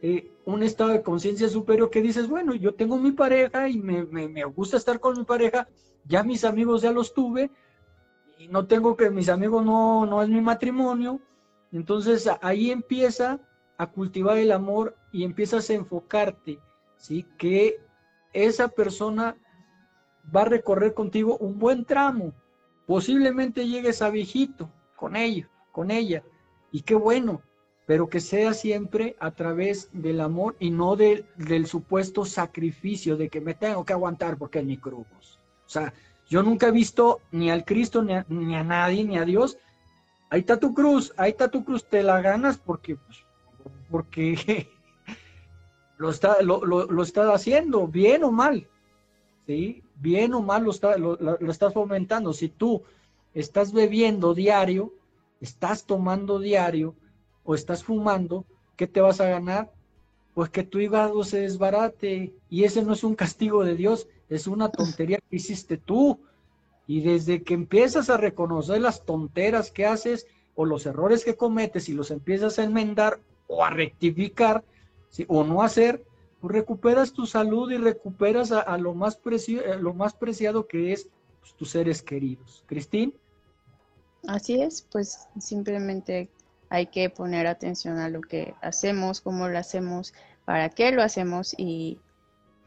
eh, 0.03 0.30
un 0.47 0.62
estado 0.62 0.90
de 0.90 1.03
conciencia 1.03 1.49
superior 1.49 1.90
que 1.90 2.03
dices, 2.03 2.28
bueno, 2.28 2.55
yo 2.55 2.74
tengo 2.74 2.99
mi 2.99 3.12
pareja 3.12 3.68
y 3.68 3.78
me, 3.78 4.05
me, 4.05 4.45
gusta 4.45 4.76
estar 4.76 5.01
con 5.01 5.16
mi 5.16 5.24
pareja, 5.24 5.66
ya 6.05 6.22
mis 6.22 6.45
amigos 6.45 6.82
ya 6.82 6.92
los 6.92 7.14
tuve, 7.14 7.51
y 8.38 8.49
no 8.49 8.66
tengo 8.66 8.97
que, 8.97 9.11
mis 9.11 9.28
amigos 9.28 9.64
no, 9.64 10.05
no 10.07 10.22
es 10.22 10.28
mi 10.28 10.40
matrimonio, 10.40 11.20
entonces 11.72 12.28
ahí 12.42 12.70
empieza 12.70 13.40
a 13.78 13.86
cultivar 13.86 14.36
el 14.38 14.53
amor 14.53 14.97
y 15.12 15.24
empiezas 15.24 15.68
a 15.70 15.74
enfocarte, 15.74 16.61
¿sí? 16.97 17.26
Que 17.38 17.80
esa 18.32 18.68
persona 18.68 19.36
va 20.34 20.42
a 20.42 20.47
recorrer 20.47 20.95
contigo 20.95 21.38
un 21.38 21.59
buen 21.59 21.84
tramo, 21.84 22.34
posiblemente 22.86 23.66
llegues 23.66 24.03
a 24.03 24.11
viejito 24.11 24.70
con 24.95 25.16
ello, 25.16 25.49
con 25.72 25.90
ella, 25.90 26.22
y 26.70 26.82
qué 26.82 26.95
bueno, 26.95 27.42
pero 27.87 28.09
que 28.09 28.20
sea 28.20 28.55
siempre 28.55 29.14
a 29.20 29.32
través 29.32 29.91
del 29.93 30.20
amor 30.20 30.57
y 30.59 30.70
no 30.70 30.97
del 30.97 31.66
supuesto 31.66 32.24
sacrificio 32.24 33.16
de 33.16 33.28
que 33.28 33.41
me 33.41 33.55
tengo 33.55 33.85
que 33.85 33.93
aguantar 33.93 34.39
porque 34.39 34.61
es 34.61 34.64
mi. 34.64 34.80
O 34.82 35.05
sea, 35.66 35.93
yo 36.28 36.43
nunca 36.43 36.68
he 36.68 36.72
visto 36.72 37.20
ni 37.30 37.51
al 37.51 37.64
Cristo, 37.64 38.03
ni 38.03 38.14
a, 38.55 38.64
nadie, 38.64 39.05
ni 39.05 39.18
a 39.18 39.24
Dios. 39.24 39.59
Ahí 40.30 40.41
está 40.41 40.59
tu 40.59 40.72
cruz, 40.72 41.12
ahí 41.16 41.30
está 41.32 41.51
tu 41.51 41.62
cruz, 41.64 41.85
te 41.85 42.03
la 42.03 42.20
ganas 42.22 42.57
porque, 42.57 42.97
pues, 42.97 43.18
porque 43.91 44.68
lo 45.99 46.09
está, 46.09 46.41
lo, 46.41 47.03
está 47.03 47.32
haciendo, 47.35 47.87
bien 47.87 48.24
o 48.24 48.32
mal. 48.32 48.66
¿Sí? 49.47 49.82
Bien 49.97 50.32
o 50.32 50.41
mal 50.41 50.64
lo, 50.64 50.70
está, 50.70 50.97
lo, 50.97 51.16
lo 51.16 51.51
estás 51.51 51.74
fomentando. 51.74 52.32
Si 52.32 52.49
tú 52.49 52.82
estás 53.35 53.74
bebiendo 53.74 54.32
diario, 54.32 54.95
estás 55.43 55.85
tomando 55.85 56.39
diario 56.39 56.95
o 57.45 57.55
estás 57.55 57.84
fumando, 57.84 58.45
¿qué 58.76 58.86
te 58.86 59.01
vas 59.01 59.20
a 59.20 59.28
ganar? 59.28 59.72
Pues 60.34 60.51
que 60.51 60.64
tu 60.64 60.80
hígado 60.80 61.22
se 61.22 61.40
desbarate. 61.40 62.34
Y 62.51 62.64
ese 62.64 62.82
no 62.82 62.92
es 62.92 63.05
un 63.05 63.14
castigo 63.14 63.64
de 63.64 63.76
Dios, 63.76 64.09
es 64.28 64.47
una 64.47 64.68
tontería 64.70 65.18
que 65.18 65.36
hiciste 65.36 65.76
tú. 65.76 66.18
Y 66.86 67.01
desde 67.03 67.42
que 67.42 67.55
empiezas 67.55 68.11
a 68.11 68.16
reconocer 68.16 68.80
las 68.80 69.05
tonteras 69.05 69.70
que 69.70 69.86
haces 69.86 70.26
o 70.55 70.64
los 70.64 70.86
errores 70.86 71.24
que 71.24 71.36
cometes 71.36 71.88
y 71.88 71.92
los 71.92 72.11
empiezas 72.11 72.59
a 72.59 72.64
enmendar 72.64 73.20
o 73.47 73.64
a 73.64 73.70
rectificar 73.70 74.64
o 75.28 75.45
no 75.45 75.62
hacer, 75.62 76.05
pues 76.40 76.53
recuperas 76.53 77.12
tu 77.12 77.26
salud 77.26 77.70
y 77.70 77.76
recuperas 77.76 78.53
a, 78.53 78.76
lo, 78.76 78.95
más 78.95 79.18
lo 79.80 79.95
más 79.95 80.14
preciado 80.14 80.66
que 80.66 80.92
es 80.92 81.09
pues, 81.40 81.55
tus 81.55 81.70
seres 81.70 82.03
queridos. 82.03 82.64
Cristín. 82.66 83.14
Así 84.26 84.61
es, 84.61 84.86
pues 84.90 85.28
simplemente 85.38 86.30
hay 86.75 86.87
que 86.87 87.11
poner 87.11 87.47
atención 87.47 87.99
a 87.99 88.09
lo 88.09 88.20
que 88.20 88.55
hacemos, 88.61 89.20
cómo 89.20 89.49
lo 89.49 89.59
hacemos, 89.59 90.12
para 90.45 90.68
qué 90.68 90.93
lo 90.93 91.03
hacemos 91.03 91.55
y, 91.57 92.01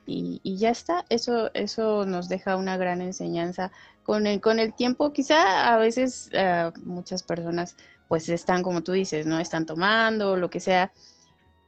y, 0.05 0.57
ya 0.57 0.69
está. 0.69 1.05
Eso, 1.09 1.51
eso 1.53 2.05
nos 2.05 2.29
deja 2.29 2.55
una 2.55 2.77
gran 2.77 3.01
enseñanza. 3.01 3.71
Con 4.03 4.25
el, 4.25 4.39
con 4.39 4.59
el 4.59 4.73
tiempo, 4.73 5.11
quizá 5.11 5.73
a 5.73 5.77
veces 5.77 6.29
eh, 6.31 6.71
muchas 6.83 7.23
personas 7.23 7.75
pues 8.07 8.29
están, 8.29 8.63
como 8.63 8.81
tú 8.81 8.93
dices, 8.93 9.25
¿no? 9.25 9.39
Están 9.39 9.65
tomando, 9.65 10.37
lo 10.37 10.49
que 10.49 10.61
sea, 10.61 10.93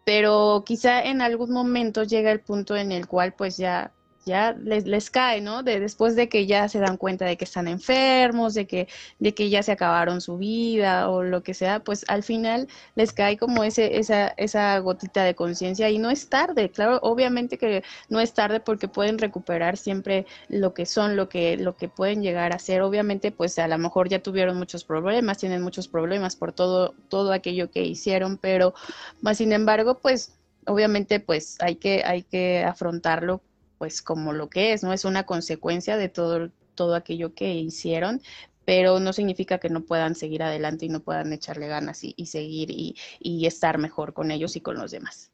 pero 0.06 0.64
quizá 0.66 1.04
en 1.04 1.22
algún 1.22 1.52
momento 1.52 2.04
llega 2.04 2.32
el 2.32 2.40
punto 2.40 2.78
en 2.78 2.94
el 2.94 3.08
cual 3.08 3.34
pues 3.34 3.58
ya 3.58 3.92
ya 4.26 4.54
les, 4.54 4.86
les 4.86 5.10
cae, 5.10 5.42
¿no? 5.42 5.64
De, 5.64 5.80
después 5.80 6.16
de 6.16 6.30
que 6.30 6.46
ya 6.46 6.68
se 6.70 6.80
dan 6.80 6.98
cuenta 6.98 7.26
de 7.26 7.38
que 7.38 7.46
están 7.46 7.68
enfermos, 7.68 8.54
de 8.54 8.68
que, 8.68 8.88
de 9.20 9.34
que 9.34 9.50
ya 9.50 9.64
se 9.64 9.72
acabaron 9.72 10.22
su 10.22 10.38
vida 10.38 11.10
o 11.10 11.24
lo 11.24 11.44
que 11.44 11.54
sea, 11.54 11.84
pues 11.84 12.06
al 12.08 12.24
final 12.24 12.68
les 12.96 13.14
cae 13.14 13.38
como 13.38 13.64
ese, 13.64 13.98
esa, 13.98 14.30
esa 14.38 14.78
gotita 14.80 15.24
de 15.24 15.36
conciencia 15.36 15.90
y 15.90 15.98
no 16.00 16.10
es 16.12 16.30
tarde, 16.30 16.70
claro, 16.72 17.00
obviamente 17.02 17.58
que 17.58 17.84
no 18.10 18.20
es 18.20 18.34
tarde 18.34 18.60
porque 18.60 18.88
pueden 18.88 19.18
recuperar 19.18 19.78
siempre 19.78 20.26
lo 20.48 20.74
que 20.74 20.86
son, 20.86 21.16
lo 21.16 21.30
que, 21.30 21.58
lo 21.58 21.76
que 21.76 21.90
pueden 21.90 22.22
llegar 22.22 22.54
a 22.54 22.60
ser. 22.60 22.82
Obviamente, 22.82 23.32
pues 23.32 23.58
a 23.60 23.68
lo 23.68 23.78
mejor 23.78 24.10
ya 24.10 24.22
tuvieron 24.22 24.58
muchos 24.58 24.84
problemas, 24.84 25.38
tienen 25.38 25.62
muchos 25.62 25.88
problemas 25.88 26.36
por 26.36 26.54
todo, 26.54 26.94
todo 27.10 27.32
aquello 27.34 27.72
que 27.72 27.84
hicieron, 27.84 28.38
pero 28.38 28.74
más 29.22 29.38
sin 29.38 29.54
embargo, 29.54 30.00
pues 30.00 30.34
obviamente 30.66 31.20
pues 31.20 31.58
hay 31.62 31.76
que, 31.76 32.04
hay 32.06 32.24
que 32.24 32.64
afrontarlo 32.64 33.42
pues 33.80 34.04
como 34.04 34.34
lo 34.34 34.50
que 34.50 34.74
es, 34.74 34.84
¿no? 34.84 34.94
Es 34.94 35.06
una 35.06 35.26
consecuencia 35.26 35.98
de 35.98 36.10
todo, 36.10 36.52
todo 36.76 36.94
aquello 36.94 37.34
que 37.34 37.56
hicieron, 37.56 38.22
pero 38.66 39.00
no 39.00 39.14
significa 39.14 39.58
que 39.58 39.70
no 39.70 39.82
puedan 39.82 40.14
seguir 40.14 40.44
adelante 40.44 40.86
y 40.86 40.90
no 40.90 41.00
puedan 41.00 41.34
echarle 41.34 41.68
ganas 41.68 42.04
y, 42.04 42.26
seguir 42.28 42.70
y, 42.70 43.46
estar 43.48 43.80
mejor 43.80 44.14
con 44.14 44.30
ellos 44.30 44.56
y 44.56 44.62
con 44.62 44.78
los 44.78 44.92
demás. 44.92 45.32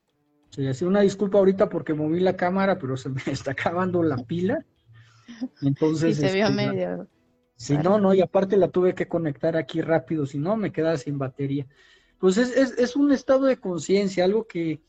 Sí, 0.52 0.66
así 0.68 0.86
una 0.86 1.02
disculpa 1.02 1.40
ahorita 1.40 1.68
porque 1.68 1.94
moví 1.94 2.22
la 2.22 2.38
cámara, 2.38 2.80
pero 2.80 2.96
se 2.96 3.10
me 3.10 3.22
está 3.26 3.52
acabando 3.52 4.04
la 4.04 4.16
pila. 4.16 4.64
Entonces. 5.62 6.18
se 6.18 6.32
vio 6.32 6.48
este, 6.48 6.56
medio. 6.56 7.08
Si 7.58 7.78
no, 7.78 8.00
no, 8.00 8.14
y 8.14 8.22
aparte 8.22 8.58
la 8.58 8.68
tuve 8.70 8.94
que 8.94 9.08
conectar 9.08 9.58
aquí 9.58 9.82
rápido, 9.82 10.26
si 10.26 10.38
no 10.38 10.56
me 10.56 10.72
quedaba 10.72 10.98
sin 10.98 11.18
batería. 11.18 11.66
Pues 12.20 12.38
es, 12.38 12.56
es, 12.56 12.78
es 12.78 12.96
un 12.96 13.12
estado 13.12 13.48
de 13.48 13.58
conciencia, 13.58 14.24
algo 14.24 14.46
que, 14.48 14.82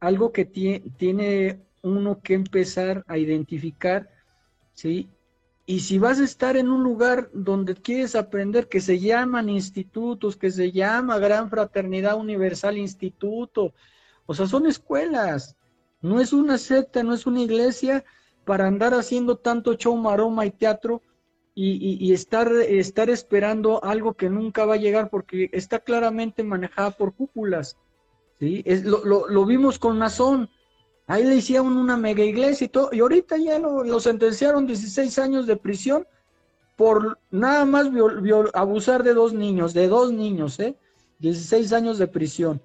algo 0.00 0.32
que 0.32 0.44
tiene 0.44 1.65
uno 1.82 2.20
que 2.20 2.34
empezar 2.34 3.04
a 3.06 3.18
identificar, 3.18 4.10
¿sí? 4.74 5.08
Y 5.68 5.80
si 5.80 5.98
vas 5.98 6.20
a 6.20 6.24
estar 6.24 6.56
en 6.56 6.70
un 6.70 6.84
lugar 6.84 7.28
donde 7.32 7.74
quieres 7.74 8.14
aprender 8.14 8.68
que 8.68 8.80
se 8.80 9.00
llaman 9.00 9.48
institutos, 9.48 10.36
que 10.36 10.52
se 10.52 10.70
llama 10.70 11.18
Gran 11.18 11.50
Fraternidad 11.50 12.16
Universal 12.16 12.78
Instituto, 12.78 13.74
o 14.26 14.34
sea, 14.34 14.46
son 14.46 14.66
escuelas, 14.66 15.56
no 16.00 16.20
es 16.20 16.32
una 16.32 16.56
secta, 16.56 17.02
no 17.02 17.14
es 17.14 17.26
una 17.26 17.40
iglesia 17.40 18.04
para 18.44 18.68
andar 18.68 18.94
haciendo 18.94 19.38
tanto 19.38 19.74
show, 19.74 19.96
maroma 19.96 20.46
y 20.46 20.52
teatro 20.52 21.02
y, 21.52 22.12
estar, 22.12 22.52
esperando 23.08 23.82
algo 23.82 24.14
que 24.14 24.30
nunca 24.30 24.66
va 24.66 24.74
a 24.74 24.78
llegar 24.78 25.08
porque 25.10 25.50
está 25.52 25.80
claramente 25.80 26.44
manejada 26.44 26.92
por 26.92 27.14
cúpulas. 27.14 27.76
¿sí? 28.38 28.62
Es, 28.66 28.84
lo 28.84 29.46
vimos 29.46 29.78
con 29.80 29.98
Nazón. 29.98 30.48
Ahí 31.06 31.24
le 31.24 31.36
hicieron 31.36 31.76
una 31.76 31.96
mega 31.96 32.24
iglesia 32.24 32.64
y 32.64 32.68
todo, 32.68 32.90
y 32.92 33.00
ahorita 33.00 33.36
ya 33.36 33.58
lo, 33.58 34.00
sentenciaron 34.00 34.66
16 34.66 35.18
años 35.20 35.46
de 35.46 35.56
prisión 35.56 36.06
por 36.74 37.18
nada 37.30 37.64
más 37.64 37.88
abusar 38.52 39.04
de 39.04 39.14
dos 39.14 39.32
niños, 39.32 39.72
de 39.72 39.86
dos 39.86 40.12
niños, 40.12 40.58
¿eh? 40.58 40.76
16 41.20 41.72
años 41.72 41.98
de 41.98 42.08
prisión. 42.08 42.60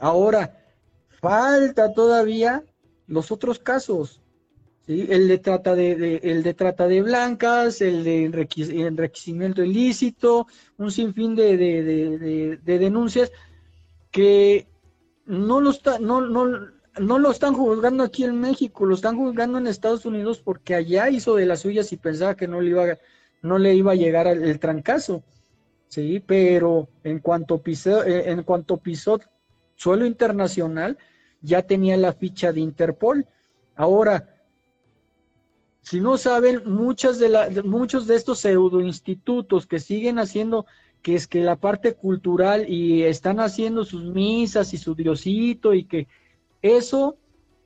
Ahora, 0.00 0.58
falta 1.20 1.92
todavía 1.94 2.64
los 3.06 3.30
otros 3.30 3.60
casos, 3.60 4.20
¿sí? 4.84 5.06
El 5.08 5.28
de 5.28 5.38
trata 5.38 5.74
de, 5.76 6.20
el 6.22 6.42
de 6.42 6.54
trata 6.54 6.88
de 6.88 7.00
blancas, 7.00 7.80
el 7.80 8.02
de 8.02 8.24
enriquecimiento 8.24 9.62
ilícito, 9.62 10.48
un 10.78 10.90
sinfín 10.90 11.36
de, 11.36 11.56
de, 11.56 12.78
denuncias 12.78 13.30
que 14.10 14.66
no 15.26 15.60
lo 15.60 15.70
está, 15.70 15.98
no, 15.98 16.20
no, 16.20 16.72
no 16.98 17.18
lo 17.18 17.30
están 17.30 17.54
juzgando 17.54 18.02
aquí 18.02 18.24
en 18.24 18.40
México, 18.40 18.84
lo 18.84 18.94
están 18.94 19.16
juzgando 19.16 19.58
en 19.58 19.66
Estados 19.66 20.04
Unidos 20.04 20.40
porque 20.40 20.74
allá 20.74 21.08
hizo 21.08 21.36
de 21.36 21.46
las 21.46 21.60
suyas 21.60 21.92
y 21.92 21.96
pensaba 21.96 22.36
que 22.36 22.48
no 22.48 22.60
le 22.60 22.70
iba, 22.70 22.98
no 23.42 23.58
le 23.58 23.74
iba 23.74 23.92
a 23.92 23.96
llegar 23.96 24.26
el 24.26 24.58
trancazo. 24.58 25.22
Sí, 25.88 26.22
pero 26.26 26.88
en 27.04 27.18
cuanto 27.18 27.58
pisó, 27.58 28.02
eh, 28.04 28.30
en 28.30 28.42
cuanto 28.44 28.78
pisó 28.78 29.20
suelo 29.74 30.06
internacional, 30.06 30.96
ya 31.42 31.62
tenía 31.62 31.96
la 31.96 32.12
ficha 32.12 32.52
de 32.52 32.60
Interpol. 32.60 33.26
Ahora, 33.74 34.42
si 35.82 36.00
no 36.00 36.16
saben, 36.16 36.62
muchas 36.64 37.18
de 37.18 37.28
la, 37.28 37.50
muchos 37.64 38.06
de 38.06 38.16
estos 38.16 38.38
pseudo 38.38 38.80
institutos 38.80 39.66
que 39.66 39.80
siguen 39.80 40.18
haciendo 40.18 40.66
que 41.02 41.16
es 41.16 41.26
que 41.26 41.40
la 41.40 41.56
parte 41.56 41.94
cultural 41.94 42.68
y 42.68 43.02
están 43.02 43.40
haciendo 43.40 43.84
sus 43.84 44.04
misas 44.04 44.72
y 44.72 44.78
su 44.78 44.94
diosito 44.94 45.74
y 45.74 45.84
que 45.84 46.06
eso 46.62 47.16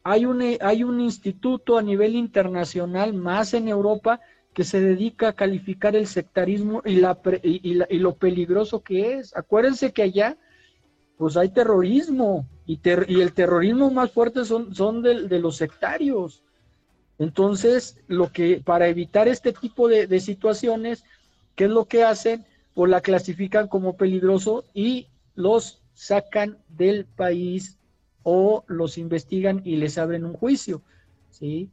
hay 0.02 0.24
un, 0.24 0.42
hay 0.60 0.84
un 0.84 1.00
instituto 1.00 1.76
a 1.76 1.82
nivel 1.82 2.14
internacional, 2.14 3.12
más 3.12 3.54
en 3.54 3.68
Europa, 3.68 4.20
que 4.54 4.64
se 4.64 4.80
dedica 4.80 5.28
a 5.28 5.32
calificar 5.34 5.94
el 5.96 6.06
sectarismo 6.06 6.80
y, 6.84 6.96
la, 6.96 7.18
y, 7.42 7.98
lo 7.98 8.14
peligroso 8.14 8.82
que 8.82 9.18
es. 9.18 9.36
Acuérdense 9.36 9.92
que 9.92 10.02
allá, 10.02 10.38
pues 11.18 11.36
hay 11.36 11.50
terrorismo 11.50 12.46
y, 12.64 12.80
y 13.08 13.20
el 13.20 13.32
terrorismo 13.34 13.90
más 13.90 14.12
fuerte 14.12 14.44
son, 14.44 14.74
son 14.74 15.02
de, 15.02 15.28
de, 15.28 15.38
los 15.40 15.56
sectarios. 15.56 16.42
Entonces, 17.18 17.98
lo 18.06 18.32
que 18.32 18.62
para 18.64 18.88
evitar 18.88 19.28
este 19.28 19.52
tipo 19.52 19.88
de, 19.88 20.06
de 20.06 20.20
situaciones, 20.20 21.04
¿qué 21.54 21.64
es 21.64 21.70
lo 21.70 21.84
que 21.84 22.04
hacen? 22.04 22.46
Pues 22.72 22.90
la 22.90 23.00
clasifican 23.00 23.68
como 23.68 23.96
peligroso 23.96 24.64
y 24.72 25.08
los 25.34 25.82
sacan 25.92 26.58
del 26.68 27.04
país 27.04 27.76
o 28.28 28.64
los 28.66 28.98
investigan 28.98 29.62
y 29.64 29.76
les 29.76 29.98
abren 29.98 30.24
un 30.24 30.32
juicio, 30.32 30.82
¿sí? 31.30 31.70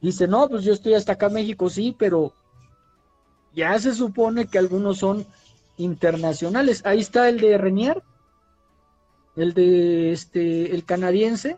Dice, 0.00 0.28
no, 0.28 0.48
pues 0.48 0.62
yo 0.62 0.72
estoy 0.72 0.94
hasta 0.94 1.14
acá 1.14 1.28
México, 1.28 1.68
sí, 1.68 1.96
pero 1.98 2.32
ya 3.52 3.76
se 3.80 3.92
supone 3.92 4.46
que 4.46 4.58
algunos 4.58 4.98
son 4.98 5.26
internacionales. 5.78 6.82
Ahí 6.86 7.00
está 7.00 7.28
el 7.28 7.40
de 7.40 7.58
Renier, 7.58 8.04
el 9.34 9.52
de 9.52 10.12
este, 10.12 10.72
el 10.72 10.84
canadiense, 10.84 11.56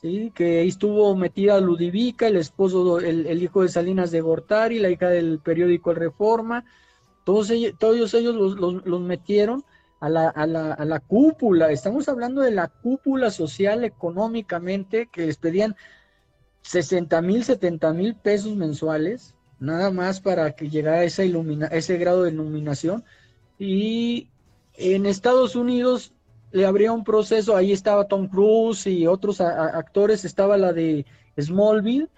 ¿sí? 0.00 0.32
que 0.34 0.60
ahí 0.60 0.68
estuvo 0.68 1.14
metida 1.14 1.60
Ludivica, 1.60 2.28
el 2.28 2.36
esposo, 2.36 3.00
el, 3.00 3.42
hijo 3.42 3.60
de 3.60 3.68
Salinas 3.68 4.10
de 4.12 4.22
Gortari, 4.22 4.78
la 4.78 4.88
hija 4.88 5.10
del 5.10 5.40
periódico 5.40 5.90
El 5.90 5.98
Reforma, 5.98 6.64
todos 7.24 7.50
ellos, 7.50 7.74
todos 7.78 8.14
ellos 8.14 8.34
los, 8.34 8.86
los 8.86 9.00
metieron 9.02 9.62
a 10.02 10.08
la, 10.08 10.28
a, 10.30 10.48
la, 10.48 10.72
a 10.72 10.84
la 10.84 10.98
cúpula, 10.98 11.70
estamos 11.70 12.08
hablando 12.08 12.40
de 12.40 12.50
la 12.50 12.66
cúpula 12.66 13.30
social 13.30 13.84
económicamente 13.84 15.08
que 15.12 15.26
les 15.26 15.36
pedían 15.36 15.76
60 16.62 17.22
mil, 17.22 17.44
70 17.44 17.92
mil 17.92 18.16
pesos 18.16 18.56
mensuales, 18.56 19.36
nada 19.60 19.92
más 19.92 20.20
para 20.20 20.56
que 20.56 20.68
llegara 20.68 21.04
esa 21.04 21.22
ilumina, 21.22 21.68
ese 21.68 21.98
grado 21.98 22.24
de 22.24 22.32
iluminación. 22.32 23.04
Y 23.60 24.26
en 24.74 25.06
Estados 25.06 25.54
Unidos 25.54 26.12
le 26.50 26.66
habría 26.66 26.90
un 26.90 27.04
proceso, 27.04 27.54
ahí 27.54 27.70
estaba 27.70 28.08
Tom 28.08 28.26
Cruise 28.26 28.88
y 28.88 29.06
otros 29.06 29.40
actores, 29.40 30.24
estaba 30.24 30.56
la 30.56 30.72
de 30.72 31.06
Smallville, 31.40 32.08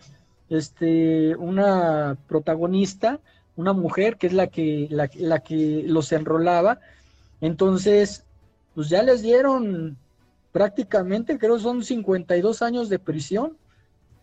este, 0.49 1.37
una 1.37 2.17
protagonista, 2.29 3.21
una 3.57 3.75
mujer 3.75 4.17
que 4.17 4.29
es 4.29 4.33
la 4.33 4.47
que, 4.47 4.89
la, 4.91 5.11
la 5.17 5.41
que 5.41 5.85
los 5.87 6.13
enrolaba, 6.13 6.81
entonces, 7.41 8.25
pues 8.75 8.89
ya 8.89 9.03
les 9.03 9.23
dieron 9.23 9.97
prácticamente, 10.53 11.39
creo 11.39 11.59
son 11.59 11.83
52 11.83 12.63
años 12.63 12.89
de 12.89 12.99
prisión, 12.99 13.57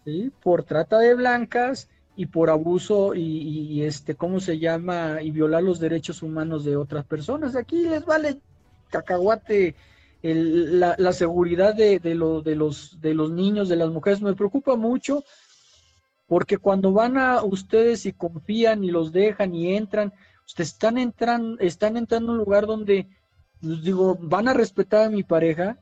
¿sí? 0.05 0.31
Por 0.41 0.63
trata 0.63 0.99
de 0.99 1.13
blancas 1.15 1.89
y 2.15 2.25
por 2.27 2.49
abuso 2.49 3.15
y, 3.15 3.83
este, 3.83 4.15
¿cómo 4.15 4.39
se 4.39 4.59
llama? 4.59 5.21
Y 5.21 5.31
violar 5.31 5.63
los 5.63 5.79
derechos 5.79 6.21
humanos 6.23 6.63
de 6.63 6.75
otras 6.75 7.05
personas. 7.05 7.55
Aquí 7.55 7.83
les 7.83 8.05
vale 8.05 8.39
cacahuate 8.89 9.75
la, 10.21 11.13
seguridad 11.13 11.73
de, 11.73 11.99
de, 11.99 12.15
los, 12.15 12.43
de 12.43 13.13
los 13.13 13.31
niños, 13.31 13.69
de 13.69 13.75
las 13.75 13.89
mujeres. 13.89 14.21
Me 14.21 14.35
preocupa 14.35 14.75
mucho 14.75 15.23
porque 16.27 16.57
cuando 16.57 16.93
van 16.93 17.17
a 17.17 17.43
ustedes 17.43 18.05
y 18.05 18.13
confían 18.13 18.83
y 18.83 18.91
los 18.91 19.11
dejan 19.11 19.53
y 19.53 19.75
entran, 19.75 20.13
están 20.57 20.97
entrando, 20.97 21.59
están 21.59 21.97
entrando 21.97 22.31
a 22.31 22.35
un 22.35 22.39
lugar 22.39 22.65
donde, 22.65 23.07
les 23.61 23.83
digo, 23.83 24.17
van 24.19 24.47
a 24.47 24.53
respetar 24.53 25.05
a 25.05 25.09
mi 25.09 25.23
pareja. 25.23 25.77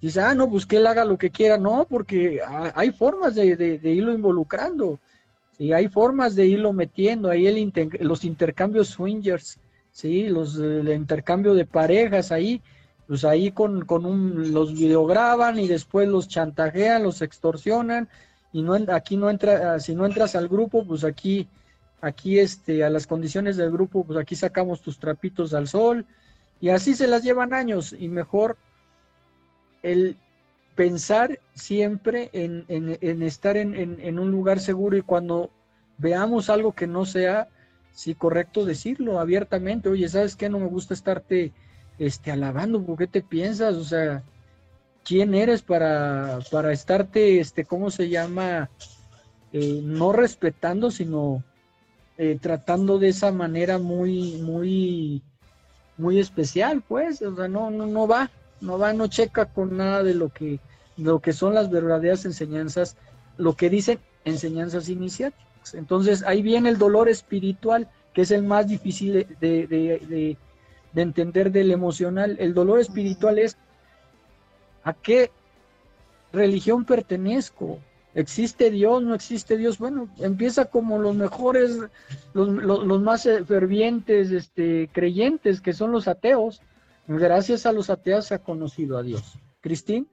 Dice, 0.00 0.20
ah, 0.20 0.34
no, 0.34 0.50
pues 0.50 0.66
que 0.66 0.78
él 0.78 0.86
haga 0.86 1.04
lo 1.04 1.16
que 1.16 1.30
quiera. 1.30 1.58
No, 1.58 1.86
porque 1.88 2.40
hay 2.74 2.90
formas 2.92 3.34
de, 3.34 3.56
de 3.56 3.90
irlo 3.90 4.12
involucrando. 4.12 4.98
Y 5.58 5.72
hay 5.72 5.88
formas 5.88 6.34
de 6.34 6.46
irlo 6.46 6.72
metiendo, 6.72 7.30
ahí 7.30 7.46
el 7.46 7.72
los 8.00 8.24
intercambios 8.24 8.88
swingers, 8.88 9.60
¿sí? 9.92 10.28
Los, 10.28 10.56
el 10.56 10.88
intercambio 10.88 11.54
de 11.54 11.66
parejas 11.66 12.32
ahí, 12.32 12.60
pues 13.06 13.24
ahí 13.24 13.52
con, 13.52 13.84
con 13.84 14.04
un, 14.06 14.52
los 14.52 14.72
videograban 14.72 15.60
y 15.60 15.68
después 15.68 16.08
los 16.08 16.26
chantajean, 16.26 17.04
los 17.04 17.22
extorsionan, 17.22 18.08
y 18.52 18.62
no 18.62 18.74
aquí 18.88 19.16
no 19.16 19.30
entra, 19.30 19.78
si 19.78 19.94
no 19.94 20.04
entras 20.04 20.34
al 20.34 20.48
grupo, 20.48 20.84
pues 20.84 21.04
aquí, 21.04 21.46
aquí 22.02 22.40
este, 22.40 22.84
a 22.84 22.90
las 22.90 23.06
condiciones 23.06 23.56
del 23.56 23.70
grupo, 23.70 24.04
pues 24.04 24.18
aquí 24.18 24.36
sacamos 24.36 24.82
tus 24.82 24.98
trapitos 24.98 25.54
al 25.54 25.68
sol, 25.68 26.04
y 26.60 26.68
así 26.68 26.94
se 26.94 27.06
las 27.06 27.22
llevan 27.22 27.54
años, 27.54 27.94
y 27.98 28.08
mejor 28.08 28.58
el 29.82 30.16
pensar 30.74 31.38
siempre 31.54 32.28
en, 32.32 32.64
en, 32.68 33.22
estar 33.22 33.56
en, 33.56 33.74
en, 33.76 34.18
un 34.18 34.30
lugar 34.30 34.58
seguro 34.58 34.96
y 34.96 35.02
cuando 35.02 35.50
veamos 35.98 36.50
algo 36.50 36.72
que 36.72 36.86
no 36.86 37.04
sea, 37.04 37.48
sí, 37.92 38.14
correcto 38.14 38.64
decirlo 38.64 39.20
abiertamente, 39.20 39.88
oye, 39.88 40.08
¿sabes 40.08 40.34
qué? 40.34 40.48
No 40.48 40.58
me 40.58 40.66
gusta 40.66 40.94
estarte 40.94 41.52
este, 41.98 42.32
alabando, 42.32 42.82
¿por 42.82 42.96
qué 42.96 43.06
te 43.06 43.22
piensas? 43.22 43.74
O 43.74 43.84
sea, 43.84 44.22
¿quién 45.04 45.34
eres 45.34 45.62
para, 45.62 46.38
para 46.50 46.72
estarte, 46.72 47.38
este, 47.38 47.64
¿cómo 47.64 47.90
se 47.90 48.08
llama? 48.08 48.70
Eh, 49.52 49.82
no 49.84 50.12
respetando, 50.12 50.90
sino 50.90 51.44
eh, 52.22 52.38
tratando 52.40 53.00
de 53.00 53.08
esa 53.08 53.32
manera 53.32 53.80
muy, 53.80 54.36
muy, 54.36 55.22
muy 55.96 56.20
especial, 56.20 56.80
pues, 56.86 57.20
o 57.20 57.34
sea, 57.34 57.48
no, 57.48 57.68
no, 57.68 57.84
no 57.84 58.06
va, 58.06 58.30
no 58.60 58.78
va, 58.78 58.92
no 58.92 59.08
checa 59.08 59.46
con 59.46 59.76
nada 59.76 60.04
de 60.04 60.14
lo 60.14 60.28
que, 60.28 60.60
lo 60.96 61.18
que 61.18 61.32
son 61.32 61.52
las 61.52 61.68
verdaderas 61.68 62.24
enseñanzas, 62.24 62.96
lo 63.38 63.56
que 63.56 63.68
dicen 63.68 63.98
enseñanzas 64.24 64.88
iniciáticas. 64.88 65.74
Entonces 65.74 66.22
ahí 66.22 66.42
viene 66.42 66.68
el 66.68 66.78
dolor 66.78 67.08
espiritual, 67.08 67.88
que 68.14 68.22
es 68.22 68.30
el 68.30 68.44
más 68.44 68.68
difícil 68.68 69.26
de, 69.40 69.66
de, 69.66 70.38
de, 70.92 71.02
entender 71.02 71.50
del 71.50 71.72
emocional. 71.72 72.36
El 72.38 72.54
dolor 72.54 72.78
espiritual 72.78 73.40
es 73.40 73.56
a 74.84 74.92
qué 74.92 75.32
religión 76.32 76.84
pertenezco, 76.84 77.80
¿Existe 78.14 78.70
Dios? 78.70 79.02
¿No 79.02 79.14
existe 79.14 79.56
Dios? 79.56 79.78
Bueno, 79.78 80.08
empieza 80.18 80.66
como 80.66 80.98
los 80.98 81.14
mejores, 81.14 81.78
los, 82.34 82.48
los, 82.48 83.00
más 83.00 83.22
fervientes 83.46 84.30
este, 84.30 84.90
creyentes, 84.92 85.60
que 85.60 85.72
son 85.72 85.92
los 85.92 86.08
ateos. 86.08 86.60
Gracias 87.08 87.64
a 87.64 87.72
los 87.72 87.88
ateos 87.90 88.26
se 88.26 88.34
ha 88.34 88.38
conocido 88.38 88.98
a 88.98 89.02
Dios. 89.02 89.38
Cristín. 89.60 90.08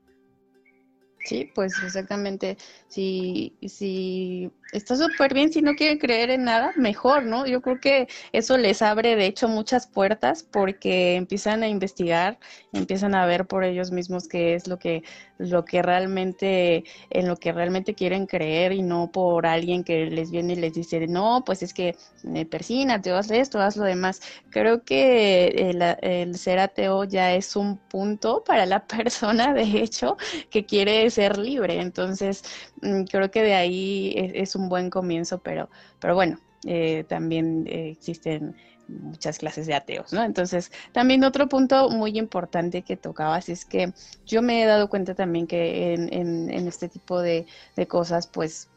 Sí, 1.30 1.52
pues 1.54 1.80
exactamente. 1.84 2.58
Si, 2.88 3.56
si 3.68 4.52
está 4.74 4.96
súper 4.96 5.32
bien, 5.36 5.54
si 5.54 5.62
no 5.62 5.76
quieren 5.76 6.00
creer 6.00 6.32
en 6.32 6.44
nada, 6.44 6.74
mejor, 6.76 7.24
¿no? 7.24 7.46
Yo 7.46 7.62
creo 7.62 7.80
que 7.80 8.08
eso 8.32 8.58
les 8.58 8.82
abre, 8.82 9.16
de 9.16 9.28
hecho, 9.28 9.48
muchas 9.48 9.86
puertas 9.86 10.42
porque 10.42 11.18
empiezan 11.18 11.62
a 11.62 11.68
investigar, 11.68 12.40
empiezan 12.74 13.14
a 13.14 13.28
ver 13.28 13.46
por 13.46 13.64
ellos 13.64 13.92
mismos 13.92 14.28
qué 14.28 14.56
es 14.56 14.68
lo 14.68 14.80
que, 14.80 15.04
lo 15.38 15.66
que 15.66 15.84
realmente, 15.84 16.84
en 17.12 17.28
lo 17.28 17.38
que 17.38 17.52
realmente 17.52 17.94
quieren 17.94 18.26
creer 18.26 18.72
y 18.72 18.82
no 18.82 19.12
por 19.12 19.46
alguien 19.46 19.84
que 19.84 20.08
les 20.08 20.32
viene 20.32 20.54
y 20.54 20.56
les 20.56 20.74
dice, 20.74 21.06
no, 21.08 21.44
pues 21.46 21.62
es 21.62 21.76
que 21.76 21.96
eh, 22.34 22.46
persínate, 22.48 23.12
haz 23.12 23.30
esto, 23.30 23.60
haz 23.60 23.78
lo 23.78 23.84
demás. 23.86 24.20
Creo 24.50 24.84
que 24.84 25.48
el, 25.50 25.82
el 26.02 26.36
ser 26.38 26.58
ateo 26.60 27.04
ya 27.04 27.34
es 27.36 27.56
un 27.56 27.78
punto 27.78 28.44
para 28.44 28.66
la 28.66 28.86
persona, 28.88 29.54
de 29.54 29.62
hecho, 29.84 30.18
que 30.50 30.66
quiere 30.66 31.10
ser 31.20 31.38
libre. 31.38 31.82
Entonces, 31.82 32.44
mm, 32.82 33.04
creo 33.04 33.30
que 33.30 33.44
de 33.44 33.54
ahí 33.54 34.14
es, 34.16 34.56
un 34.56 34.70
buen 34.70 34.90
comienzo, 34.90 35.40
pero, 35.40 35.70
pero 36.00 36.16
bueno, 36.16 36.40
eh, 36.66 37.04
también 37.10 37.66
eh, 37.68 37.90
existen 37.92 38.56
muchas 38.88 39.38
clases 39.38 39.68
de 39.68 39.76
ateos, 39.76 40.14
¿no? 40.14 40.24
Entonces, 40.24 40.72
también 40.94 41.24
otro 41.24 41.48
punto 41.48 41.90
muy 41.90 42.18
importante 42.18 42.82
que 42.82 42.96
tocabas 42.98 43.50
es 43.50 43.66
que 43.66 43.94
yo 44.26 44.42
me 44.42 44.64
he 44.64 44.66
dado 44.66 44.90
cuenta 44.90 45.14
también 45.14 45.46
que 45.46 45.94
en, 45.94 46.12
en, 46.12 46.68
este 46.68 46.88
tipo 46.90 47.22
de, 47.22 47.46
de, 47.76 47.88
cosas, 47.88 48.28
pues, 48.28 48.70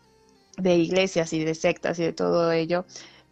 de 0.59 0.77
iglesias 0.77 1.33
y 1.33 1.45
de 1.45 1.55
sectas 1.55 1.99
y 1.99 2.03
de 2.03 2.13
todo 2.13 2.53
ello, 2.53 2.85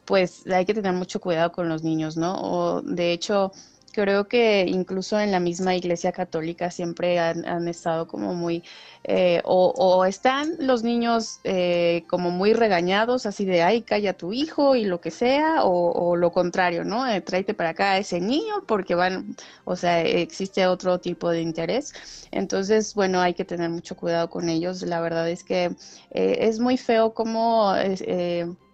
pues 0.07 0.47
hay 0.47 0.65
que 0.65 0.75
tener 0.75 0.93
mucho 0.95 1.21
cuidado 1.21 1.53
con 1.53 1.69
los 1.69 1.83
niños, 1.83 2.17
¿no? 2.17 2.33
O 2.41 2.83
de 2.83 3.13
hecho, 3.13 3.53
creo 3.93 4.29
que 4.29 4.65
incluso 4.69 5.19
en 5.19 5.31
la 5.31 5.41
misma 5.41 5.75
iglesia 5.75 6.13
católica 6.13 6.71
siempre 6.71 7.19
han, 7.19 7.69
estado 7.69 8.07
como 8.07 8.35
muy, 8.35 8.63
eh, 9.05 9.41
o, 9.45 10.05
están 10.05 10.57
los 10.59 10.83
niños 10.83 11.41
eh, 11.45 12.05
como 12.09 12.31
muy 12.31 12.53
regañados, 12.53 13.27
así 13.27 13.45
de, 13.45 13.63
ay, 13.63 13.83
calla 13.83 14.17
tu 14.17 14.33
hijo 14.33 14.77
y 14.77 14.85
lo 14.85 15.01
que 15.01 15.11
sea, 15.11 15.65
o, 15.65 16.17
lo 16.17 16.33
contrario, 16.33 16.85
¿no? 16.85 17.07
Eh, 17.07 17.21
tráete 17.21 17.55
para 17.55 17.71
acá 17.71 17.93
a 17.93 17.99
ese 17.99 18.21
niño 18.21 18.65
porque 18.67 18.95
van, 18.95 19.37
o 19.65 19.77
sea, 19.77 20.03
existe 20.03 20.67
otro 20.67 20.99
tipo 20.99 21.31
de 21.31 21.43
interés. 21.43 21.93
Entonces, 22.31 22.95
bueno, 22.95 23.21
hay 23.21 23.35
que 23.35 23.45
tener 23.45 23.71
mucho 23.71 23.97
cuidado 23.97 24.31
con 24.31 24.49
ellos. 24.49 24.83
La 24.83 25.01
verdad 25.01 25.29
es 25.29 25.45
que 25.45 25.75
es 26.11 26.59
muy 26.61 26.77
feo 26.77 27.15
como 27.15 27.75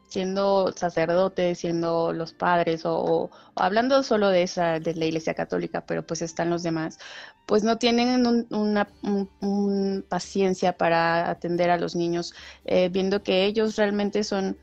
siendo 0.08 0.72
sacerdotes, 0.76 1.58
siendo 1.58 2.12
los 2.12 2.32
padres 2.32 2.82
o, 2.84 3.30
hablando 3.54 4.02
solo 4.02 4.28
de 4.28 4.42
esa 4.42 4.78
de 4.80 4.94
la 4.94 5.06
Iglesia 5.06 5.34
Católica, 5.34 5.84
pero 5.86 6.06
pues 6.06 6.22
están 6.22 6.50
los 6.50 6.62
demás, 6.62 6.98
pues 7.46 7.64
no 7.64 7.78
tienen 7.78 8.46
una 8.50 8.88
paciencia 10.08 10.76
para 10.76 11.30
atender 11.30 11.70
a 11.70 11.78
los 11.78 11.96
niños, 11.96 12.34
eh, 12.64 12.88
viendo 12.88 13.22
que 13.22 13.44
ellos 13.44 13.76
realmente 13.76 14.24
son 14.24 14.58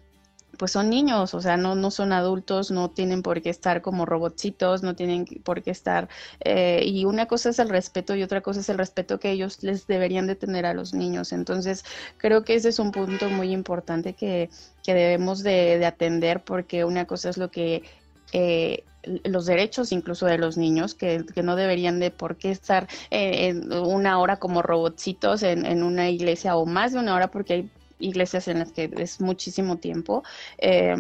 pues 0.58 0.72
son 0.72 0.89
niños, 0.89 1.34
o 1.34 1.41
sea, 1.41 1.58
no, 1.58 1.76
no 1.76 1.91
son 1.91 2.14
adultos, 2.14 2.72
no 2.72 2.89
tienen 2.89 3.22
por 3.24 3.41
qué 3.41 3.49
estar 3.49 3.82
como 3.82 4.06
robotcitos, 4.06 4.84
no 4.84 4.95
tienen 4.95 5.26
por 5.43 5.64
qué 5.64 5.72
estar, 5.72 6.10
eh, 6.41 6.84
y 6.86 7.06
una 7.06 7.26
cosa 7.26 7.49
es 7.49 7.60
el 7.60 7.70
respeto 7.70 8.16
y 8.16 8.24
otra 8.24 8.41
cosa 8.41 8.60
es 8.60 8.70
el 8.70 8.78
respeto 8.78 9.20
que 9.20 9.32
ellos 9.32 9.64
les 9.64 9.88
deberían 9.88 10.28
de 10.28 10.36
tener 10.36 10.66
a 10.66 10.74
los 10.74 10.93
niños. 10.93 11.32
Entonces, 11.32 11.84
creo 12.18 12.43
que 12.43 12.56
ese 12.56 12.70
es 12.70 12.80
un 12.80 12.91
punto 12.91 13.30
muy 13.30 13.51
importante 13.51 14.14
que, 14.14 14.49
que 14.84 14.93
debemos 14.93 15.43
de, 15.43 15.80
de, 15.80 15.86
atender 15.86 16.43
porque 16.43 16.86
una 16.86 17.06
cosa 17.06 17.30
es 17.30 17.38
lo 17.38 17.49
que... 17.49 17.84
Eh, 18.32 18.84
los 19.26 19.45
derechos 19.45 19.91
incluso 19.91 20.26
de 20.26 20.38
los 20.38 20.56
niños, 20.58 20.95
que, 20.95 21.26
que, 21.36 21.43
no 21.43 21.58
deberían 21.58 21.99
de 21.99 22.10
por 22.10 22.38
qué 22.38 22.51
estar 22.51 22.88
eh, 23.12 23.47
en 23.47 23.74
una 23.74 24.18
hora 24.18 24.38
como 24.38 24.62
robotcitos 24.62 25.43
en, 25.43 25.66
en, 25.66 25.84
una 25.84 26.10
iglesia 26.10 26.56
o 26.56 26.66
más 26.66 26.93
de 26.93 26.99
una 26.99 27.14
hora, 27.14 27.30
porque 27.30 27.54
hay 27.54 27.70
iglesias 28.04 28.47
en 28.47 28.60
las 28.60 28.72
que 28.72 28.91
es 28.97 29.22
muchísimo 29.22 29.78
tiempo. 29.78 30.24
Eh, 30.58 30.95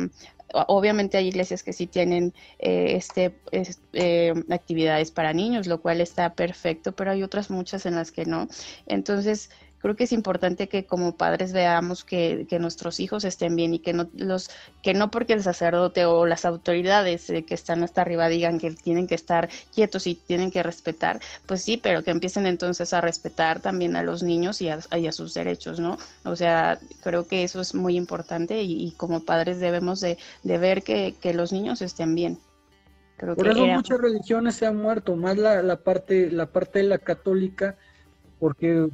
obviamente 0.53 1.17
hay 1.17 1.27
iglesias 1.27 1.63
que 1.63 1.73
sí 1.73 1.87
tienen 1.87 2.33
eh, 2.59 2.95
este, 2.95 3.35
eh, 3.93 4.33
actividades 4.49 5.11
para 5.11 5.33
niños, 5.33 5.67
lo 5.67 5.81
cual 5.81 6.01
está 6.01 6.33
perfecto, 6.33 6.93
pero 6.93 7.11
hay 7.11 7.23
otras 7.23 7.49
muchas 7.49 7.85
en 7.85 7.95
las 7.95 8.11
que 8.11 8.25
no. 8.25 8.47
Entonces, 8.85 9.49
creo 9.83 9.97
que 9.97 10.05
es 10.05 10.13
importante 10.13 10.69
que 10.69 10.85
como 10.85 11.17
padres 11.17 11.51
veamos 11.51 12.05
que, 12.05 12.47
nuestros 12.57 13.01
hijos 13.01 13.25
estén 13.25 13.57
bien 13.57 13.73
y 13.73 13.79
que 13.79 13.91
no 13.91 14.07
los 14.15 14.49
que 14.81 14.93
no 14.93 15.11
porque 15.11 15.33
el 15.33 15.43
sacerdote 15.43 16.05
o 16.05 16.25
las 16.25 16.45
autoridades 16.45 17.29
eh, 17.29 17.43
que 17.43 17.53
están 17.53 17.83
hasta 17.83 18.01
arriba 18.01 18.29
digan 18.29 18.59
que 18.59 18.71
tienen 18.71 19.07
que 19.07 19.15
estar 19.15 19.49
quietos 19.75 20.07
y 20.07 20.15
tienen 20.15 20.51
que 20.51 20.63
respetar, 20.63 21.19
pues 21.45 21.63
sí, 21.63 21.75
pero 21.75 22.01
que 22.01 22.11
empiecen 22.11 22.45
entonces 22.45 22.93
a 22.93 23.01
respetar 23.01 23.59
también 23.59 23.97
a 23.97 24.03
los 24.03 24.23
niños 24.23 24.61
y 24.61 24.69
a, 24.69 24.79
sus 25.11 25.33
derechos, 25.33 25.81
¿no? 25.81 25.97
O 26.23 26.37
sea, 26.37 26.79
creo 27.03 27.27
que 27.27 27.43
eso 27.43 27.59
es 27.59 27.75
muy 27.75 27.97
importante 27.97 28.61
y, 28.63 28.91
como 28.95 29.25
padres 29.25 29.59
debemos 29.59 29.99
de, 29.99 30.17
ver 30.43 30.83
que, 30.83 31.13
los 31.33 31.51
niños 31.51 31.81
estén 31.81 32.15
bien. 32.15 32.39
Por 33.19 33.47
eso 33.49 33.65
muchas 33.65 33.99
religiones 33.99 34.55
se 34.55 34.65
han 34.65 34.77
muerto, 34.77 35.17
más 35.17 35.37
la, 35.37 35.61
la 35.61 35.75
parte 35.75 36.31
la 36.31 36.45
parte 36.45 36.79
de 36.79 36.85
la 36.85 36.99
católica, 36.99 37.75
porque 38.39 38.89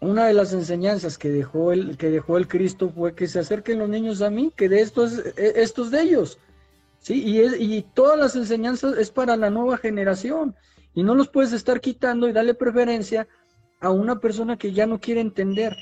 una 0.00 0.26
de 0.26 0.32
las 0.32 0.52
enseñanzas 0.52 1.18
que 1.18 1.28
dejó 1.28 1.72
el, 1.72 1.96
que 1.96 2.10
dejó 2.10 2.38
el 2.38 2.46
Cristo 2.46 2.88
fue 2.88 3.14
que 3.14 3.26
se 3.26 3.40
acerquen 3.40 3.80
los 3.80 3.88
niños 3.88 4.22
a 4.22 4.30
mí, 4.30 4.52
que 4.54 4.68
de 4.68 4.80
estos, 4.80 5.18
e, 5.18 5.54
estos 5.56 5.90
de 5.90 6.02
ellos. 6.02 6.38
¿sí? 7.00 7.22
Y, 7.24 7.40
y 7.76 7.82
todas 7.94 8.18
las 8.18 8.36
enseñanzas 8.36 8.96
es 8.96 9.10
para 9.10 9.36
la 9.36 9.50
nueva 9.50 9.76
generación. 9.76 10.54
Y 10.94 11.02
no 11.02 11.14
los 11.14 11.28
puedes 11.28 11.52
estar 11.52 11.80
quitando 11.80 12.28
y 12.28 12.32
darle 12.32 12.54
preferencia 12.54 13.26
a 13.80 13.90
una 13.90 14.18
persona 14.20 14.56
que 14.56 14.72
ya 14.72 14.86
no 14.86 15.00
quiere 15.00 15.20
entender. 15.20 15.76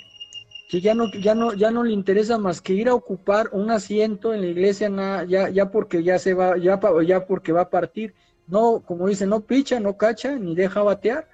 que 0.68 0.80
ya 0.80 0.94
no, 0.94 1.10
ya 1.12 1.34
no, 1.34 1.54
ya 1.54 1.70
no 1.70 1.84
le 1.84 1.92
interesa 1.92 2.38
más 2.38 2.60
que 2.60 2.72
ir 2.72 2.88
a 2.88 2.94
ocupar 2.94 3.50
un 3.52 3.70
asiento 3.70 4.34
en 4.34 4.40
la 4.40 4.48
iglesia, 4.48 4.90
ya, 5.26 5.48
ya 5.48 5.70
porque 5.70 6.02
ya 6.02 6.18
se 6.18 6.34
va, 6.34 6.56
ya, 6.58 6.80
ya 7.06 7.26
porque 7.26 7.52
va 7.52 7.62
a 7.62 7.70
partir. 7.70 8.14
No, 8.48 8.82
como 8.84 9.08
dice, 9.08 9.26
no 9.26 9.40
picha, 9.40 9.78
no 9.78 9.96
cacha, 9.96 10.36
ni 10.36 10.54
deja 10.54 10.82
batear. 10.82 11.28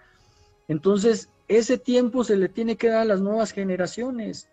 Entonces, 0.69 1.32
ese 1.57 1.79
tiempo 1.79 2.25
se 2.25 2.37
le 2.37 2.49
tiene 2.49 2.77
que 2.77 2.89
dar 2.89 3.01
a 3.01 3.05
las 3.05 3.21
nuevas 3.21 3.53
generaciones. 3.53 4.49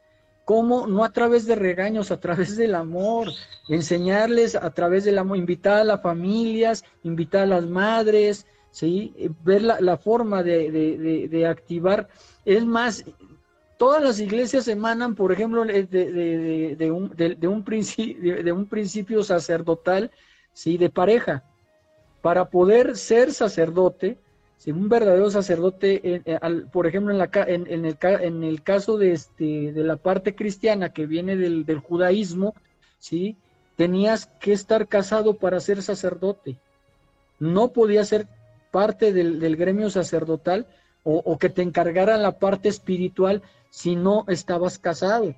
¿Cómo? 0.46 0.88
No 0.88 1.04
a 1.04 1.12
través 1.12 1.46
de 1.46 1.56
regaños, 1.56 2.10
a 2.10 2.20
través 2.20 2.58
del 2.58 2.74
amor, 2.74 3.28
enseñarles 3.68 4.56
a 4.56 4.72
través 4.72 5.04
del 5.04 5.20
amor, 5.20 5.38
invitar 5.38 5.78
a 5.78 5.84
las 5.84 6.02
familias, 6.02 6.84
invitar 7.04 7.44
a 7.44 7.46
las 7.46 7.66
madres, 7.68 8.48
¿sí? 8.72 9.14
ver 9.44 9.62
la, 9.62 9.98
forma 9.98 10.42
de, 10.42 11.46
activar. 11.48 12.08
Es 12.46 12.66
más, 12.66 13.06
todas 13.78 14.02
las 14.04 14.20
iglesias 14.20 14.68
emanan, 14.68 15.14
por 15.14 15.32
ejemplo, 15.32 15.64
de, 15.66 16.92
un, 16.92 17.64
principio, 17.64 18.44
de 18.44 18.52
un 18.52 18.66
principio 18.66 19.24
sacerdotal, 19.24 20.10
¿sí? 20.54 20.78
de 20.78 20.90
pareja. 20.90 21.44
Para 22.22 22.50
poder 22.50 22.98
ser 22.98 23.32
sacerdote, 23.34 24.18
si 24.60 24.72
un 24.72 24.90
verdadero 24.90 25.32
sacerdote, 25.32 26.02
eh, 26.04 26.40
por 26.74 26.86
ejemplo, 26.86 27.14
en, 27.14 27.18
la, 27.18 27.30
en, 27.48 27.66
el, 27.86 27.98
en, 28.02 28.44
el, 28.44 28.62
caso 28.62 28.98
de, 28.98 29.14
este, 29.14 29.72
de 29.72 29.84
la 29.86 29.96
parte 29.96 30.36
cristiana 30.36 30.92
que 30.92 31.06
viene 31.06 31.38
del, 31.38 31.80
judaísmo, 31.80 32.54
¿sí? 33.00 33.38
tenías 33.78 34.26
que 34.42 34.52
estar 34.52 34.90
casado 34.90 35.36
para 35.36 35.62
ser 35.62 35.82
sacerdote. 35.82 36.58
No 37.40 37.70
podías 37.70 38.10
ser 38.10 38.28
parte 38.70 39.14
del, 39.14 39.56
gremio 39.56 39.90
sacerdotal 39.90 40.68
o, 41.04 41.38
que 41.38 41.48
te 41.48 41.62
encargaran 41.62 42.22
la 42.22 42.38
parte 42.38 42.68
espiritual 42.68 43.42
si 43.70 43.96
no 43.96 44.26
estabas 44.28 44.78
casado. 44.78 45.36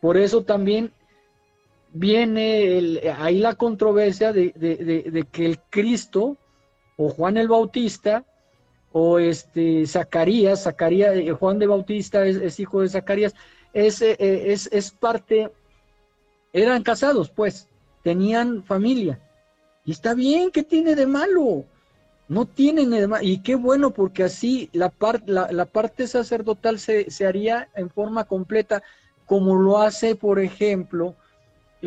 Por 0.00 0.16
eso 0.16 0.44
también 0.44 0.92
viene 1.92 3.02
ahí 3.18 3.40
la 3.40 3.56
controversia 3.56 4.32
de 4.32 5.26
que 5.32 5.44
el 5.44 5.58
Cristo 5.70 6.36
o 7.00 7.08
Juan 7.08 7.38
el 7.38 7.48
Bautista, 7.48 8.26
o 8.92 9.18
este 9.18 9.86
Zacarías, 9.86 10.64
Zacarías, 10.64 11.16
eh, 11.16 11.32
Juan 11.32 11.58
de 11.58 11.66
Bautista 11.66 12.26
es, 12.26 12.60
hijo 12.60 12.82
de 12.82 12.90
Zacarías, 12.90 13.34
es, 13.72 14.02
eh, 14.02 14.16
es, 14.18 14.68
es, 14.70 14.90
parte, 14.90 15.50
eran 16.52 16.82
casados, 16.82 17.30
pues, 17.30 17.68
tenían 18.02 18.62
familia. 18.64 19.18
Y 19.86 19.92
está 19.92 20.12
bien, 20.12 20.50
¿qué 20.50 20.62
tiene 20.62 20.94
de 20.94 21.06
malo? 21.06 21.64
No 22.28 22.44
tienen 22.44 22.90
de 22.90 23.08
malo. 23.08 23.24
Y 23.24 23.38
qué 23.38 23.54
bueno, 23.54 23.92
porque 23.92 24.24
así 24.24 24.68
la, 24.74 24.92
la, 25.26 25.64
parte 25.64 26.06
sacerdotal 26.06 26.78
se, 26.78 27.10
se, 27.10 27.26
haría 27.26 27.70
en 27.76 27.88
forma 27.88 28.24
completa, 28.24 28.82
como 29.24 29.56
lo 29.56 29.78
hace, 29.78 30.16
por 30.16 30.38
ejemplo, 30.38 31.14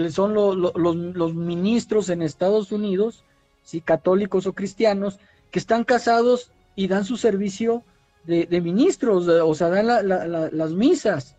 son 0.10 0.34
los, 0.34 0.56
los 0.56 1.36
ministros 1.36 2.10
en 2.10 2.24
Estados 2.24 2.72
Unidos, 2.72 3.24
¿sí? 3.64 3.82
católicos 3.82 4.46
o 4.46 4.54
cristianos, 4.54 5.20
que 5.52 5.60
están 5.60 5.84
casados 5.84 6.52
y 6.76 6.88
dan 6.88 7.06
su 7.06 7.18
servicio 7.18 7.84
de, 8.26 8.62
ministros, 8.62 9.28
o 9.28 9.54
sea, 9.54 9.70
dan 9.70 9.88
las 9.88 10.72
misas, 10.72 11.36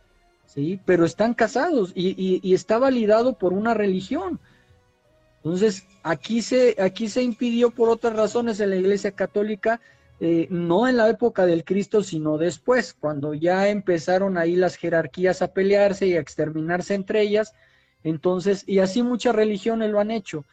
¿sí? 0.46 0.78
pero 0.84 1.04
están 1.04 1.34
casados 1.34 1.92
y, 1.94 2.52
está 2.52 2.78
validado 2.78 3.38
por 3.38 3.52
una 3.52 3.74
religión. 3.74 4.38
Entonces, 5.42 5.86
aquí 6.02 6.42
se, 6.42 6.76
aquí 6.78 7.08
se 7.08 7.22
impidió 7.22 7.70
por 7.70 7.88
otras 7.88 8.14
razones 8.14 8.60
en 8.60 8.70
la 8.70 8.76
Iglesia 8.76 9.12
Católica, 9.12 9.80
eh, 10.20 10.46
no 10.50 10.86
en 10.86 10.96
la 10.96 11.08
época 11.08 11.44
del 11.44 11.64
Cristo, 11.64 12.02
sino 12.02 12.38
después, 12.38 12.94
cuando 12.98 13.34
ya 13.34 13.68
empezaron 13.68 14.38
ahí 14.38 14.56
las 14.56 14.76
jerarquías 14.76 15.42
a 15.42 15.52
pelearse 15.52 16.06
y 16.06 16.14
a 16.14 16.20
exterminarse 16.20 16.94
entre 16.94 17.22
ellas. 17.22 17.54
Entonces, 18.04 18.64
y 18.66 18.78
así 18.78 19.02
muchas 19.02 19.34
religiones 19.34 19.90
lo 19.90 20.00
han 20.00 20.10
hecho 20.10 20.44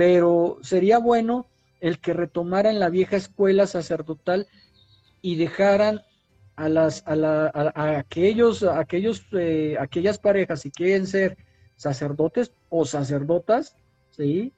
pero 0.00 0.56
sería 0.62 0.96
bueno 0.96 1.46
el 1.78 1.98
que 1.98 2.14
retomaran 2.14 2.80
la 2.80 2.88
vieja 2.88 3.16
escuela 3.16 3.66
sacerdotal 3.66 4.48
y 5.20 5.36
dejaran 5.36 6.00
a 6.56 6.70
las 6.70 7.06
a, 7.06 7.14
la, 7.16 7.48
a, 7.48 7.98
aquellos 7.98 8.62
aquellos 8.62 9.26
eh, 9.32 9.76
aquellas 9.78 10.16
parejas 10.16 10.62
si 10.62 10.70
quieren 10.70 11.06
ser 11.06 11.36
sacerdotes 11.76 12.50
o 12.70 12.86
sacerdotas 12.86 13.76
sí 14.08 14.54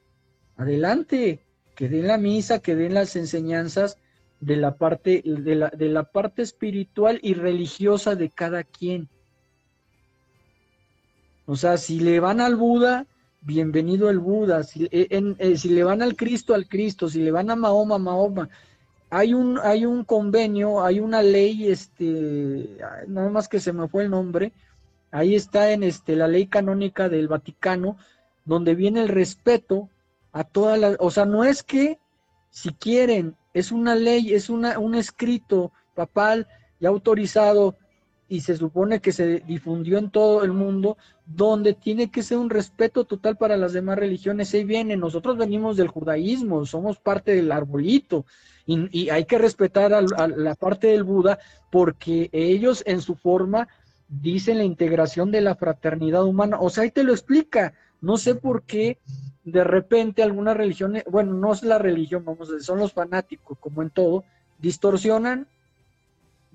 adelante 0.55 1.43
que 1.75 1.89
den 1.89 2.07
la 2.07 2.17
misa 2.17 2.59
que 2.59 2.77
den 2.77 2.93
las 2.93 3.17
enseñanzas 3.17 3.97
de 4.39 4.55
la 4.55 4.77
parte 4.77 5.23
de 5.25 5.55
la, 5.55 5.69
de 5.71 5.89
la 5.89 6.03
parte 6.05 6.41
espiritual 6.41 7.19
y 7.21 7.33
religiosa 7.33 8.15
de 8.15 8.29
cada 8.29 8.63
quien. 8.63 9.09
O 11.45 11.57
sea 11.57 11.75
si 11.75 11.99
le 11.99 12.21
van 12.21 12.39
al 12.39 12.55
Buda 12.55 13.07
bienvenido 13.45 14.09
el 14.09 14.19
Buda, 14.19 14.63
si, 14.63 14.85
eh, 14.85 15.07
eh, 15.09 15.57
si, 15.57 15.69
le 15.69 15.83
van 15.83 16.01
al 16.01 16.15
Cristo, 16.15 16.53
al 16.53 16.67
Cristo, 16.67 17.09
si 17.09 17.21
le 17.21 17.31
van 17.31 17.49
a 17.51 17.55
Mahoma, 17.55 17.97
Mahoma. 17.97 18.49
Hay 19.09 19.33
un, 19.33 19.59
hay 19.61 19.85
un 19.85 20.05
convenio, 20.05 20.83
hay 20.83 20.99
una 20.99 21.21
ley, 21.21 21.67
este, 21.67 22.77
nada 23.07 23.29
más 23.29 23.47
que 23.47 23.59
se 23.59 23.73
me 23.73 23.87
fue 23.87 24.03
el 24.03 24.09
nombre, 24.09 24.53
ahí 25.11 25.35
está 25.35 25.71
en 25.71 25.83
este, 25.83 26.15
la 26.15 26.27
ley 26.27 26.47
canónica 26.47 27.09
del 27.09 27.27
Vaticano, 27.27 27.97
donde 28.45 28.75
viene 28.75 29.01
el 29.01 29.09
respeto 29.09 29.89
a 30.31 30.43
todas 30.43 30.79
las, 30.79 30.95
o 30.99 31.11
sea, 31.11 31.25
no 31.25 31.43
es 31.43 31.61
que 31.63 31.99
si 32.49 32.71
quieren, 32.73 33.35
es 33.53 33.71
una 33.71 33.93
ley, 33.93 34.33
es 34.33 34.49
una, 34.49 34.79
un 34.79 34.95
escrito 34.95 35.71
papal 35.93 36.47
ya 36.79 36.89
autorizado 36.89 37.77
y 38.29 38.41
se 38.41 38.57
supone 38.57 38.99
que 38.99 39.11
se 39.11 39.41
difundió 39.41 39.97
en 39.97 40.09
todo 40.09 40.43
el 40.43 40.51
mundo, 40.51 40.97
donde 41.25 41.73
tiene 41.73 42.09
que 42.09 42.23
ser 42.23 42.37
un 42.37 42.49
respeto 42.49 43.03
total 43.05 43.37
para 43.37 43.57
las 43.57 43.73
demás 43.73 43.97
religiones. 43.97 44.53
Ahí 44.53 44.63
viene, 44.63 44.97
nosotros 44.97 45.37
venimos 45.37 45.77
del 45.77 45.87
judaísmo, 45.87 46.65
somos 46.65 46.97
parte 46.97 47.35
del 47.35 47.51
arbolito, 47.51 48.25
y, 48.65 49.09
hay 49.09 49.25
que 49.25 49.37
respetar 49.37 49.93
a, 49.93 50.01
la 50.01 50.55
parte 50.55 50.87
del 50.87 51.03
Buda 51.03 51.37
porque 51.69 52.29
ellos 52.31 52.81
en 52.85 53.01
su 53.01 53.15
forma 53.15 53.67
dicen 54.07 54.57
la 54.57 54.63
integración 54.63 55.31
de 55.31 55.41
la 55.41 55.55
fraternidad 55.55 56.23
humana. 56.23 56.57
O 56.59 56.69
sea, 56.69 56.83
ahí 56.83 56.91
te 56.91 57.03
lo 57.03 57.11
explica. 57.11 57.73
No 57.99 58.17
sé 58.17 58.35
por 58.35 58.63
qué 58.63 58.99
de 59.43 59.63
repente 59.63 60.23
algunas 60.23 60.55
religiones, 60.55 61.03
bueno, 61.09 61.33
no 61.33 61.51
es 61.51 61.63
la 61.63 61.77
religión, 61.77 62.23
vamos 62.23 62.49
a 62.49 62.53
decir, 62.53 62.65
son 62.65 62.79
los 62.79 62.93
fanáticos, 62.93 63.57
como 63.59 63.81
en 63.81 63.89
todo, 63.89 64.23
distorsionan 64.59 65.47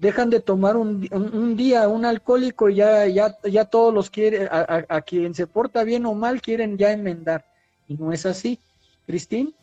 dejan 0.00 0.30
de 0.30 0.40
tomar 0.40 0.76
un, 0.76 1.08
un, 1.12 1.56
día 1.56 1.88
un 1.88 2.04
alcohólico 2.04 2.68
y 2.68 2.76
ya, 2.76 3.06
ya, 3.06 3.36
ya 3.42 3.64
todos 3.64 3.92
los 3.92 4.10
quieren, 4.10 4.48
a, 4.50 5.00
quien 5.02 5.34
se 5.34 5.46
porta 5.46 5.84
bien 5.84 6.06
o 6.06 6.14
mal 6.14 6.40
quieren 6.40 6.78
ya 6.78 6.92
enmendar. 6.92 7.44
Y 7.88 7.94
no 7.94 8.12
es 8.12 8.26
así. 8.26 8.60
Cristín. 9.06 9.54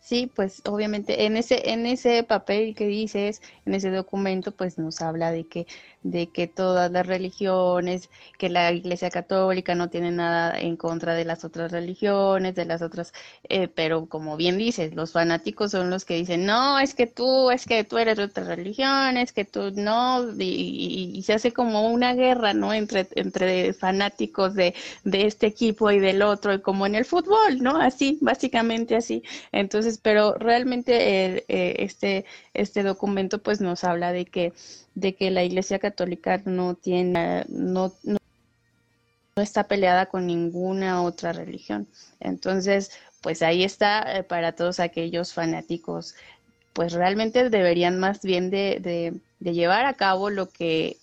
Sí, 0.00 0.30
pues 0.32 0.62
obviamente 0.66 1.24
en 1.24 1.36
ese 1.36 1.72
en 1.72 1.84
ese 1.84 2.22
papel 2.22 2.76
que 2.76 2.86
dices, 2.86 3.42
en 3.64 3.74
ese 3.74 3.90
documento, 3.90 4.52
pues 4.52 4.78
nos 4.78 5.02
habla 5.02 5.32
de 5.32 5.48
que 5.48 5.66
de 6.10 6.28
que 6.28 6.46
todas 6.46 6.90
las 6.90 7.06
religiones, 7.06 8.10
que 8.38 8.48
la 8.48 8.72
Iglesia 8.72 9.10
Católica 9.10 9.74
no 9.74 9.88
tiene 9.90 10.10
nada 10.10 10.58
en 10.58 10.76
contra 10.76 11.14
de 11.14 11.24
las 11.24 11.44
otras 11.44 11.72
religiones, 11.72 12.54
de 12.54 12.64
las 12.64 12.82
otras, 12.82 13.12
eh, 13.48 13.68
pero 13.68 14.06
como 14.06 14.36
bien 14.36 14.58
dices, 14.58 14.94
los 14.94 15.12
fanáticos 15.12 15.72
son 15.72 15.90
los 15.90 16.04
que 16.04 16.14
dicen, 16.14 16.46
no, 16.46 16.78
es 16.78 16.94
que 16.94 17.06
tú, 17.06 17.50
es 17.50 17.66
que 17.66 17.84
tú 17.84 17.98
eres 17.98 18.16
de 18.16 18.24
otra 18.24 18.44
religión, 18.44 19.16
es 19.16 19.32
que 19.32 19.44
tú 19.44 19.72
no, 19.74 20.24
y, 20.38 21.22
se 21.24 21.34
hace 21.34 21.52
como 21.52 21.88
una 21.90 22.14
guerra, 22.14 22.54
¿no? 22.54 22.72
Entre, 22.72 23.08
entre 23.16 23.72
fanáticos 23.72 24.54
de, 24.54 24.74
de 25.04 25.26
este 25.26 25.46
equipo 25.46 25.90
y 25.90 25.98
del 25.98 26.22
otro, 26.22 26.54
y 26.54 26.60
como 26.60 26.86
en 26.86 26.94
el 26.94 27.04
fútbol, 27.04 27.60
¿no? 27.60 27.80
Así, 27.80 28.18
básicamente 28.20 28.96
así. 28.96 29.22
Entonces, 29.52 29.98
pero 30.02 30.34
realmente 30.34 31.36
eh, 31.48 31.84
este, 31.84 32.24
este 32.56 32.82
documento 32.82 33.42
pues 33.42 33.60
nos 33.60 33.84
habla 33.84 34.12
de 34.12 34.26
que 34.26 34.52
de 34.94 35.14
que 35.14 35.30
la 35.30 35.44
Iglesia 35.44 35.78
Católica 35.78 36.42
no 36.44 36.74
tiene, 36.74 37.44
no, 37.48 37.92
no, 38.02 38.16
está 39.36 39.64
peleada 39.64 40.06
con 40.06 40.26
ninguna 40.26 41.02
otra 41.02 41.32
religión. 41.32 41.86
Entonces, 42.18 42.90
pues 43.20 43.42
ahí 43.42 43.62
está 43.62 44.16
eh, 44.16 44.22
para 44.22 44.52
todos 44.52 44.80
aquellos 44.80 45.34
fanáticos, 45.34 46.14
pues 46.72 46.94
realmente 46.94 47.50
deberían 47.50 47.98
más 47.98 48.22
bien 48.22 48.50
de, 48.50 49.20
de 49.38 49.52
llevar 49.52 49.84
a 49.84 49.94
cabo 49.94 50.30
lo 50.30 50.48
que 50.48 50.96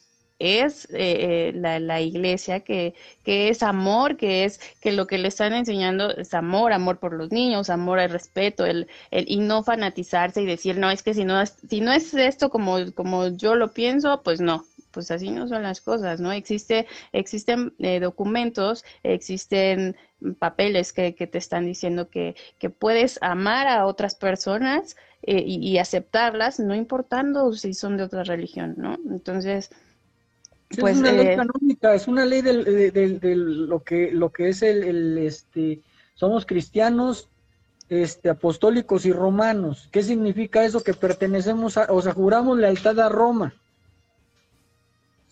es 0.43 0.85
eh, 0.91 1.49
eh, 1.49 1.51
la, 1.55 1.79
la, 1.79 2.01
iglesia, 2.01 2.59
que, 2.59 2.93
que, 3.23 3.49
es 3.49 3.63
amor, 3.63 4.17
que 4.17 4.43
es 4.43 4.59
que 4.81 4.91
lo 4.91 5.07
que 5.07 5.17
le 5.17 5.29
están 5.29 5.53
enseñando 5.53 6.11
es 6.11 6.33
amor, 6.33 6.73
amor 6.73 6.99
por 6.99 7.13
los 7.13 7.31
niños, 7.31 7.69
amor 7.69 7.99
al 7.99 8.09
respeto, 8.09 8.65
el, 8.65 8.87
el, 9.11 9.25
y 9.29 9.37
no 9.37 9.63
fanatizarse 9.63 10.41
y 10.41 10.45
decir, 10.45 10.77
no, 10.77 10.91
es 10.91 11.01
que 11.01 11.13
si 11.13 11.23
no 11.23 11.41
es, 11.41 11.55
si 11.69 11.79
no 11.79 11.93
es 11.93 12.13
esto 12.13 12.49
como, 12.49 12.91
como 12.93 13.29
yo 13.29 13.55
lo 13.55 13.71
pienso, 13.71 14.21
pues 14.21 14.41
no, 14.41 14.65
pues 14.91 15.11
así 15.11 15.31
no 15.31 15.47
son 15.47 15.63
las 15.63 15.79
cosas, 15.79 16.19
¿no? 16.19 16.31
Existe, 16.33 16.87
existen 17.13 17.73
eh, 17.79 17.99
documentos, 18.01 18.83
existen 19.03 19.95
papeles 20.39 20.91
que, 20.93 21.15
que, 21.15 21.27
te 21.27 21.37
están 21.37 21.65
diciendo 21.65 22.09
que, 22.09 22.35
que 22.59 22.69
puedes 22.69 23.17
amar 23.21 23.67
a 23.67 23.85
otras 23.85 24.15
personas 24.15 24.97
y, 25.25 25.57
y, 25.57 25.77
aceptarlas, 25.77 26.59
no 26.59 26.75
importando 26.75 27.53
si 27.53 27.73
son 27.73 27.95
de 27.95 28.03
otra 28.03 28.23
religión, 28.23 28.75
¿no? 28.77 28.97
Entonces, 29.09 29.69
pues, 30.77 30.95
es 30.95 30.99
una 31.01 31.11
ley 31.11 31.27
eh, 31.27 31.35
canónica, 31.35 31.95
es 31.95 32.07
una 32.07 32.25
ley 32.25 32.41
de, 32.41 33.35
lo 33.35 33.83
que 33.83 34.11
lo 34.11 34.31
que 34.31 34.49
es 34.49 34.61
el, 34.61 35.17
este 35.17 35.81
somos 36.15 36.45
cristianos 36.45 37.29
este 37.89 38.29
apostólicos 38.29 39.05
y 39.05 39.11
romanos. 39.11 39.89
¿Qué 39.91 40.03
significa 40.03 40.63
eso? 40.63 40.81
Que 40.81 40.93
pertenecemos 40.93 41.77
a, 41.77 41.91
o 41.91 42.01
sea, 42.01 42.13
juramos 42.13 42.57
lealtad 42.57 42.99
a 42.99 43.09
Roma. 43.09 43.53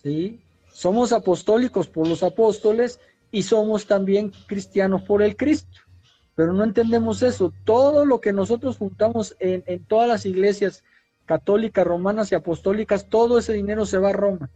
¿Sí? 0.02 0.40
Somos 0.72 1.12
apostólicos 1.12 1.88
por 1.88 2.06
los 2.06 2.22
apóstoles 2.22 3.00
y 3.30 3.42
somos 3.42 3.86
también 3.86 4.32
cristianos 4.46 5.02
por 5.02 5.22
el 5.22 5.36
Cristo. 5.36 5.80
Pero 6.34 6.52
no 6.52 6.64
entendemos 6.64 7.22
eso. 7.22 7.52
Todo 7.64 8.04
lo 8.04 8.20
que 8.20 8.32
nosotros 8.32 8.76
juntamos 8.76 9.36
en, 9.38 9.64
en 9.66 9.84
todas 9.84 10.08
las 10.08 10.26
iglesias 10.26 10.84
católicas, 11.24 11.86
romanas 11.86 12.32
y 12.32 12.34
apostólicas, 12.34 13.08
todo 13.08 13.38
ese 13.38 13.54
dinero 13.54 13.86
se 13.86 13.98
va 13.98 14.10
a 14.10 14.14
Roma 14.14 14.50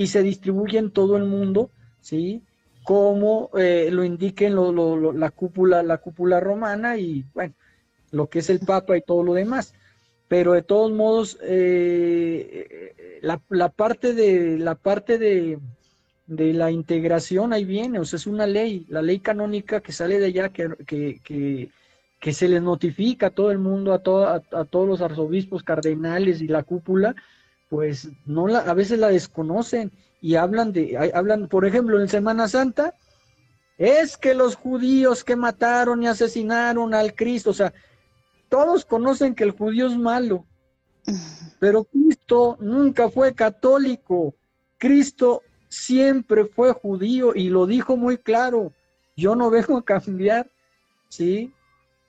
y 0.00 0.06
se 0.06 0.22
distribuye 0.22 0.78
en 0.78 0.90
todo 0.90 1.18
el 1.18 1.24
mundo, 1.24 1.70
¿sí? 2.00 2.42
Como 2.84 3.50
eh, 3.58 3.90
lo 3.92 4.02
indiquen 4.02 4.54
la, 4.56 5.30
cúpula, 5.30 5.82
la 5.82 5.98
cúpula 5.98 6.40
romana 6.40 6.96
y, 6.96 7.26
bueno, 7.34 7.52
lo 8.10 8.30
que 8.30 8.38
es 8.38 8.48
el 8.48 8.60
Papa 8.60 8.96
y 8.96 9.02
todo 9.02 9.22
lo 9.22 9.34
demás. 9.34 9.74
Pero 10.26 10.54
de 10.54 10.62
todos 10.62 10.90
modos, 10.90 11.38
eh, 11.42 13.20
la, 13.20 13.68
parte 13.68 14.14
de 14.14 14.58
la 14.58 14.74
parte 14.74 15.18
de, 15.18 15.58
la 16.26 16.70
integración 16.70 17.52
ahí 17.52 17.66
viene, 17.66 17.98
o 17.98 18.06
sea, 18.06 18.16
es 18.16 18.26
una 18.26 18.46
ley, 18.46 18.86
la 18.88 19.02
ley 19.02 19.18
canónica 19.18 19.82
que 19.82 19.92
sale 19.92 20.18
de 20.18 20.26
allá, 20.26 20.48
que, 20.48 21.20
que, 22.18 22.32
se 22.32 22.48
les 22.48 22.62
notifica 22.62 23.26
a 23.26 23.34
todo 23.34 23.50
el 23.50 23.58
mundo, 23.58 23.92
a, 23.92 23.96
a, 23.96 24.64
todos 24.64 24.88
los 24.88 25.02
arzobispos, 25.02 25.62
cardenales 25.62 26.40
y 26.40 26.46
la 26.46 26.62
cúpula, 26.62 27.14
pues 27.70 28.08
no 28.26 28.48
la, 28.48 28.58
a 28.58 28.74
veces 28.74 28.98
la 28.98 29.08
desconocen 29.08 29.92
y 30.20 30.34
hablan 30.34 30.72
de, 30.72 31.12
hablan, 31.14 31.48
por 31.48 31.64
ejemplo, 31.64 31.98
en 31.98 32.08
Semana 32.08 32.48
Santa, 32.48 32.94
es 33.78 34.18
que 34.18 34.34
los 34.34 34.56
judíos 34.56 35.24
que 35.24 35.36
mataron 35.36 36.02
y 36.02 36.08
asesinaron 36.08 36.92
al 36.92 37.14
Cristo, 37.14 37.50
o 37.50 37.54
sea, 37.54 37.72
todos 38.50 38.84
conocen 38.84 39.34
que 39.34 39.44
el 39.44 39.52
judío 39.52 39.86
es 39.86 39.96
malo, 39.96 40.44
pero 41.60 41.84
Cristo 41.84 42.58
nunca 42.60 43.08
fue 43.08 43.34
católico, 43.34 44.34
Cristo 44.76 45.42
siempre 45.68 46.46
fue 46.46 46.72
judío 46.72 47.34
y 47.36 47.50
lo 47.50 47.66
dijo 47.66 47.96
muy 47.96 48.18
claro, 48.18 48.74
yo 49.16 49.36
no 49.36 49.48
vengo 49.50 49.78
a 49.78 49.84
cambiar, 49.84 50.50
¿sí? 51.08 51.54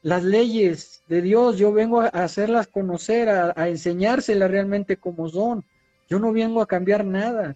Las 0.04 0.24
leyes 0.24 1.04
de 1.08 1.22
Dios, 1.22 1.58
yo 1.58 1.72
vengo 1.72 2.02
a 2.02 2.08
hacerlas 2.08 2.68
conocer, 2.68 3.30
a, 3.30 3.70
enseñárselas 3.70 4.49
realmente 4.49 4.97
como 4.97 5.30
son. 5.30 5.64
Yo 6.10 6.20
no 6.20 6.34
vengo 6.34 6.62
a 6.62 6.68
cambiar 6.68 7.06
nada. 7.06 7.56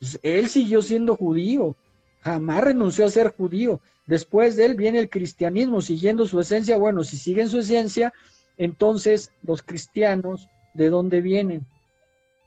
Pues, 0.00 0.18
él 0.22 0.48
siguió 0.48 0.82
siendo 0.82 1.16
judío, 1.16 1.76
jamás 2.22 2.64
renunció 2.64 3.06
a 3.06 3.10
ser 3.10 3.34
judío. 3.36 3.80
Después 4.06 4.56
de 4.56 4.66
él 4.66 4.74
viene 4.74 4.98
el 4.98 5.08
cristianismo, 5.08 5.80
siguiendo 5.80 6.26
su 6.26 6.40
esencia. 6.40 6.76
Bueno, 6.76 7.04
si 7.04 7.16
siguen 7.16 7.48
su 7.48 7.60
esencia, 7.60 8.12
entonces 8.58 9.30
los 9.42 9.62
cristianos, 9.62 10.48
¿de 10.74 10.90
dónde 10.90 11.20
vienen? 11.20 11.66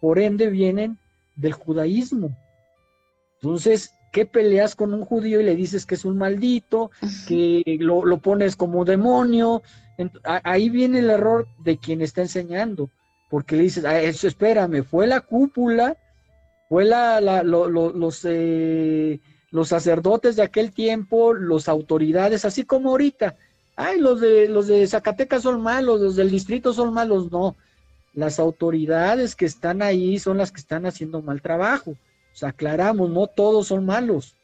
Por 0.01 0.19
ende 0.19 0.49
vienen 0.49 0.99
del 1.35 1.53
judaísmo. 1.53 2.37
Entonces, 3.41 3.91
qué 4.11 4.25
peleas 4.25 4.75
con 4.75 4.93
un 4.93 5.05
judío 5.05 5.39
y 5.41 5.43
le 5.43 5.55
dices 5.55 5.85
que 5.85 5.95
es 5.95 6.05
un 6.05 6.17
maldito, 6.17 6.91
que 7.27 7.77
lo, 7.79 8.17
pones 8.19 8.55
como 8.55 8.85
demonio? 8.85 9.61
ahí 10.23 10.69
viene 10.69 10.99
el 10.99 11.09
error 11.09 11.47
de 11.63 11.77
quien 11.77 12.01
está 12.01 12.21
enseñando, 12.21 12.91
porque 13.31 13.55
le 13.55 13.63
dices, 13.63 13.83
ah, 13.83 13.99
eso 13.99 14.27
espérame, 14.27 14.83
fue 14.83 15.07
la 15.07 15.21
cúpula, 15.21 15.97
fue 16.69 16.85
la, 16.85 17.19
los, 17.43 18.21
eh, 18.25 19.19
los 19.49 19.69
sacerdotes 19.69 20.35
de 20.35 20.43
aquel 20.43 20.71
tiempo, 20.71 21.33
las 21.33 21.67
autoridades, 21.67 22.45
así 22.45 22.63
como 22.63 22.91
ahorita. 22.91 23.37
Ay, 23.75 23.99
los 23.99 24.21
de, 24.21 24.47
los 24.49 24.67
de 24.67 24.85
Zacatecas 24.85 25.43
son 25.43 25.61
malos, 25.61 25.99
los 25.99 26.15
del 26.15 26.29
distrito 26.29 26.73
son 26.73 26.93
malos, 26.93 27.31
no. 27.31 27.55
Las 28.13 28.39
autoridades 28.39 29.35
que 29.35 29.45
están 29.45 29.81
ahí 29.81 30.19
son 30.19 30.37
las 30.37 30.51
que 30.51 30.59
están 30.59 30.85
haciendo 30.85 31.21
mal 31.21 31.41
trabajo 31.41 31.95
aclaramos, 32.43 33.09
no 33.09 33.27
todos 33.27 33.67
son 33.67 33.85
malos. 33.85 34.37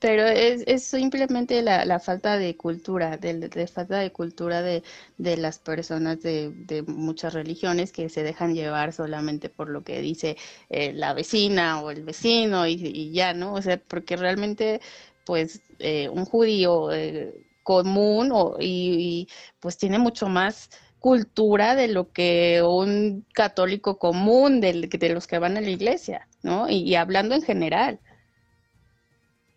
Pero 0.00 0.26
es, 0.26 0.84
simplemente 0.84 1.60
la, 1.60 1.98
falta 1.98 2.38
de 2.38 2.56
cultura, 2.56 3.16
de, 3.16 3.66
falta 3.66 3.98
de 3.98 4.12
cultura 4.12 4.62
de, 4.62 4.82
las 5.16 5.58
personas 5.58 6.22
de, 6.22 6.84
muchas 6.86 7.34
religiones 7.34 7.90
que 7.90 8.08
se 8.08 8.22
dejan 8.22 8.54
llevar 8.54 8.92
solamente 8.92 9.48
por 9.48 9.68
lo 9.68 9.82
que 9.82 10.00
dice 10.00 10.36
eh, 10.68 10.92
la 10.92 11.14
vecina 11.14 11.80
o 11.82 11.90
el 11.90 12.04
vecino 12.04 12.66
y, 12.68 13.10
ya, 13.12 13.34
¿no? 13.34 13.54
O 13.54 13.62
sea, 13.62 13.76
porque 13.76 14.16
realmente, 14.16 14.80
pues, 15.26 15.62
eh, 15.80 16.08
un 16.08 16.24
judío 16.26 16.92
eh, 16.92 17.34
común 17.64 18.30
o, 18.32 18.56
y, 18.60 19.28
pues 19.60 19.76
tiene 19.78 19.98
mucho 19.98 20.28
más 20.28 20.70
cultura 20.98 21.74
de 21.74 21.88
lo 21.88 22.10
que 22.10 22.62
un 22.62 23.24
católico 23.32 23.98
común, 23.98 24.60
de, 24.60 24.88
de 24.88 25.08
los 25.10 25.26
que 25.26 25.38
van 25.38 25.56
a 25.56 25.60
la 25.60 25.70
iglesia, 25.70 26.28
¿no? 26.42 26.68
Y, 26.68 26.94
hablando 26.94 27.34
en 27.34 27.42
general. 27.42 28.00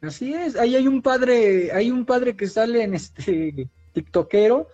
Así 0.01 0.33
es, 0.33 0.55
ahí 0.55 0.75
hay 0.75 0.87
un 0.87 1.01
padre, 1.01 1.71
hay 1.71 1.91
un 1.91 2.05
padre 2.05 2.35
que 2.35 2.47
sale 2.47 2.83
en 2.83 2.93
este 2.93 3.67
tiktokero, 3.93 4.67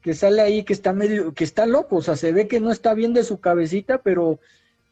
que 0.00 0.14
sale 0.14 0.42
ahí 0.42 0.64
que 0.64 0.72
está 0.72 0.92
medio, 0.92 1.34
que 1.34 1.44
está 1.44 1.66
loco, 1.66 1.96
o 1.96 2.02
sea, 2.02 2.16
se 2.16 2.32
ve 2.32 2.48
que 2.48 2.60
no 2.60 2.70
está 2.70 2.94
bien 2.94 3.12
de 3.12 3.24
su 3.24 3.38
cabecita, 3.40 4.02
pero 4.02 4.40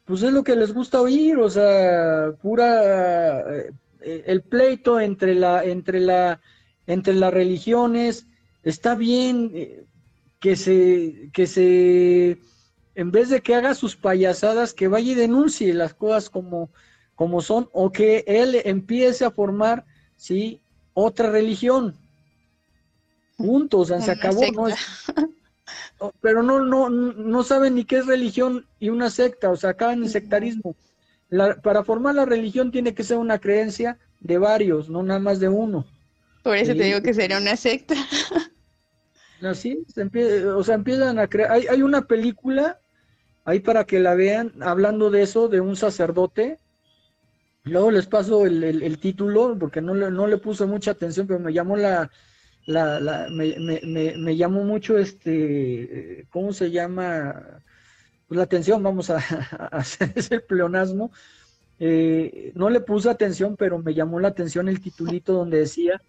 pues 0.05 0.23
es 0.23 0.31
lo 0.31 0.43
que 0.43 0.55
les 0.55 0.73
gusta 0.73 1.01
oír, 1.01 1.37
o 1.37 1.49
sea, 1.49 2.33
pura 2.41 3.41
eh, 3.49 3.71
el 4.01 4.41
pleito 4.41 4.99
entre 4.99 5.35
la, 5.35 5.63
entre 5.63 5.99
la, 5.99 6.41
entre 6.87 7.13
las 7.13 7.33
religiones, 7.33 8.27
está 8.63 8.95
bien, 8.95 9.51
eh, 9.53 9.83
que 10.41 10.55
se, 10.55 11.29
que 11.31 11.45
se, 11.45 12.39
en 12.95 13.11
vez 13.11 13.29
de 13.29 13.41
que 13.41 13.55
haga 13.55 13.75
sus 13.75 13.95
payasadas, 13.95 14.73
que 14.73 14.87
vaya 14.87 15.11
y 15.11 15.15
denuncie 15.15 15.73
las 15.73 15.93
cosas 15.93 16.29
como, 16.31 16.71
como 17.15 17.41
son, 17.41 17.69
o 17.71 17.91
que 17.91 18.25
él 18.25 18.59
empiece 18.65 19.23
a 19.23 19.31
formar, 19.31 19.85
¿sí? 20.17 20.59
Otra 20.93 21.29
religión. 21.29 21.95
Juntos, 23.37 23.89
se 23.89 24.11
acabó, 24.11 24.41
¿no? 24.51 24.65
pero 26.21 26.41
no, 26.41 26.59
no, 26.59 26.89
no 26.89 27.43
saben 27.43 27.75
ni 27.75 27.85
qué 27.85 27.99
es 27.99 28.07
religión 28.07 28.65
y 28.79 28.89
una 28.89 29.11
secta, 29.11 29.51
o 29.51 29.55
sea, 29.55 29.69
acaban 29.69 30.01
en 30.01 30.09
sectarismo. 30.09 30.75
para 31.61 31.83
formar 31.83 32.15
la 32.15 32.25
religión 32.25 32.71
tiene 32.71 32.95
que 32.95 33.03
ser 33.03 33.17
una 33.17 33.37
creencia 33.37 33.99
de 34.19 34.39
varios, 34.39 34.89
no 34.89 35.03
nada 35.03 35.19
más 35.19 35.39
de 35.39 35.49
uno. 35.49 35.85
Por 36.41 36.57
eso 36.57 36.73
te 36.73 36.83
digo 36.83 37.03
que 37.03 37.13
sería 37.13 37.37
una 37.37 37.55
secta. 37.55 37.93
O 39.43 40.63
sea, 40.63 40.75
empiezan 40.75 41.19
a 41.19 41.27
crear. 41.27 41.51
Hay, 41.51 41.67
hay 41.67 41.81
una 41.81 42.03
película 42.03 42.79
ahí 43.45 43.59
para 43.59 43.85
que 43.85 43.99
la 43.99 44.15
vean, 44.15 44.53
hablando 44.61 45.09
de 45.09 45.23
eso, 45.23 45.47
de 45.47 45.61
un 45.61 45.75
sacerdote. 45.75 46.59
Luego 47.63 47.91
les 47.91 48.07
paso 48.07 48.45
el, 48.45 48.99
título, 48.99 49.55
porque 49.59 49.81
no 49.81 49.93
le, 49.93 50.09
no 50.09 50.27
le 50.27 50.37
puse 50.37 50.65
mucha 50.65 50.91
atención, 50.91 51.27
pero 51.27 51.39
me 51.39 51.53
llamó 51.53 51.77
la, 51.77 52.09
la, 52.65 52.99
la 52.99 53.27
me, 53.29 53.55
me, 53.59 54.15
me, 54.17 54.35
llamó 54.35 54.63
mucho 54.63 54.97
este, 54.97 56.25
¿cómo 56.31 56.53
se 56.53 56.71
llama? 56.71 57.61
Pues 58.27 58.37
la 58.37 58.43
atención, 58.43 58.81
vamos 58.81 59.09
a, 59.11 59.17
hacer 59.71 60.11
ese 60.15 60.39
pleonasmo. 60.39 61.11
Eh, 61.79 62.51
no 62.55 62.69
le 62.69 62.81
puse 62.81 63.09
atención, 63.09 63.55
pero 63.57 63.79
me 63.79 63.93
llamó 63.93 64.19
la 64.19 64.29
atención 64.29 64.67
el 64.67 64.81
titulito 64.81 65.33
donde 65.33 65.59
decía 65.59 66.01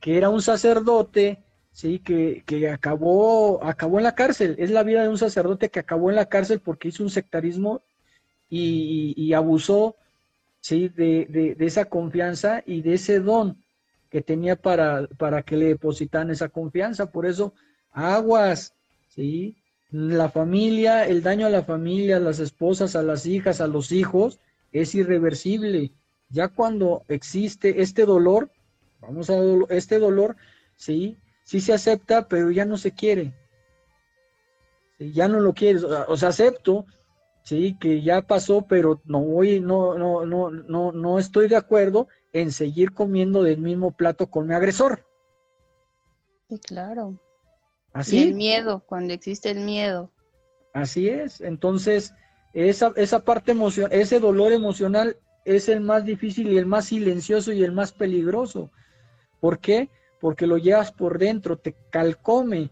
que 0.00 0.16
era 0.16 0.28
un 0.28 0.42
sacerdote 0.42 1.42
sí, 1.72 1.98
que, 1.98 2.42
que, 2.46 2.68
acabó, 2.70 3.62
acabó 3.64 3.98
en 3.98 4.04
la 4.04 4.14
cárcel. 4.14 4.56
Es 4.58 4.70
la 4.70 4.82
vida 4.82 5.02
de 5.02 5.08
un 5.08 5.18
sacerdote 5.18 5.70
que 5.70 5.80
acabó 5.80 6.10
en 6.10 6.16
la 6.16 6.26
cárcel 6.26 6.60
porque 6.60 6.88
hizo 6.88 7.02
un 7.02 7.10
sectarismo 7.10 7.82
y, 8.48 9.32
abusó, 9.32 9.96
sí, 10.60 10.88
de, 10.88 11.54
de, 11.56 11.66
esa 11.66 11.84
confianza 11.84 12.62
y 12.66 12.82
de 12.82 12.94
ese 12.94 13.20
don 13.20 13.56
que 14.10 14.22
tenía 14.22 14.56
para, 14.56 15.06
para 15.18 15.42
que 15.42 15.56
le 15.56 15.66
depositaran 15.66 16.30
esa 16.30 16.48
confianza. 16.48 17.12
Por 17.12 17.26
eso, 17.26 17.54
aguas, 17.92 18.74
sí, 19.08 19.56
la 19.92 20.30
familia, 20.30 21.06
el 21.06 21.22
daño 21.22 21.46
a 21.46 21.50
la 21.50 21.62
familia, 21.62 22.16
a 22.16 22.20
las 22.20 22.40
esposas, 22.40 22.96
a 22.96 23.02
las 23.02 23.26
hijas, 23.26 23.60
a 23.60 23.68
los 23.68 23.92
hijos, 23.92 24.40
es 24.72 24.94
irreversible. 24.94 25.92
Ya 26.28 26.48
cuando 26.48 27.04
existe 27.08 27.82
este 27.82 28.04
dolor, 28.04 28.50
vamos 29.00 29.30
a 29.30 29.36
este 29.68 29.98
dolor, 29.98 30.36
sí, 30.76 31.16
sí 31.50 31.60
se 31.60 31.72
acepta, 31.72 32.28
pero 32.28 32.52
ya 32.52 32.64
no 32.64 32.78
se 32.78 32.92
quiere. 32.92 33.34
Ya 35.00 35.26
no 35.26 35.40
lo 35.40 35.52
quieres, 35.52 35.82
o 35.82 36.16
sea, 36.16 36.28
acepto, 36.28 36.86
sí, 37.42 37.76
que 37.80 38.02
ya 38.02 38.22
pasó, 38.22 38.66
pero 38.68 39.02
no 39.04 39.20
voy, 39.20 39.58
no, 39.58 39.98
no, 39.98 40.24
no, 40.24 40.52
no, 40.52 40.92
no 40.92 41.18
estoy 41.18 41.48
de 41.48 41.56
acuerdo 41.56 42.06
en 42.32 42.52
seguir 42.52 42.92
comiendo 42.92 43.42
del 43.42 43.58
mismo 43.58 43.90
plato 43.90 44.30
con 44.30 44.46
mi 44.46 44.54
agresor. 44.54 45.04
Sí, 46.48 46.58
claro. 46.60 47.18
Así. 47.92 48.22
el 48.22 48.34
miedo, 48.34 48.84
cuando 48.86 49.12
existe 49.12 49.50
el 49.50 49.58
miedo. 49.58 50.12
Así 50.72 51.08
es. 51.08 51.40
Entonces, 51.40 52.14
esa, 52.52 52.92
esa 52.94 53.24
parte 53.24 53.50
emocional, 53.50 53.92
ese 53.92 54.20
dolor 54.20 54.52
emocional 54.52 55.16
es 55.44 55.68
el 55.68 55.80
más 55.80 56.04
difícil 56.04 56.52
y 56.52 56.58
el 56.58 56.66
más 56.66 56.84
silencioso 56.84 57.52
y 57.52 57.64
el 57.64 57.72
más 57.72 57.90
peligroso. 57.90 58.70
¿Por 59.40 59.58
qué? 59.58 59.90
Porque 60.20 60.46
lo 60.46 60.58
llevas 60.58 60.92
por 60.92 61.18
dentro, 61.18 61.58
te 61.58 61.76
calcome. 61.90 62.70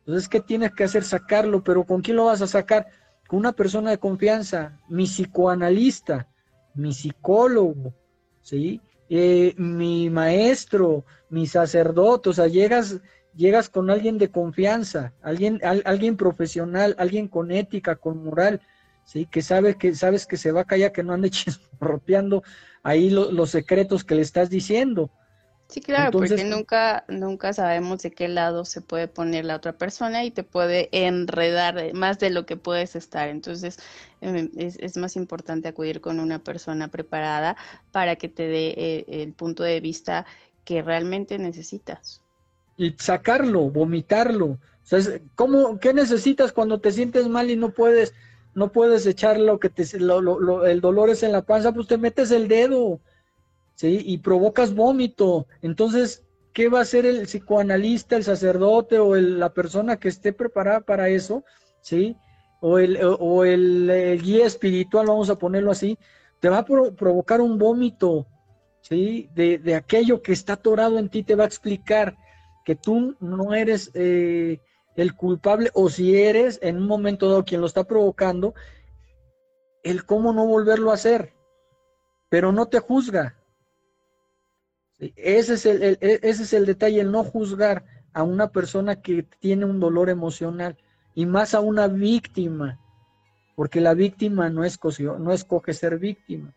Entonces, 0.00 0.28
¿qué 0.28 0.40
tienes 0.40 0.72
que 0.72 0.84
hacer? 0.84 1.04
Sacarlo, 1.04 1.62
pero 1.62 1.84
¿con 1.84 2.00
quién 2.00 2.16
lo 2.16 2.26
vas 2.26 2.42
a 2.42 2.46
sacar? 2.46 2.86
Con 3.28 3.38
una 3.38 3.52
persona 3.52 3.90
de 3.90 3.98
confianza, 3.98 4.78
mi 4.88 5.04
psicoanalista, 5.04 6.26
mi 6.74 6.92
psicólogo, 6.92 7.94
¿sí? 8.40 8.80
Eh, 9.08 9.54
mi 9.56 10.08
maestro, 10.08 11.04
mi 11.28 11.46
sacerdote, 11.46 12.30
o 12.30 12.32
sea, 12.32 12.46
llegas, 12.46 13.00
llegas 13.34 13.68
con 13.68 13.90
alguien 13.90 14.18
de 14.18 14.30
confianza, 14.30 15.12
alguien, 15.22 15.60
alguien 15.62 16.16
profesional, 16.16 16.94
alguien 16.98 17.28
con 17.28 17.50
ética, 17.50 17.96
con 17.96 18.24
moral, 18.24 18.60
¿sí? 19.04 19.26
Que 19.26 19.42
sabe 19.42 19.76
que 19.76 19.94
sabes 19.94 20.26
que 20.26 20.36
se 20.36 20.52
va 20.52 20.62
a 20.62 20.66
callar, 20.66 20.92
que 20.92 21.02
no 21.02 21.12
ande 21.12 21.30
chismorroteando 21.30 22.42
ahí 22.82 23.10
los 23.10 23.50
secretos 23.50 24.04
que 24.04 24.14
le 24.14 24.22
estás 24.22 24.48
diciendo. 24.50 25.10
Sí, 25.70 25.80
claro, 25.80 26.10
porque 26.10 26.42
nunca, 26.44 27.04
nunca 27.06 27.52
sabemos 27.52 28.02
de 28.02 28.10
qué 28.10 28.26
lado 28.26 28.64
se 28.64 28.80
puede 28.80 29.06
poner 29.06 29.44
la 29.44 29.54
otra 29.54 29.72
persona 29.72 30.24
y 30.24 30.32
te 30.32 30.42
puede 30.42 30.88
enredar 30.90 31.94
más 31.94 32.18
de 32.18 32.30
lo 32.30 32.44
que 32.44 32.56
puedes 32.56 32.96
estar. 32.96 33.28
Entonces, 33.28 33.78
em, 34.20 34.50
es, 34.56 34.96
más 34.96 35.14
importante 35.14 35.68
acudir 35.68 36.00
con 36.00 36.18
una 36.18 36.40
persona 36.40 36.88
preparada 36.88 37.56
para 37.92 38.16
que 38.16 38.28
te 38.28 38.48
dé 38.48 38.74
eh, 38.76 39.22
el 39.22 39.32
punto 39.32 39.62
de 39.62 39.80
vista 39.80 40.26
que 40.64 40.82
realmente 40.82 41.38
necesitas. 41.38 42.20
Y 42.76 42.96
sacarlo, 42.98 43.70
vomitarlo. 43.70 44.46
O 44.46 44.58
sea, 44.82 45.20
¿cómo, 45.36 45.78
¿qué 45.78 45.94
necesitas 45.94 46.52
cuando 46.52 46.80
te 46.80 46.90
sientes 46.90 47.28
mal 47.28 47.48
y 47.48 47.54
no 47.54 47.70
puedes, 47.70 48.12
no 48.54 48.72
puedes 48.72 49.06
echar 49.06 49.38
lo 49.38 49.60
que 49.60 49.68
te, 49.68 49.84
el 49.84 50.80
dolor 50.80 51.10
es 51.10 51.22
en 51.22 51.30
la 51.30 51.42
panza? 51.42 51.72
Pues 51.72 51.86
te 51.86 51.96
metes 51.96 52.32
el 52.32 52.48
dedo 52.48 53.00
¿sí? 53.80 54.02
Y 54.04 54.18
provocas 54.18 54.74
vómito. 54.74 55.46
Entonces, 55.62 56.22
¿qué 56.52 56.68
va 56.68 56.80
a 56.80 56.82
hacer 56.82 57.06
el 57.06 57.22
psicoanalista, 57.22 58.14
el 58.14 58.24
sacerdote 58.24 58.98
o 58.98 59.16
la 59.16 59.54
persona 59.54 59.96
que 59.96 60.08
esté 60.08 60.34
preparada 60.34 60.82
para 60.82 61.08
eso? 61.08 61.44
¿Sí? 61.80 62.14
O 62.60 62.78
el, 62.78 62.98
o 63.02 63.44
el, 63.46 64.20
guía 64.22 64.44
espiritual, 64.44 65.06
vamos 65.06 65.30
a 65.30 65.38
ponerlo 65.38 65.70
así, 65.70 65.98
te 66.40 66.50
va 66.50 66.58
a 66.58 66.64
provocar 66.66 67.40
un 67.40 67.56
vómito, 67.56 68.26
¿sí? 68.82 69.30
De, 69.34 69.74
aquello 69.74 70.20
que 70.20 70.32
está 70.32 70.54
atorado 70.54 70.98
en 70.98 71.08
ti, 71.08 71.22
te 71.22 71.34
va 71.34 71.44
a 71.44 71.46
explicar 71.46 72.18
que 72.66 72.74
tú 72.74 73.16
no 73.18 73.54
eres 73.54 73.90
eh, 73.94 74.60
el 74.94 75.14
culpable, 75.16 75.70
o 75.72 75.88
si 75.88 76.18
eres 76.18 76.58
en 76.60 76.76
un 76.76 76.86
momento 76.86 77.30
dado 77.30 77.46
quien 77.46 77.62
lo 77.62 77.66
está 77.66 77.84
provocando, 77.84 78.52
el 79.82 80.04
cómo 80.04 80.34
no 80.34 80.46
volverlo 80.46 80.90
a 80.90 80.94
hacer, 80.94 81.32
pero 82.28 82.52
no 82.52 82.66
te 82.66 82.78
juzga, 82.78 83.39
ese 85.16 85.54
es 85.54 85.66
el, 85.66 85.82
e, 85.82 85.98
ese 86.22 86.42
es 86.42 86.52
el 86.52 86.66
detalle, 86.66 87.00
el 87.00 87.10
no 87.10 87.24
juzgar 87.24 87.84
a 88.12 88.22
una 88.22 88.48
persona 88.48 88.96
que 88.96 89.24
tiene 89.38 89.64
un 89.64 89.80
dolor 89.80 90.10
emocional 90.10 90.76
y 91.14 91.26
más 91.26 91.54
a 91.54 91.60
una 91.60 91.88
víctima, 91.88 92.78
porque 93.56 93.80
la 93.80 93.94
víctima 93.94 94.50
no, 94.50 94.64
escogió, 94.64 95.18
no 95.18 95.32
escoge 95.32 95.72
ser 95.72 95.98
víctima. 95.98 96.54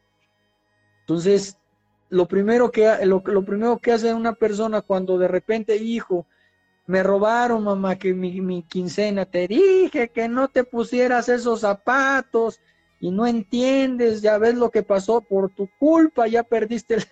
Entonces, 1.01 1.57
lo 2.09 2.27
primero, 2.27 2.71
que, 2.71 3.05
lo, 3.05 3.23
lo, 3.25 3.43
primero 3.43 3.77
que 3.77 3.91
hace 3.91 4.13
una 4.13 4.33
persona 4.33 4.81
cuando 4.81 5.17
de 5.17 5.27
repente, 5.27 5.75
hijo, 5.77 6.25
me 6.85 7.01
robaron, 7.01 7.63
mamá, 7.63 7.95
que 7.97 8.13
mi, 8.13 8.41
mi 8.41 8.63
quincena, 8.63 9.25
te 9.25 9.47
dije 9.47 10.09
que 10.09 10.27
no 10.27 10.49
te 10.49 10.63
pusieras 10.63 11.29
esos 11.29 11.61
zapatos 11.61 12.59
y 12.99 13.11
no 13.11 13.25
entiendes, 13.25 14.21
ya 14.21 14.37
ves 14.37 14.55
lo 14.55 14.69
que 14.69 14.83
pasó 14.83 15.21
por 15.21 15.49
tu 15.49 15.69
culpa, 15.79 16.27
ya 16.27 16.43
perdiste 16.43 16.95
el 16.95 17.03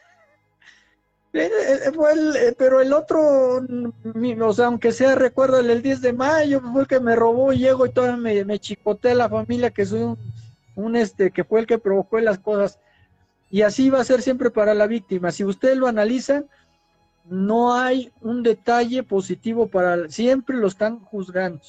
pero 1.32 2.82
el 2.82 2.94
otro, 2.94 3.62
o 3.62 4.54
sea, 4.54 4.66
aunque 4.66 4.92
sea 4.92 5.16
recuerdo 5.16 5.60
el, 5.60 5.82
10 5.82 6.02
de 6.02 6.14
mayo, 6.14 6.60
fue 6.60 6.82
el 6.82 6.88
que 6.88 7.00
me 7.00 7.16
robó 7.16 7.54
y 7.54 7.60
llego 7.60 7.86
y 7.86 7.92
todavía 7.92 8.18
me, 8.18 8.44
me 8.44 8.60
la 9.16 9.30
familia 9.30 9.72
que 9.72 9.86
soy 9.86 10.18
un, 10.76 10.96
este, 10.96 11.32
que 11.32 11.46
fue 11.46 11.62
el 11.62 11.68
que 11.68 11.78
provocó 11.78 12.20
las 12.20 12.40
cosas. 12.40 12.80
Y 13.50 13.62
así 13.62 13.90
va 13.90 14.02
a 14.02 14.06
ser 14.06 14.22
siempre 14.22 14.50
para 14.50 14.74
la 14.74 14.88
víctima. 14.88 15.32
Si 15.32 15.46
ustedes 15.46 15.78
lo 15.78 15.88
analizan, 15.88 16.48
no 17.26 17.74
hay 17.74 18.12
un 18.22 18.44
detalle 18.44 19.04
positivo 19.04 19.68
para, 19.68 20.10
siempre 20.10 20.58
lo 20.58 20.68
están 20.68 21.00
juzgando, 21.00 21.62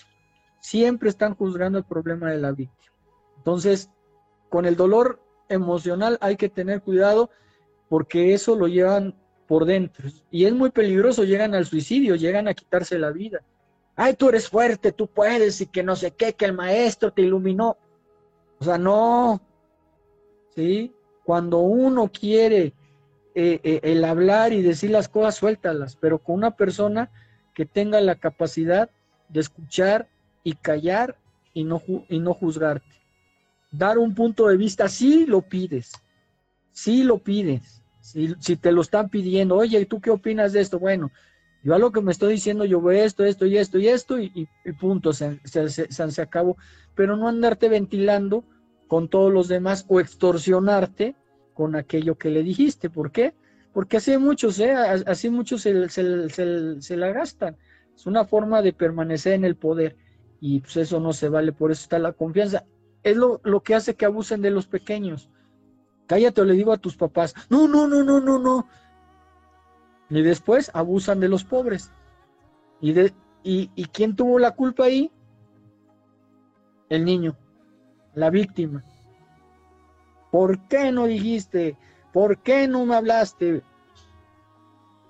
siempre 0.61 1.09
están 1.09 1.35
juzgando 1.35 1.79
el 1.79 1.85
problema 1.85 2.31
de 2.31 2.39
la 2.39 2.51
víctima. 2.51 2.93
Entonces, 3.37 3.91
con 4.49 4.67
el 4.67 4.77
dolor 4.77 5.21
emocional 5.49 6.19
hay 6.21 6.37
que 6.37 6.49
tener 6.49 6.83
cuidado 6.83 7.31
porque 7.89 8.33
eso 8.35 8.57
lo 8.57 8.67
llevan 8.69 9.15
por 9.53 9.67
dentro. 9.67 10.09
Y 10.31 10.47
es 10.47 10.55
muy 10.55 10.71
peligroso, 10.71 11.25
llegan 11.25 11.55
al 11.55 11.67
suicidio, 11.67 12.17
llegan 12.17 12.49
a 12.49 12.55
quitarse 12.55 12.99
la 12.99 13.11
vida. 13.11 13.43
Ay, 13.95 14.15
tú 14.15 14.31
eres 14.31 14.49
fuerte, 14.49 14.93
tú 14.93 15.09
puedes 15.09 15.61
y 15.61 15.67
que 15.67 15.83
no 15.83 15.95
sé 15.95 16.13
qué, 16.13 16.33
que 16.33 16.47
el 16.47 16.55
maestro 16.55 17.13
te 17.13 17.21
iluminó. 17.21 17.77
O 18.59 18.65
sea, 18.65 18.79
no. 18.79 19.43
¿Sí? 20.57 20.95
Cuando 21.23 21.59
uno 21.59 22.11
quiere 22.11 22.73
eh, 23.35 23.61
eh, 23.63 23.81
el 23.83 24.03
hablar 24.07 24.55
y 24.55 24.63
decir 24.63 24.91
las 24.91 25.11
cosas, 25.11 25.35
suéltalas, 25.35 25.97
pero 25.97 26.19
con 26.19 26.37
una 26.37 26.57
persona 26.57 27.11
que 27.55 27.67
tenga 27.67 28.01
la 28.01 28.15
capacidad 28.15 28.89
de 29.29 29.41
escuchar 29.41 30.09
y 30.45 30.55
callar 30.55 31.19
y 31.53 31.65
no, 31.65 31.83
y 32.09 32.21
no 32.21 32.33
juzgarte. 32.33 33.03
Dar 33.71 33.99
un 33.99 34.15
punto 34.15 34.49
de 34.49 34.57
vista, 34.57 34.89
sí 34.89 35.27
lo 35.27 35.43
pides, 35.43 35.93
sí 36.71 37.05
lo 37.05 37.19
pides, 37.19 37.82
si, 38.03 38.57
te 38.57 38.73
lo 38.73 38.83
están 38.83 39.09
pidiendo, 39.09 39.57
oye, 39.57 39.81
¿y 39.81 39.87
tú 39.87 40.01
qué 40.01 40.11
opinas 40.11 40.53
de 40.53 40.61
esto? 40.61 40.79
Bueno, 40.79 41.13
yo 41.63 41.75
a 41.75 41.79
lo 41.79 41.93
que 41.93 42.03
me 42.03 42.11
estoy 42.11 42.35
diciendo, 42.35 42.65
yo 42.65 42.83
veo 42.83 43.05
esto, 43.05 43.25
esto 43.25 43.47
y 43.47 43.57
esto 43.57 43.79
y 43.79 43.89
esto, 43.89 44.19
y, 44.19 44.49
punto, 44.81 45.13
se, 45.13 45.41
se, 45.45 45.69
se, 45.71 46.23
acabó. 46.23 46.57
Pero 46.97 47.17
no 47.17 47.29
andarte 47.29 47.69
ventilando 47.69 48.45
con 48.89 49.09
todos 49.09 49.33
los 49.33 49.47
demás 49.47 49.87
o 49.89 50.01
extorsionarte 50.01 51.15
con 51.55 51.77
aquello 51.77 52.17
que 52.17 52.31
le 52.31 52.43
dijiste. 52.43 52.91
¿Por 52.91 53.13
qué? 53.13 53.35
Porque 53.73 53.99
así 53.99 54.19
muchos, 54.19 54.59
¿eh? 54.59 54.73
así 54.73 55.31
muchos 55.31 55.63
se, 55.63 55.89
se, 55.89 56.97
la 56.97 57.13
gastan. 57.13 57.57
Es 57.95 58.07
una 58.07 58.25
forma 58.25 58.63
de 58.63 58.73
permanecer 58.73 59.35
en 59.35 59.45
el 59.45 59.55
poder 59.55 59.97
y 60.41 60.61
pues 60.61 60.77
eso 60.77 60.99
no 60.99 61.13
se 61.13 61.29
vale, 61.29 61.53
por 61.53 61.71
eso 61.71 61.83
está 61.83 62.01
la 62.01 62.13
confianza. 62.13 62.65
Es 63.05 63.17
lo, 63.17 63.41
lo 63.45 63.61
que 63.63 63.77
hace 63.77 63.95
que 63.95 64.05
abusen 64.05 64.43
de 64.43 64.51
los 64.51 64.67
pequeños. 64.67 65.31
Cállate 66.13 66.43
o 66.43 66.45
le 66.45 66.53
digo 66.53 66.75
a 66.75 66.77
tus 66.77 66.95
papás. 66.95 67.35
No, 67.49 67.67
no, 67.67 67.89
no, 67.89 68.05
no, 68.05 68.21
no, 68.21 68.39
no. 68.39 68.69
Y 70.11 70.21
después 70.21 70.71
abusan 70.75 71.21
de 71.21 71.29
los 71.31 71.43
pobres. 71.43 71.91
¿Y, 72.83 72.93
de, 72.93 73.15
y, 73.43 73.71
y 73.75 73.87
quién 73.87 74.15
tuvo 74.15 74.39
la 74.39 74.51
culpa 74.51 74.85
ahí? 74.85 75.11
El 76.91 77.07
niño, 77.07 77.35
la 78.13 78.29
víctima. 78.29 78.85
¿Por 80.31 80.69
qué 80.69 80.93
no 80.93 81.07
dijiste? 81.07 81.79
¿Por 82.13 82.43
qué 82.43 82.69
no 82.69 82.85
me 82.85 82.97
hablaste? 82.97 83.63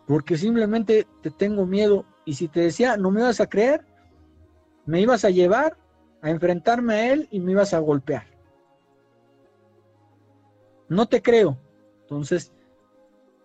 Porque 0.06 0.38
simplemente 0.38 1.08
te 1.20 1.32
tengo 1.32 1.66
miedo. 1.66 2.04
Y 2.24 2.34
si 2.34 2.46
te 2.46 2.60
decía, 2.60 2.96
no 2.96 3.10
me 3.10 3.22
ibas 3.22 3.40
a 3.40 3.48
creer, 3.48 3.84
me 4.86 5.00
ibas 5.00 5.24
a 5.24 5.30
llevar 5.30 5.76
a 6.20 6.30
enfrentarme 6.30 6.94
a 6.94 7.12
él 7.12 7.26
y 7.32 7.40
me 7.40 7.50
ibas 7.50 7.74
a 7.74 7.80
golpear 7.80 8.31
no 10.88 11.06
te 11.06 11.22
creo. 11.22 11.58
Entonces, 12.02 12.52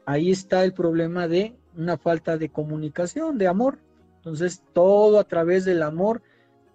ahí 0.06 0.32
está 0.32 0.64
el 0.64 0.74
problema 0.74 1.28
de 1.28 1.56
una 1.76 1.98
falta 1.98 2.38
de 2.38 2.50
comunicación, 2.50 3.38
de 3.38 3.48
amor. 3.48 3.80
Entonces, 4.18 4.64
todo 4.74 5.20
a 5.20 5.24
través 5.24 5.66
del 5.66 5.84
amor 5.84 6.22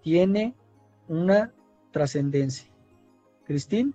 tiene 0.02 0.54
una 1.08 1.52
trascendencia. 1.90 2.70
Cristín. 3.44 3.94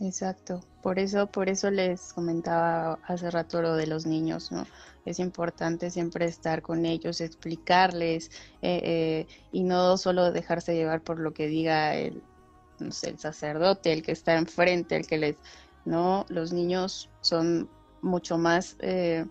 Exacto. 0.00 0.60
Por 0.82 0.98
eso, 0.98 1.28
por 1.28 1.48
eso 1.48 1.70
les 1.70 2.12
comentaba 2.12 2.98
hace 3.06 3.30
rato 3.30 3.62
lo 3.62 3.76
de 3.76 3.86
los 3.86 4.04
niños, 4.04 4.50
¿no? 4.50 4.66
Es 5.04 5.18
importante 5.18 5.90
siempre 5.90 6.24
estar 6.24 6.62
con 6.62 6.86
ellos, 6.86 7.20
explicarles 7.20 8.30
eh, 8.62 8.80
eh, 8.82 9.26
y 9.52 9.62
no 9.62 9.96
solo 9.96 10.32
dejarse 10.32 10.74
llevar 10.74 11.02
por 11.02 11.20
lo 11.20 11.32
que 11.32 11.46
diga 11.46 11.94
el, 11.94 12.22
el 12.80 13.18
sacerdote, 13.18 13.92
el 13.92 14.02
que 14.02 14.12
está 14.12 14.36
enfrente, 14.36 14.96
el 14.96 15.06
que 15.06 15.18
les 15.18 15.36
¿no? 15.84 16.26
Los 16.28 16.52
niños 16.52 17.10
son 17.20 17.68
mucho 18.02 18.38
más 18.38 18.76
eh, 18.80 19.24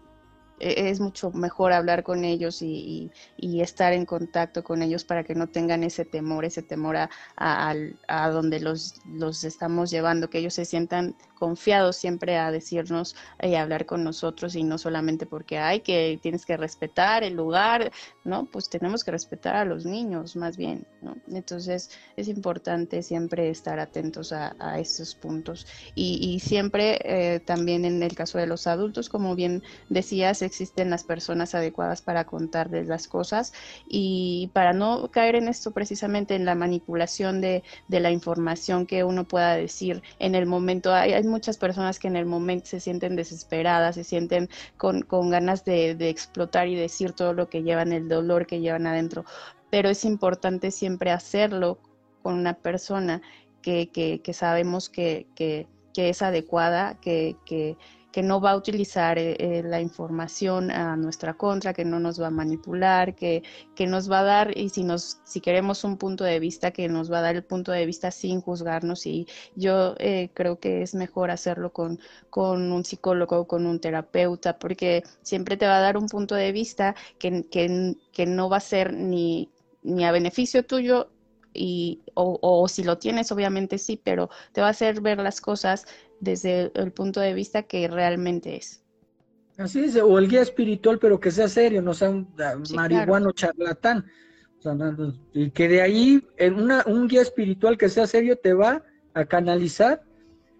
e, 0.62 0.90
es 0.90 1.00
mucho 1.00 1.32
mejor 1.32 1.74
hablar 1.74 2.04
con 2.04 2.24
ellos 2.24 2.62
y, 2.62 3.12
estar 3.38 3.94
en 3.94 4.06
contacto 4.06 4.64
con 4.64 4.82
ellos 4.82 5.04
para 5.04 5.24
que 5.24 5.36
no 5.36 5.48
tengan 5.48 5.84
ese 5.84 6.06
temor, 6.06 6.46
ese 6.46 6.62
temor 6.62 6.96
a, 6.98 7.10
a, 7.38 8.30
donde 8.30 8.60
los, 8.60 8.96
los 9.06 9.44
estamos 9.44 9.90
llevando, 9.90 10.30
que 10.30 10.40
ellos 10.40 10.54
se 10.54 10.66
sientan 10.66 11.16
confiados 11.42 11.96
siempre 11.96 12.38
a 12.38 12.52
decirnos 12.52 13.16
y 13.42 13.56
hablar 13.56 13.88
con 13.88 14.04
nosotros 14.04 14.54
y 14.54 14.62
no 14.64 14.78
solamente 14.78 15.26
porque 15.26 15.58
hay 15.58 15.80
que 15.80 16.20
tienes 16.22 16.46
que 16.46 16.56
respetar 16.56 17.24
el 17.24 17.34
lugar, 17.34 17.92
¿no? 18.24 18.46
Pues 18.46 18.70
tenemos 18.70 19.04
que 19.04 19.10
respetar 19.10 19.56
a 19.56 19.66
los 19.66 19.84
niños 19.84 20.36
más 20.36 20.56
bien, 20.56 20.86
¿no? 21.02 21.16
Entonces 21.32 21.90
es 22.16 22.28
importante 22.28 23.02
siempre 23.02 23.50
estar 23.50 23.80
atentos 23.80 24.32
a, 24.34 24.56
a 24.60 24.80
estos 24.80 25.16
puntos 25.16 25.66
y, 25.96 26.40
siempre 26.42 27.00
eh, 27.04 27.40
también 27.40 27.86
en 27.86 28.04
el 28.04 28.14
caso 28.14 28.38
de 28.38 28.46
los 28.46 28.68
adultos, 28.68 29.10
como 29.10 29.36
bien 29.36 29.64
decías, 29.90 30.44
existen 30.44 30.92
las 30.92 31.04
personas 31.04 31.56
adecuadas 31.56 32.04
para 32.04 32.26
contarles 32.26 32.88
las 32.88 33.08
cosas 33.08 33.52
y 33.88 34.52
para 34.54 34.74
no 34.74 35.10
caer 35.10 35.36
en 35.38 35.48
esto 35.48 35.72
precisamente 35.72 36.36
en 36.36 36.46
la 36.46 36.54
manipulación 36.54 37.42
de, 37.42 37.64
de 37.88 38.00
la 38.00 38.12
información 38.12 38.86
que 38.86 39.04
uno 39.04 39.28
pueda 39.28 39.56
decir 39.56 40.04
en 40.20 40.36
el 40.36 40.46
momento. 40.46 40.94
Hay, 40.94 41.14
hay 41.14 41.24
muchas 41.32 41.58
personas 41.58 41.98
que 41.98 42.08
en 42.08 42.16
el 42.16 42.26
momento 42.26 42.68
se 42.68 42.80
sienten 42.80 43.16
desesperadas, 43.16 43.96
se 43.96 44.04
sienten 44.04 44.50
con, 44.78 45.04
ganas 45.30 45.66
de, 45.66 45.92
explotar 46.10 46.68
y 46.68 46.76
decir 46.76 47.14
todo 47.14 47.34
lo 47.34 47.50
que 47.50 47.64
llevan, 47.64 47.94
el 47.94 48.08
dolor 48.08 48.46
que 48.46 48.60
llevan 48.60 48.86
adentro, 48.86 49.26
pero 49.70 49.90
es 49.90 50.06
importante 50.06 50.70
siempre 50.70 51.12
hacerlo 51.12 51.80
con 52.22 52.36
una 52.36 52.54
persona 52.54 53.22
que, 53.62 53.90
que, 53.90 54.34
sabemos 54.34 54.90
que, 54.90 55.28
que, 55.36 55.68
es 55.96 56.22
adecuada, 56.22 57.00
que, 57.00 57.36
que 58.12 58.22
no 58.24 58.42
va 58.42 58.52
a 58.52 58.58
utilizar 58.58 59.18
eh, 59.18 59.36
eh, 59.40 59.64
la 59.64 59.82
información 59.82 60.72
a 60.72 60.96
nuestra 60.96 61.34
contra, 61.36 61.74
que 61.74 61.86
no 61.86 62.00
nos 62.00 62.22
va 62.22 62.28
a 62.28 62.32
manipular, 62.32 63.16
que, 63.16 63.44
que, 63.76 63.88
nos 63.88 64.12
va 64.12 64.20
a 64.20 64.24
dar, 64.24 64.58
y 64.58 64.70
si, 64.70 64.84
nos, 64.84 65.20
si 65.24 65.42
queremos 65.42 65.84
un 65.84 65.98
punto 65.98 66.24
de 66.24 66.40
vista, 66.40 66.72
que 66.72 66.88
nos 66.88 67.12
va 67.12 67.20
a 67.20 67.22
dar 67.22 67.36
el 67.36 67.44
punto 67.44 67.72
de 67.72 67.86
vista 67.86 68.12
sin 68.12 68.42
juzgarnos. 68.42 69.06
Y 69.06 69.28
yo 69.56 69.96
eh, 70.00 70.30
creo 70.34 70.60
que 70.60 70.82
es 70.82 70.96
mejor 70.96 71.32
hacerlo 71.32 71.72
con, 71.72 72.00
con 72.30 72.72
un 72.72 72.84
psicólogo 72.86 73.40
o 73.40 73.48
con 73.48 73.66
un 73.66 73.80
terapeuta, 73.80 74.60
porque 74.60 75.04
siempre 75.22 75.58
te 75.58 75.68
va 75.68 75.78
a 75.78 75.82
dar 75.82 75.98
un 75.98 76.08
punto 76.08 76.36
de 76.36 76.52
vista 76.52 76.96
que, 77.20 77.46
que, 77.50 77.96
que 78.12 78.26
no 78.26 78.50
va 78.50 78.58
a 78.58 78.60
ser 78.62 78.94
ni, 78.94 79.50
ni 79.84 80.06
a 80.06 80.12
beneficio 80.12 80.66
tuyo 80.66 81.10
y, 81.54 82.02
o, 82.14 82.40
o, 82.42 82.68
si 82.68 82.84
lo 82.84 82.98
tienes, 82.98 83.32
obviamente 83.32 83.78
sí, 83.78 84.00
pero 84.02 84.30
te 84.52 84.62
va 84.62 84.68
a 84.68 84.72
hacer 84.72 85.02
ver 85.02 85.20
las 85.20 85.42
cosas 85.42 85.86
desde 86.20 86.72
el 86.76 86.92
punto 86.92 87.20
de 87.20 87.34
vista 87.34 87.64
que 87.64 87.88
realmente 87.88 88.56
es. 88.56 88.82
Así 89.58 89.82
es, 89.82 89.96
o 89.98 90.18
el 90.18 90.28
guía 90.28 90.42
espiritual, 90.42 90.98
pero 91.00 91.20
que 91.20 91.32
sea 91.32 91.48
serio, 91.48 91.82
no 91.82 91.94
sea 91.94 92.10
un 92.10 92.28
ah, 92.40 92.56
marihuano 92.74 93.32
charlatán. 93.32 94.06
y 95.34 95.52
que 95.52 95.68
de 95.68 95.82
ahí, 95.82 96.26
en 96.38 96.56
una, 96.56 96.84
un 96.88 97.08
guía 97.08 97.22
espiritual 97.22 97.78
que 97.78 97.90
sea 97.90 98.08
serio, 98.08 98.38
te 98.38 98.54
va 98.54 98.84
a 99.14 99.26
canalizar 99.26 100.04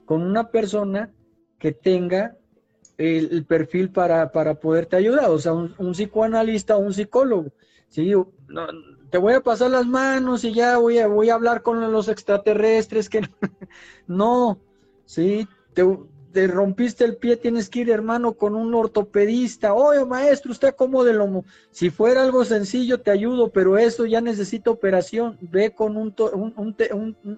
con 0.06 0.22
una 0.22 0.50
persona 0.50 1.10
que 1.58 1.72
tenga 1.72 2.36
el, 2.98 3.46
perfil 3.46 3.92
para, 3.92 4.32
para, 4.32 4.56
poderte 4.56 4.96
ayudar, 4.96 5.30
o 5.30 5.40
sea, 5.40 5.54
un, 5.54 5.94
psicoanalista 5.94 6.76
o 6.76 6.80
un 6.80 6.94
psicólogo. 6.94 7.52
¿sí? 7.88 8.14
Te 9.12 9.18
voy 9.18 9.34
a 9.34 9.42
pasar 9.42 9.70
las 9.70 9.86
manos 9.86 10.44
y 10.46 10.54
ya 10.54 10.78
voy 10.78 10.98
a, 10.98 11.08
voy 11.08 11.30
a 11.30 11.34
hablar 11.36 11.62
con 11.62 11.92
los 11.92 12.08
extraterrestres, 12.08 13.10
que 13.10 13.22
no, 14.08 14.60
¿sí? 15.06 15.48
Te, 15.74 16.48
rompiste 16.48 17.04
el 17.04 17.18
pie, 17.18 17.36
tienes 17.36 17.70
que 17.70 17.80
ir, 17.80 17.90
hermano, 17.90 18.34
con 18.36 18.56
un 18.56 18.74
ortopedista. 18.74 19.74
Oye, 19.74 20.06
maestro, 20.06 20.54
usted 20.54 20.74
cómo 20.78 21.04
de 21.04 21.12
lomo. 21.12 21.44
Si 21.72 21.90
fuera 21.90 22.24
algo 22.24 22.46
sencillo, 22.46 23.02
te 23.02 23.12
ayudo, 23.12 23.50
pero 23.50 23.78
eso 23.78 24.06
ya 24.06 24.22
necesita 24.22 24.72
operación. 24.72 25.38
Ve 25.42 25.72
con 25.72 25.98
un, 25.98 26.16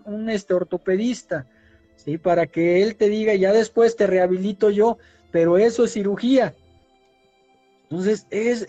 un, 0.06 0.30
este, 0.30 0.54
ortopedista, 0.54 1.48
¿sí? 1.96 2.20
Para 2.20 2.46
que 2.46 2.84
él 2.84 2.96
te 2.96 3.10
diga, 3.10 3.34
ya 3.34 3.52
después 3.52 3.96
te 3.96 4.06
rehabilito 4.06 4.70
yo, 4.70 5.00
pero 5.32 5.58
eso 5.58 5.86
es 5.86 5.94
cirugía. 5.94 6.54
Entonces, 7.94 8.26
es, 8.32 8.66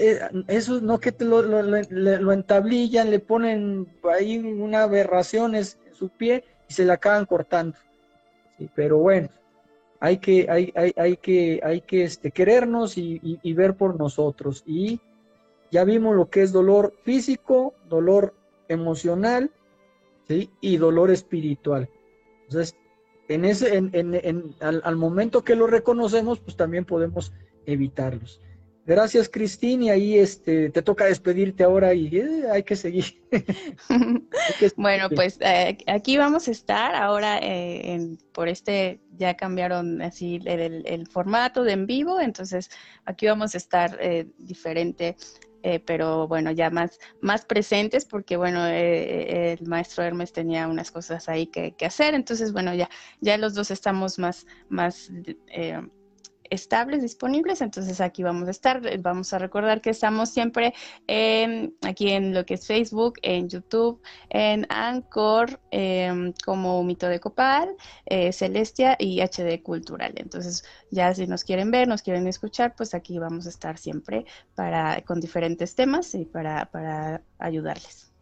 eso 0.48 0.82
no 0.82 0.98
que 0.98 1.10
te 1.10 1.24
lo, 1.24 2.32
entablillan, 2.32 3.10
le 3.10 3.20
ponen 3.20 3.88
ahí 4.12 4.36
una 4.36 4.82
aberración 4.82 5.54
en 5.54 5.64
su 5.64 6.10
pie 6.10 6.44
y 6.68 6.74
se 6.74 6.84
la 6.84 6.94
acaban 6.94 7.24
cortando 7.24 7.78
pero 8.74 8.98
bueno, 8.98 9.28
hay 10.00 10.18
que, 10.18 10.46
hay, 10.48 10.72
hay, 10.76 10.92
hay 10.96 11.16
que, 11.16 11.60
hay 11.62 11.80
que 11.80 12.04
este, 12.04 12.30
querernos 12.30 12.96
y, 12.96 13.52
ver 13.54 13.74
por 13.74 13.98
nosotros. 13.98 14.62
Y 14.66 15.00
ya 15.70 15.84
vimos 15.84 16.14
lo 16.14 16.28
que 16.28 16.42
es 16.42 16.52
dolor 16.52 16.94
físico, 17.02 17.74
dolor 17.88 18.34
emocional 18.68 19.50
y 20.60 20.76
dolor 20.76 21.10
espiritual. 21.10 21.88
Entonces, 22.44 22.76
en 23.28 23.44
ese, 23.44 23.76
en, 23.76 23.90
en, 23.94 24.54
al, 24.60 24.82
al, 24.84 24.96
momento 24.96 25.42
que 25.42 25.56
lo 25.56 25.66
reconocemos, 25.66 26.38
pues 26.38 26.56
también 26.56 26.84
podemos 26.84 27.32
evitarlos. 27.66 28.40
Gracias, 28.86 29.30
Cristina. 29.30 29.84
Y 29.84 29.90
ahí 29.90 30.18
este, 30.18 30.70
te 30.70 30.82
toca 30.82 31.06
despedirte 31.06 31.64
ahora 31.64 31.94
y 31.94 32.08
eh, 32.16 32.44
hay 32.52 32.62
que 32.62 32.76
seguir. 32.76 33.22
bueno, 34.76 35.08
pues 35.10 35.38
eh, 35.40 35.78
aquí 35.86 36.18
vamos 36.18 36.48
a 36.48 36.50
estar 36.50 36.94
ahora 36.94 37.38
eh, 37.40 38.16
por 38.32 38.48
este, 38.48 39.00
ya 39.16 39.34
cambiaron 39.34 40.02
así 40.02 40.38
el, 40.44 41.06
formato 41.06 41.64
de 41.64 41.72
en 41.72 41.86
vivo, 41.86 42.20
entonces 42.20 42.70
aquí 43.04 43.26
vamos 43.26 43.54
a 43.54 43.58
estar 43.58 43.98
diferente. 44.38 45.16
pero 45.86 46.28
bueno, 46.28 46.50
ya 46.50 46.68
más, 46.68 46.98
más 47.22 47.46
presentes 47.46 48.04
porque 48.04 48.36
bueno, 48.36 48.66
el 48.66 49.66
maestro 49.66 50.04
Hermes 50.04 50.32
tenía 50.32 50.68
unas 50.68 50.90
cosas 50.90 51.28
ahí 51.28 51.46
que, 51.46 51.72
que, 51.72 51.86
hacer, 51.86 52.14
entonces 52.14 52.52
bueno, 52.52 52.74
ya, 52.74 52.90
ya 53.20 53.38
los 53.38 53.54
dos 53.54 53.70
estamos 53.70 54.18
más, 54.18 54.46
más 54.68 55.10
estables 56.50 57.02
disponibles, 57.02 57.60
entonces 57.60 58.00
aquí 58.00 58.22
vamos 58.22 58.48
a 58.48 58.50
estar. 58.50 58.80
Vamos 59.00 59.32
a 59.32 59.38
recordar 59.38 59.80
que 59.80 59.90
estamos 59.90 60.30
siempre 60.30 60.74
aquí 61.82 62.10
en 62.10 62.34
lo 62.34 62.44
que 62.44 62.54
es 62.54 62.66
Facebook, 62.66 63.14
en 63.22 63.48
YouTube, 63.48 64.00
en 64.30 64.66
Anchor, 64.68 65.60
em, 65.70 66.32
como 66.44 66.82
Mito 66.84 67.08
de 67.08 67.20
Copal, 67.20 67.76
eh, 68.06 68.32
Celestia 68.32 68.96
y 68.98 69.20
HD 69.20 69.62
Cultural. 69.62 70.12
Entonces, 70.16 70.64
ya 70.90 71.14
si 71.14 71.26
nos 71.26 71.44
quieren 71.44 71.70
ver, 71.70 71.88
nos 71.88 72.02
quieren 72.02 72.26
escuchar, 72.26 72.74
pues 72.76 72.94
aquí 72.94 73.18
vamos 73.18 73.46
a 73.46 73.50
estar 73.50 73.78
siempre 73.78 74.24
para 74.54 75.02
con 75.02 75.20
diferentes 75.20 75.74
temas 75.74 76.14
y 76.14 76.24
para, 76.24 76.66
para 76.66 77.22
ayudarles. 77.38 78.14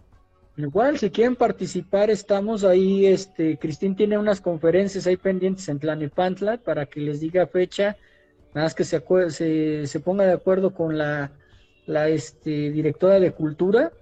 Igual, 0.56 0.98
si 0.98 1.08
quieren 1.10 1.34
participar, 1.34 2.10
estamos 2.10 2.62
ahí, 2.62 3.06
este, 3.06 3.56
Cristín 3.56 3.96
tiene 3.96 4.18
unas 4.18 4.40
conferencias 4.40 5.06
ahí 5.06 5.16
pendientes 5.16 5.66
en 5.68 5.78
Tlanepantla 5.78 6.58
para 6.58 6.84
que 6.84 7.00
les 7.00 7.20
diga 7.20 7.46
fecha 7.46 7.96
Nada 8.55 8.66
más 8.66 8.74
que 8.74 8.84
se, 8.84 9.03
se, 9.30 9.86
se 9.86 10.00
ponga 10.00 10.26
de 10.26 10.32
acuerdo 10.32 10.74
con 10.74 10.98
la, 10.98 11.32
la 11.86 12.09
este, 12.09 12.70
directora 12.70 13.18
de 13.18 13.32
cultura 13.32 13.92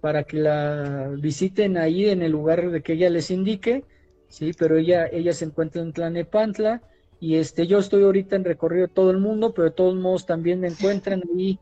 para 0.00 0.24
que 0.24 0.38
la 0.38 1.10
visiten 1.16 1.76
ahí 1.76 2.08
en 2.08 2.22
el 2.22 2.32
lugar 2.32 2.70
de 2.70 2.82
que 2.82 2.94
ella 2.94 3.08
les 3.08 3.30
indique, 3.30 3.84
sí, 4.28 4.52
pero 4.58 4.76
ella, 4.76 5.06
ella 5.06 5.32
se 5.32 5.44
encuentra 5.44 5.80
en 5.80 5.92
Tlanepantla 5.92 6.82
y 7.20 7.36
este, 7.36 7.68
yo 7.68 7.78
estoy 7.78 8.02
ahorita 8.02 8.34
en 8.34 8.44
recorrido 8.44 8.88
todo 8.88 9.12
el 9.12 9.18
mundo, 9.18 9.54
pero 9.54 9.66
de 9.66 9.76
todos 9.76 9.94
modos 9.94 10.26
también 10.26 10.58
me 10.58 10.66
encuentran 10.66 11.22
ahí, 11.36 11.56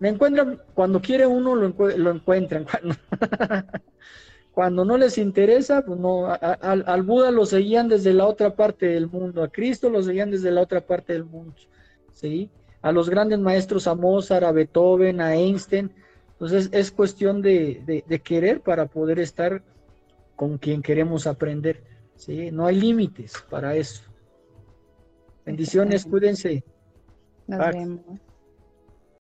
me 0.00 0.10
encuentran, 0.10 0.60
cuando 0.74 1.00
quiere 1.00 1.26
uno 1.26 1.54
lo, 1.54 1.68
lo 1.70 2.10
encuentran, 2.10 2.64
cuando, 2.70 2.94
Cuando 4.58 4.84
no 4.84 4.98
les 4.98 5.18
interesa, 5.18 5.82
pues 5.82 6.00
no, 6.00 6.26
al 6.26 7.02
Buda 7.04 7.30
lo 7.30 7.46
seguían 7.46 7.86
desde 7.86 8.12
la 8.12 8.26
otra 8.26 8.56
parte 8.56 8.86
del 8.86 9.08
mundo, 9.08 9.44
a 9.44 9.48
Cristo 9.48 9.88
lo 9.88 10.02
seguían 10.02 10.32
desde 10.32 10.50
la 10.50 10.62
otra 10.62 10.80
parte 10.80 11.12
del 11.12 11.24
mundo, 11.24 11.54
¿sí? 12.12 12.50
A 12.82 12.90
los 12.90 13.08
grandes 13.08 13.38
maestros, 13.38 13.86
a 13.86 13.94
Mozart, 13.94 14.42
a 14.42 14.50
Beethoven, 14.50 15.20
a 15.20 15.36
Einstein. 15.36 15.92
Entonces 16.32 16.70
es 16.72 16.90
cuestión 16.90 17.40
de, 17.40 18.02
querer 18.24 18.60
para 18.60 18.86
poder 18.86 19.20
estar 19.20 19.62
con 20.34 20.58
quien 20.58 20.82
queremos 20.82 21.28
aprender, 21.28 21.84
¿sí? 22.16 22.50
No 22.50 22.66
hay 22.66 22.80
límites 22.80 23.34
para 23.48 23.76
eso. 23.76 24.02
Bendiciones, 25.46 26.04
cuídense. 26.04 26.64
Nos 27.46 27.60
vemos. 27.60 28.00